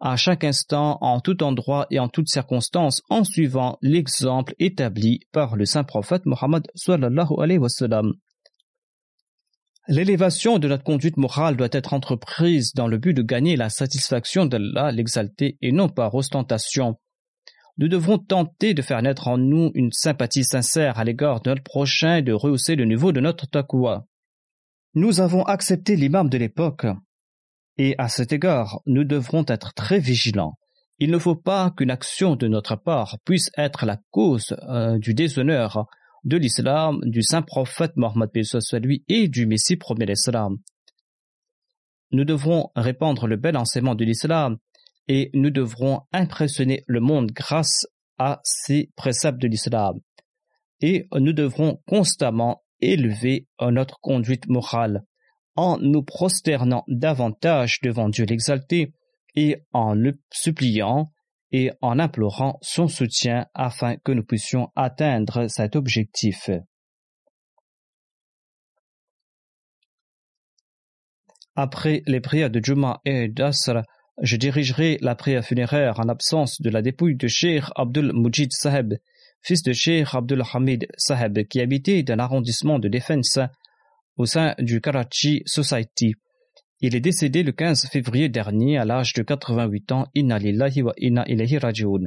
à 0.00 0.16
chaque 0.16 0.44
instant, 0.44 0.98
en 1.00 1.20
tout 1.20 1.42
endroit 1.42 1.86
et 1.90 1.98
en 1.98 2.08
toutes 2.08 2.28
circonstances, 2.28 3.02
en 3.08 3.24
suivant 3.24 3.78
l'exemple 3.80 4.54
établi 4.58 5.20
par 5.32 5.56
le 5.56 5.64
saint 5.64 5.84
prophète 5.84 6.26
Mohammed 6.26 6.66
L'élévation 9.88 10.58
de 10.58 10.68
notre 10.68 10.82
conduite 10.82 11.16
morale 11.16 11.56
doit 11.56 11.68
être 11.70 11.94
entreprise 11.94 12.74
dans 12.74 12.88
le 12.88 12.98
but 12.98 13.14
de 13.14 13.22
gagner 13.22 13.56
la 13.56 13.70
satisfaction 13.70 14.44
d'Allah 14.44 14.90
l'exalté 14.90 15.56
et 15.62 15.70
non 15.70 15.88
par 15.88 16.14
ostentation. 16.14 16.96
Nous 17.78 17.88
devrons 17.88 18.18
tenter 18.18 18.74
de 18.74 18.82
faire 18.82 19.02
naître 19.02 19.28
en 19.28 19.38
nous 19.38 19.70
une 19.74 19.92
sympathie 19.92 20.44
sincère 20.44 20.98
à 20.98 21.04
l'égard 21.04 21.40
de 21.42 21.50
notre 21.50 21.62
prochain 21.62 22.16
et 22.16 22.22
de 22.22 22.32
rehausser 22.32 22.74
le 22.74 22.84
niveau 22.84 23.12
de 23.12 23.20
notre 23.20 23.46
taqwa. 23.46 24.06
Nous 24.94 25.20
avons 25.20 25.44
accepté 25.44 25.94
l'imam 25.94 26.28
de 26.28 26.38
l'époque, 26.38 26.86
et 27.78 27.94
à 27.98 28.08
cet 28.08 28.32
égard, 28.32 28.80
nous 28.86 29.04
devrons 29.04 29.44
être 29.48 29.74
très 29.74 29.98
vigilants. 29.98 30.58
Il 30.98 31.10
ne 31.10 31.18
faut 31.18 31.36
pas 31.36 31.72
qu'une 31.76 31.90
action 31.90 32.36
de 32.36 32.48
notre 32.48 32.76
part 32.76 33.18
puisse 33.24 33.50
être 33.56 33.84
la 33.84 33.98
cause 34.10 34.56
euh, 34.68 34.98
du 34.98 35.12
déshonneur 35.12 35.86
de 36.24 36.38
l'islam, 36.38 37.00
du 37.02 37.22
saint 37.22 37.42
prophète 37.42 37.96
Mohammed 37.96 38.30
lui 38.80 39.04
et 39.08 39.28
du 39.28 39.46
Messie 39.46 39.76
premier 39.76 40.06
l'islam. 40.06 40.56
Nous 42.12 42.24
devrons 42.24 42.70
répandre 42.74 43.26
le 43.26 43.36
bel 43.36 43.56
enseignement 43.56 43.94
de 43.94 44.04
l'islam 44.04 44.56
et 45.06 45.30
nous 45.34 45.50
devrons 45.50 46.00
impressionner 46.12 46.82
le 46.86 47.00
monde 47.00 47.30
grâce 47.32 47.86
à 48.18 48.40
ces 48.42 48.90
préceptes 48.96 49.40
de 49.40 49.48
l'islam. 49.48 50.00
Et 50.80 51.06
nous 51.12 51.32
devrons 51.32 51.82
constamment 51.86 52.64
élever 52.80 53.46
notre 53.60 54.00
conduite 54.00 54.48
morale 54.48 55.04
en 55.56 55.78
nous 55.78 56.02
prosternant 56.02 56.84
davantage 56.88 57.80
devant 57.82 58.08
Dieu 58.08 58.24
l'exalté 58.24 58.92
et 59.34 59.56
en 59.72 59.94
le 59.94 60.18
suppliant 60.32 61.06
et 61.52 61.70
en 61.80 61.98
implorant 61.98 62.58
son 62.62 62.88
soutien 62.88 63.46
afin 63.54 63.96
que 63.96 64.12
nous 64.12 64.24
puissions 64.24 64.70
atteindre 64.76 65.46
cet 65.48 65.76
objectif. 65.76 66.50
Après 71.54 72.02
les 72.06 72.20
prières 72.20 72.50
de 72.50 72.62
Juma 72.62 73.00
et 73.06 73.28
d'Asr, 73.28 73.82
je 74.20 74.36
dirigerai 74.36 74.98
la 75.00 75.14
prière 75.14 75.44
funéraire 75.44 75.98
en 76.00 76.08
absence 76.08 76.60
de 76.60 76.68
la 76.68 76.82
dépouille 76.82 77.16
de 77.16 77.28
Sheikh 77.28 77.64
Abdul 77.76 78.12
Mujid 78.14 78.52
Saheb, 78.52 78.94
fils 79.42 79.62
de 79.62 79.72
Sheikh 79.72 80.08
Abdul 80.12 80.42
Hamid 80.52 80.86
Saheb, 80.96 81.46
qui 81.48 81.60
habitait 81.60 82.02
dans 82.02 82.16
l'arrondissement 82.16 82.78
de 82.78 82.88
Defense 82.88 83.38
au 84.16 84.26
sein 84.26 84.54
du 84.58 84.80
Karachi 84.80 85.42
Society. 85.46 86.14
Il 86.80 86.94
est 86.94 87.00
décédé 87.00 87.42
le 87.42 87.52
15 87.52 87.88
février 87.90 88.28
dernier 88.28 88.78
à 88.78 88.84
l'âge 88.84 89.12
de 89.14 89.22
88 89.22 89.92
ans. 89.92 90.06
Inna 90.14 90.38
lillahi 90.38 90.82
wa 90.82 90.92
inna 90.98 91.24
ilayhi 91.26 91.58
rajiun. 91.58 92.04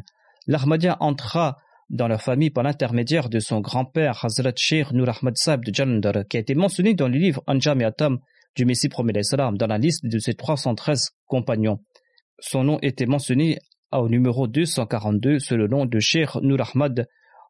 L'Ahmadiyya 0.47 0.97
entra 0.99 1.57
dans 1.89 2.07
leur 2.07 2.21
famille 2.21 2.51
par 2.51 2.63
l'intermédiaire 2.63 3.29
de 3.29 3.39
son 3.39 3.61
grand-père 3.61 4.23
Hazrat 4.23 4.53
Sheikh 4.55 4.91
Nur 4.91 5.09
Ahmad 5.09 5.35
Saab 5.37 5.65
de 5.65 5.73
Jalandhar, 5.73 6.27
qui 6.29 6.37
a 6.37 6.39
été 6.39 6.53
mentionné 6.53 6.93
dans 6.93 7.07
le 7.07 7.17
livre 7.17 7.43
Anjam 7.47 7.81
et 7.81 7.85
Atam 7.85 8.19
du 8.55 8.65
Messie 8.65 8.89
Promet 8.89 9.23
Salam 9.23 9.57
dans 9.57 9.67
la 9.67 9.77
liste 9.77 10.05
de 10.05 10.19
ses 10.19 10.33
313 10.35 11.09
compagnons. 11.25 11.79
Son 12.39 12.63
nom 12.63 12.79
était 12.81 13.07
mentionné 13.07 13.57
au 13.91 14.07
numéro 14.07 14.47
242 14.47 15.39
sous 15.39 15.55
le 15.55 15.67
nom 15.67 15.85
de 15.85 15.99
Sheikh 15.99 16.35
Nur 16.41 16.61
Ahmad 16.61 17.07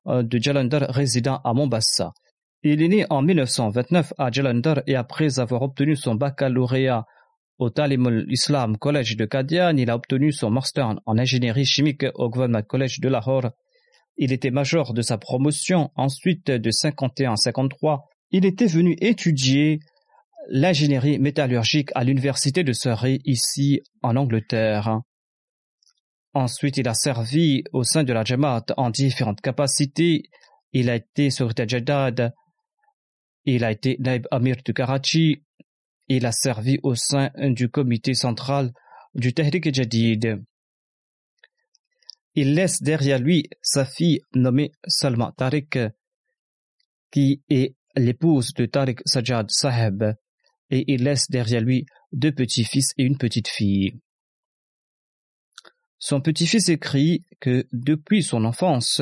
euh, 0.07 0.23
de 0.23 0.41
Jalandhar 0.41 0.83
résident 0.89 1.41
à 1.43 1.53
Mombasa. 1.53 2.13
Il 2.61 2.81
est 2.81 2.87
né 2.89 3.05
en 3.09 3.21
1929 3.21 4.13
à 4.17 4.31
Jalandhar 4.31 4.81
et 4.85 4.95
après 4.95 5.39
avoir 5.39 5.61
obtenu 5.61 5.95
son 5.95 6.15
baccalauréat 6.15 7.05
au 7.57 7.69
Talimul 7.69 8.25
Islam 8.29 8.77
College 8.77 9.15
de 9.15 9.25
Qadian, 9.25 9.77
il 9.77 9.89
a 9.89 9.95
obtenu 9.95 10.31
son 10.31 10.49
master 10.49 10.95
en 11.05 11.17
ingénierie 11.17 11.65
chimique 11.65 12.05
au 12.15 12.29
Government 12.29 12.63
College 12.63 12.99
de 12.99 13.09
Lahore. 13.09 13.51
Il 14.17 14.33
était 14.33 14.51
major 14.51 14.93
de 14.93 15.01
sa 15.01 15.17
promotion. 15.17 15.91
Ensuite, 15.95 16.51
de 16.51 16.71
51 16.71 17.33
à 17.33 17.35
53, 17.37 18.07
il 18.31 18.45
était 18.45 18.67
venu 18.67 18.97
étudier 18.99 19.79
l'ingénierie 20.49 21.19
métallurgique 21.19 21.91
à 21.95 22.03
l'université 22.03 22.63
de 22.63 22.73
Surrey 22.73 23.19
ici 23.25 23.81
en 24.01 24.15
Angleterre. 24.15 24.99
Ensuite, 26.33 26.77
il 26.77 26.87
a 26.87 26.93
servi 26.93 27.63
au 27.71 27.83
sein 27.83 28.03
de 28.03 28.13
la 28.13 28.23
Jamaat 28.23 28.65
en 28.77 28.89
différentes 28.89 29.41
capacités. 29.41 30.23
Il 30.73 30.89
a 30.89 30.95
été 30.95 31.29
secrétaire 31.29 31.67
Jadad, 31.67 32.33
il 33.55 33.63
a 33.63 33.71
été 33.71 33.97
Naib 33.99 34.27
Amir 34.31 34.57
de 34.63 34.71
Karachi. 34.71 35.43
Il 36.07 36.25
a 36.25 36.31
servi 36.31 36.79
au 36.83 36.95
sein 36.95 37.31
du 37.37 37.69
comité 37.69 38.13
central 38.13 38.73
du 39.15 39.33
Tehrik 39.33 39.73
Jadid. 39.73 40.43
Il 42.35 42.53
laisse 42.53 42.81
derrière 42.81 43.19
lui 43.19 43.49
sa 43.61 43.85
fille 43.85 44.21
nommée 44.33 44.71
Salma 44.87 45.33
Tariq, 45.35 45.79
qui 47.11 47.41
est 47.49 47.75
l'épouse 47.95 48.53
de 48.53 48.65
Tariq 48.65 49.01
Sajad 49.05 49.49
Saheb, 49.49 50.03
et 50.69 50.85
il 50.87 51.03
laisse 51.03 51.29
derrière 51.29 51.61
lui 51.61 51.85
deux 52.11 52.31
petits-fils 52.31 52.93
et 52.97 53.03
une 53.03 53.17
petite 53.17 53.47
fille. 53.47 53.99
Son 55.97 56.21
petit-fils 56.21 56.69
écrit 56.69 57.25
que 57.39 57.67
depuis 57.73 58.23
son 58.23 58.45
enfance, 58.45 59.01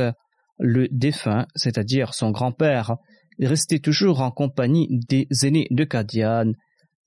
le 0.57 0.87
défunt, 0.89 1.47
c'est-à-dire 1.55 2.13
son 2.13 2.31
grand-père, 2.31 2.95
restait 3.41 3.79
toujours 3.79 4.21
en 4.21 4.31
compagnie 4.31 4.87
des 4.89 5.27
aînés 5.43 5.67
de 5.71 5.83
Kadian, 5.83 6.53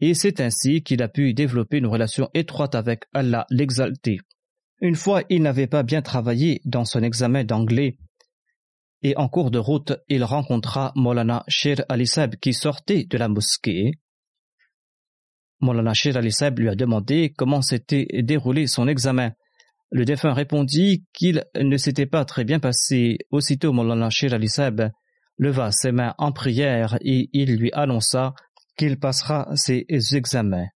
et 0.00 0.14
c'est 0.14 0.40
ainsi 0.40 0.82
qu'il 0.82 1.02
a 1.02 1.08
pu 1.08 1.34
développer 1.34 1.78
une 1.78 1.86
relation 1.86 2.28
étroite 2.34 2.74
avec 2.74 3.04
Allah 3.12 3.46
l'exalté. 3.50 4.18
Une 4.80 4.94
fois, 4.94 5.22
il 5.28 5.42
n'avait 5.42 5.66
pas 5.66 5.82
bien 5.82 6.00
travaillé 6.00 6.60
dans 6.64 6.84
son 6.84 7.02
examen 7.02 7.44
d'anglais, 7.44 7.98
et 9.02 9.16
en 9.16 9.28
cours 9.28 9.50
de 9.50 9.58
route, 9.58 9.92
il 10.08 10.24
rencontra 10.24 10.92
Molana 10.94 11.44
Sher 11.48 11.84
Alisab 11.88 12.36
qui 12.36 12.52
sortait 12.52 13.04
de 13.04 13.16
la 13.16 13.28
mosquée. 13.28 13.92
Molana 15.60 15.94
Sher 15.94 16.16
Alisab 16.16 16.58
lui 16.58 16.68
a 16.68 16.74
demandé 16.74 17.32
comment 17.36 17.62
s'était 17.62 18.06
déroulé 18.22 18.66
son 18.66 18.88
examen. 18.88 19.32
Le 19.90 20.04
défunt 20.04 20.32
répondit 20.32 21.04
qu'il 21.12 21.44
ne 21.58 21.76
s'était 21.76 22.06
pas 22.06 22.24
très 22.24 22.44
bien 22.44 22.60
passé. 22.60 23.18
Aussitôt, 23.30 23.72
Molana 23.72 24.10
Sher 24.10 24.32
Alisab 24.34 24.90
leva 25.40 25.72
ses 25.72 25.90
mains 25.90 26.14
en 26.18 26.32
prière 26.32 26.98
et 27.00 27.30
il 27.32 27.56
lui 27.56 27.72
annonça 27.72 28.34
qu'il 28.76 29.00
passera 29.00 29.48
ses 29.56 29.86
examens. 30.12 30.68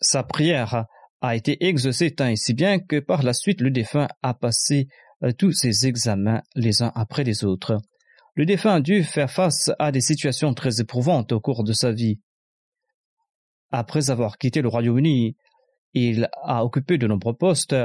Sa 0.00 0.22
prière 0.22 0.86
a 1.20 1.36
été 1.36 1.66
exaucée 1.66 2.14
tant 2.14 2.26
et 2.26 2.36
si 2.36 2.54
bien 2.54 2.78
que 2.78 3.00
par 3.00 3.22
la 3.22 3.34
suite 3.34 3.60
le 3.60 3.70
défunt 3.70 4.08
a 4.22 4.32
passé 4.32 4.88
euh, 5.22 5.32
tous 5.32 5.52
ses 5.52 5.86
examens 5.86 6.42
les 6.54 6.82
uns 6.82 6.92
après 6.94 7.22
les 7.22 7.44
autres. 7.44 7.78
Le 8.34 8.46
défunt 8.46 8.74
a 8.74 8.80
dû 8.80 9.04
faire 9.04 9.30
face 9.30 9.70
à 9.78 9.92
des 9.92 10.00
situations 10.00 10.54
très 10.54 10.80
éprouvantes 10.80 11.32
au 11.32 11.40
cours 11.40 11.64
de 11.64 11.72
sa 11.72 11.92
vie. 11.92 12.20
Après 13.70 14.10
avoir 14.10 14.38
quitté 14.38 14.62
le 14.62 14.68
Royaume-Uni, 14.68 15.36
il 15.92 16.28
a 16.42 16.64
occupé 16.64 16.96
de 16.96 17.06
nombreux 17.06 17.36
postes, 17.36 17.76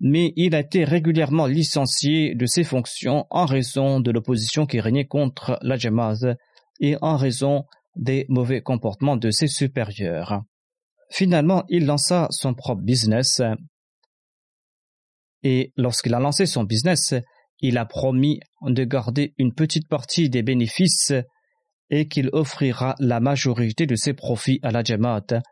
mais 0.00 0.32
il 0.36 0.54
a 0.54 0.60
été 0.60 0.84
régulièrement 0.84 1.46
licencié 1.46 2.34
de 2.34 2.46
ses 2.46 2.64
fonctions 2.64 3.26
en 3.30 3.46
raison 3.46 4.00
de 4.00 4.10
l'opposition 4.10 4.66
qui 4.66 4.80
régnait 4.80 5.06
contre 5.06 5.58
la 5.62 5.76
Jamaat 5.76 6.36
et 6.80 6.96
en 7.00 7.16
raison 7.16 7.64
des 7.96 8.26
mauvais 8.28 8.60
comportements 8.60 9.16
de 9.16 9.30
ses 9.30 9.46
supérieurs. 9.46 10.42
Finalement, 11.10 11.64
il 11.68 11.86
lança 11.86 12.26
son 12.30 12.54
propre 12.54 12.82
business 12.82 13.40
et 15.44 15.72
lorsqu'il 15.76 16.14
a 16.14 16.20
lancé 16.20 16.46
son 16.46 16.64
business, 16.64 17.14
il 17.60 17.78
a 17.78 17.84
promis 17.84 18.40
de 18.62 18.82
garder 18.84 19.34
une 19.38 19.54
petite 19.54 19.88
partie 19.88 20.30
des 20.30 20.42
bénéfices 20.42 21.12
et 21.90 22.08
qu'il 22.08 22.30
offrira 22.32 22.96
la 22.98 23.20
majorité 23.20 23.86
de 23.86 23.94
ses 23.94 24.14
profits 24.14 24.58
à 24.62 24.70
la 24.70 24.82
Jamaat 24.82 25.42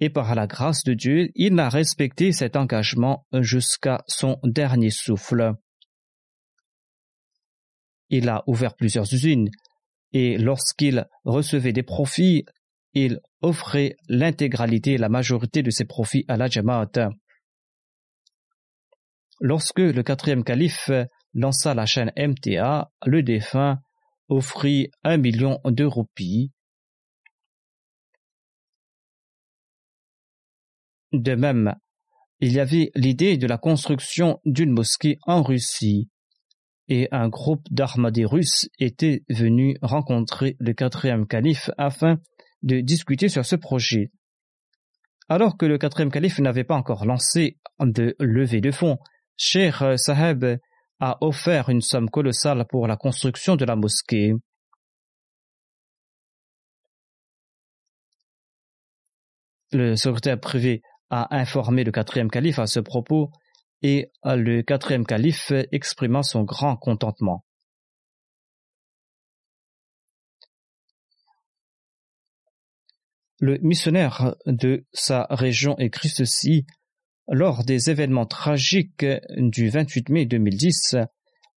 et 0.00 0.10
par 0.10 0.34
la 0.34 0.46
grâce 0.46 0.82
de 0.84 0.94
Dieu, 0.94 1.30
il 1.34 1.58
a 1.58 1.68
respecté 1.68 2.32
cet 2.32 2.56
engagement 2.56 3.26
jusqu'à 3.32 4.02
son 4.06 4.38
dernier 4.42 4.90
souffle. 4.90 5.54
Il 8.10 8.28
a 8.28 8.42
ouvert 8.46 8.74
plusieurs 8.74 9.12
usines 9.12 9.50
et 10.12 10.38
lorsqu'il 10.38 11.06
recevait 11.24 11.72
des 11.72 11.82
profits, 11.82 12.44
il 12.92 13.20
offrait 13.42 13.96
l'intégralité 14.08 14.92
et 14.92 14.98
la 14.98 15.08
majorité 15.08 15.62
de 15.62 15.70
ses 15.70 15.84
profits 15.84 16.24
à 16.28 16.36
la 16.36 16.46
Jamaat. 16.46 17.10
Lorsque 19.40 19.80
le 19.80 20.02
quatrième 20.02 20.44
calife 20.44 20.90
lança 21.34 21.74
la 21.74 21.86
chaîne 21.86 22.12
MTA, 22.16 22.90
le 23.04 23.22
défunt 23.22 23.80
offrit 24.28 24.90
un 25.02 25.16
million 25.16 25.60
de 25.64 25.84
roupies 25.84 26.52
De 31.14 31.36
même, 31.36 31.76
il 32.40 32.52
y 32.52 32.58
avait 32.58 32.90
l'idée 32.96 33.36
de 33.36 33.46
la 33.46 33.56
construction 33.56 34.40
d'une 34.44 34.72
mosquée 34.72 35.18
en 35.28 35.44
Russie, 35.44 36.10
et 36.88 37.06
un 37.12 37.28
groupe 37.28 37.62
d'armadés 37.70 38.24
russes 38.24 38.68
était 38.80 39.22
venu 39.28 39.76
rencontrer 39.80 40.56
le 40.58 40.72
quatrième 40.72 41.28
calife 41.28 41.70
afin 41.78 42.18
de 42.64 42.80
discuter 42.80 43.28
sur 43.28 43.44
ce 43.44 43.54
projet. 43.54 44.10
Alors 45.28 45.56
que 45.56 45.66
le 45.66 45.78
quatrième 45.78 46.10
calife 46.10 46.40
n'avait 46.40 46.64
pas 46.64 46.74
encore 46.74 47.06
lancé 47.06 47.58
de 47.78 48.16
levée 48.18 48.60
de 48.60 48.72
fonds, 48.72 48.98
Sheikh 49.36 49.76
Saheb 49.96 50.58
a 50.98 51.18
offert 51.20 51.68
une 51.68 51.80
somme 51.80 52.10
colossale 52.10 52.66
pour 52.68 52.88
la 52.88 52.96
construction 52.96 53.54
de 53.54 53.64
la 53.64 53.76
mosquée. 53.76 54.34
Le 59.70 59.94
secrétaire 59.94 60.40
privé 60.40 60.82
a 61.14 61.28
informé 61.38 61.84
le 61.84 61.92
quatrième 61.92 62.28
calife 62.28 62.58
à 62.58 62.66
ce 62.66 62.80
propos 62.80 63.30
et 63.82 64.10
le 64.24 64.62
quatrième 64.62 65.06
calife 65.06 65.52
exprima 65.70 66.24
son 66.24 66.42
grand 66.42 66.76
contentement. 66.76 67.44
Le 73.38 73.58
missionnaire 73.58 74.34
de 74.46 74.86
sa 74.92 75.28
région 75.30 75.78
écrit 75.78 76.08
ceci 76.08 76.66
lors 77.28 77.62
des 77.62 77.90
événements 77.90 78.26
tragiques 78.26 79.06
du 79.36 79.68
28 79.68 80.08
mai 80.08 80.26
2010 80.26 80.96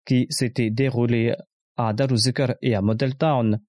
qui 0.06 0.28
s'étaient 0.30 0.70
déroulés 0.70 1.34
à 1.78 1.94
Daruzikr 1.94 2.54
et 2.62 2.76
à 2.76 2.82
Model 2.84 3.16
Town, 3.16 3.60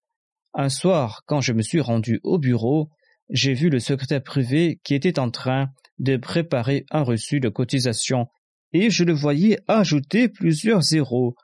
un 0.53 0.69
soir, 0.69 1.23
quand 1.27 1.41
je 1.41 1.55
me 1.55 1.63
suis 1.63 1.81
rendu 1.81 2.21
au 2.25 2.39
bureau, 2.39 2.91
j'ai 3.31 3.55
vu 3.55 3.71
le 3.71 3.79
secrétaire 3.79 4.23
privé 4.23 4.81
qui 4.85 4.95
était 4.95 5.19
en 5.19 5.31
train 5.31 5.69
de 5.99 6.17
préparer 6.17 6.85
un 6.91 7.03
reçu 7.03 7.41
de 7.41 7.49
cotisation 7.49 8.27
et 8.73 8.91
je 8.91 9.05
le 9.05 9.13
voyais 9.13 9.59
ajouter 9.67 10.29
plusieurs 10.29 10.83
zéros 10.83 11.35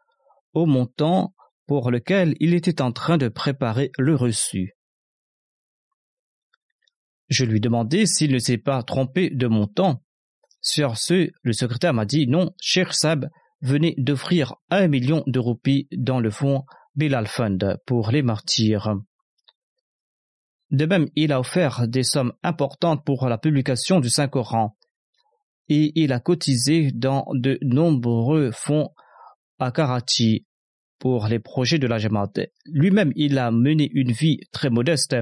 au 0.53 0.67
montant 0.67 1.35
pour 1.67 1.91
lequel 1.91 2.35
il 2.41 2.55
était 2.55 2.83
en 2.83 2.93
train 2.93 3.17
de 3.17 3.29
préparer 3.29 3.91
le 3.99 4.15
reçu. 4.15 4.75
Je 7.29 7.45
lui 7.45 7.61
demandai 7.61 8.07
s'il 8.07 8.33
ne 8.33 8.39
s'est 8.39 8.59
pas 8.59 8.83
trompé 8.83 9.31
de 9.31 9.47
montant. 9.47 10.03
Sur 10.61 10.97
ce, 10.97 11.31
le 11.43 11.53
secrétaire 11.53 11.95
m'a 11.95 12.05
dit 12.05 12.27
non, 12.27 12.53
cher 12.61 12.95
Sab 12.95 13.29
venait 13.63 13.95
d'offrir 13.97 14.55
un 14.71 14.89
million 14.89 15.25
de 15.27 15.39
roupies 15.39 15.89
dans 15.97 16.21
le 16.21 16.31
fonds 16.31 16.65
Bilal 16.95 17.27
Fund 17.27 17.79
pour 17.87 18.11
les 18.11 18.23
martyrs. 18.23 18.95
De 20.71 20.87
même, 20.87 21.09
il 21.15 21.33
a 21.33 21.41
offert 21.41 21.87
des 21.87 22.03
sommes 22.03 22.33
importantes 22.43 23.05
pour 23.05 23.29
la 23.29 23.39
publication 23.39 24.01
du 24.01 24.11
Saint-Coran 24.11 24.77
et 25.69 25.93
il 25.95 26.13
a 26.13 26.21
cotisé 26.21 26.91
dans 26.93 27.27
de 27.33 27.59
nombreux 27.63 28.51
fonds 28.53 28.91
à 29.59 29.71
Karachi 29.71 30.47
pour 30.99 31.27
les 31.27 31.39
projets 31.39 31.79
de 31.79 31.87
la 31.87 31.99
Jamaat. 31.99 32.33
Lui-même, 32.67 33.13
il 33.17 33.39
a 33.39 33.51
mené 33.51 33.91
une 33.93 34.13
vie 34.13 34.41
très 34.53 34.71
modeste 34.71 35.17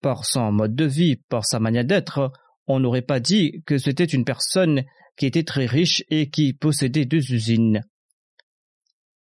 par 0.00 0.24
son 0.24 0.52
mode 0.52 0.74
de 0.74 0.84
vie, 0.84 1.16
par 1.16 1.44
sa 1.44 1.60
manière 1.60 1.84
d'être. 1.84 2.32
On 2.66 2.80
n'aurait 2.80 3.02
pas 3.02 3.20
dit 3.20 3.62
que 3.66 3.78
c'était 3.78 4.04
une 4.04 4.24
personne 4.24 4.84
qui 5.16 5.26
était 5.26 5.44
très 5.44 5.66
riche 5.66 6.04
et 6.10 6.30
qui 6.30 6.52
possédait 6.52 7.06
deux 7.06 7.32
usines. 7.32 7.82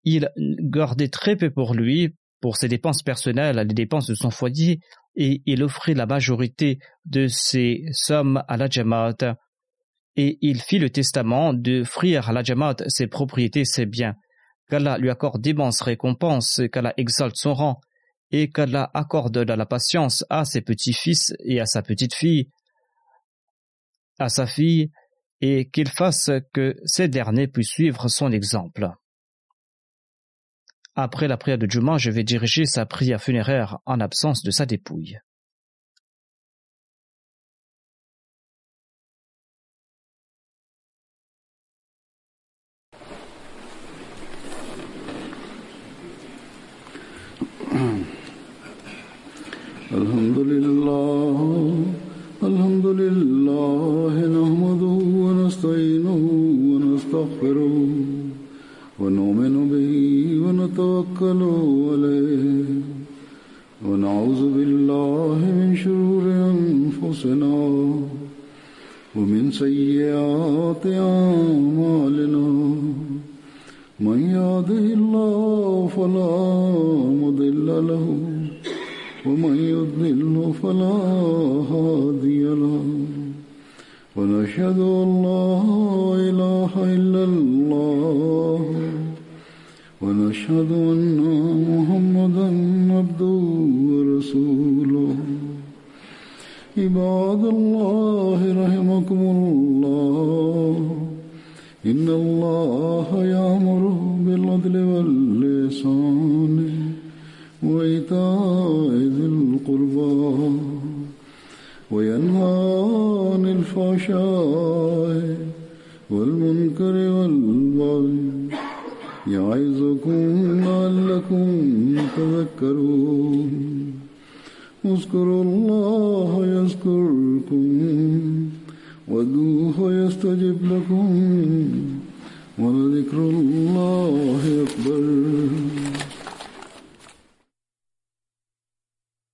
Il 0.05 0.31
gardait 0.37 1.09
très 1.09 1.37
peu 1.37 1.51
pour 1.51 1.75
lui, 1.75 2.15
pour 2.41 2.57
ses 2.57 2.69
dépenses 2.69 3.03
personnelles, 3.03 3.57
les 3.57 3.75
dépenses 3.75 4.07
de 4.07 4.15
son 4.15 4.31
foyer, 4.31 4.81
et 5.15 5.43
il 5.47 5.63
offrit 5.63 5.95
la 5.95 6.07
majorité 6.07 6.79
de 7.05 7.27
ses 7.27 7.85
sommes 7.93 8.43
à 8.49 8.57
la 8.57 8.69
Jamaat. 8.69 9.37
Et 10.17 10.39
il 10.41 10.61
fit 10.61 10.79
le 10.79 10.91
testament 10.91 11.53
d'offrir 11.53 12.29
à 12.29 12.33
la 12.33 12.43
Jamaat 12.43 12.77
ses 12.89 13.07
propriétés, 13.07 13.65
ses 13.65 13.87
biens. 13.87 14.15
Qu'Allah 14.69 14.99
lui 14.99 15.11
accorde 15.11 15.41
d'immenses 15.41 15.83
récompenses, 15.83 16.61
qu'Allah 16.73 16.95
exalte 16.97 17.37
son 17.37 17.55
rang, 17.55 17.81
et 18.31 18.51
qu'Allah 18.51 18.91
accorde 18.95 19.45
de 19.45 19.53
la 19.53 19.67
patience 19.67 20.25
à 20.31 20.45
ses 20.45 20.61
petits-fils 20.61 21.35
et 21.41 21.61
à 21.61 21.67
sa 21.67 21.83
petite-fille, 21.83 22.49
à 24.19 24.29
sa 24.29 24.47
fille, 24.47 24.91
et 25.41 25.69
qu'il 25.71 25.89
fasse 25.89 26.31
que 26.53 26.77
ces 26.85 27.09
derniers 27.09 27.49
puissent 27.49 27.71
suivre 27.71 28.09
son 28.09 28.31
exemple. 28.31 28.91
Après 31.03 31.29
la 31.29 31.39
prière 31.39 31.57
de 31.57 31.67
Juma, 31.67 31.97
je 31.97 32.11
vais 32.11 32.25
diriger 32.25 32.67
sa 32.67 32.85
prière 32.85 33.23
funéraire 33.23 33.79
en 33.87 34.01
absence 34.01 34.43
de 34.43 34.51
sa 34.51 34.67
dépouille. 34.67 35.19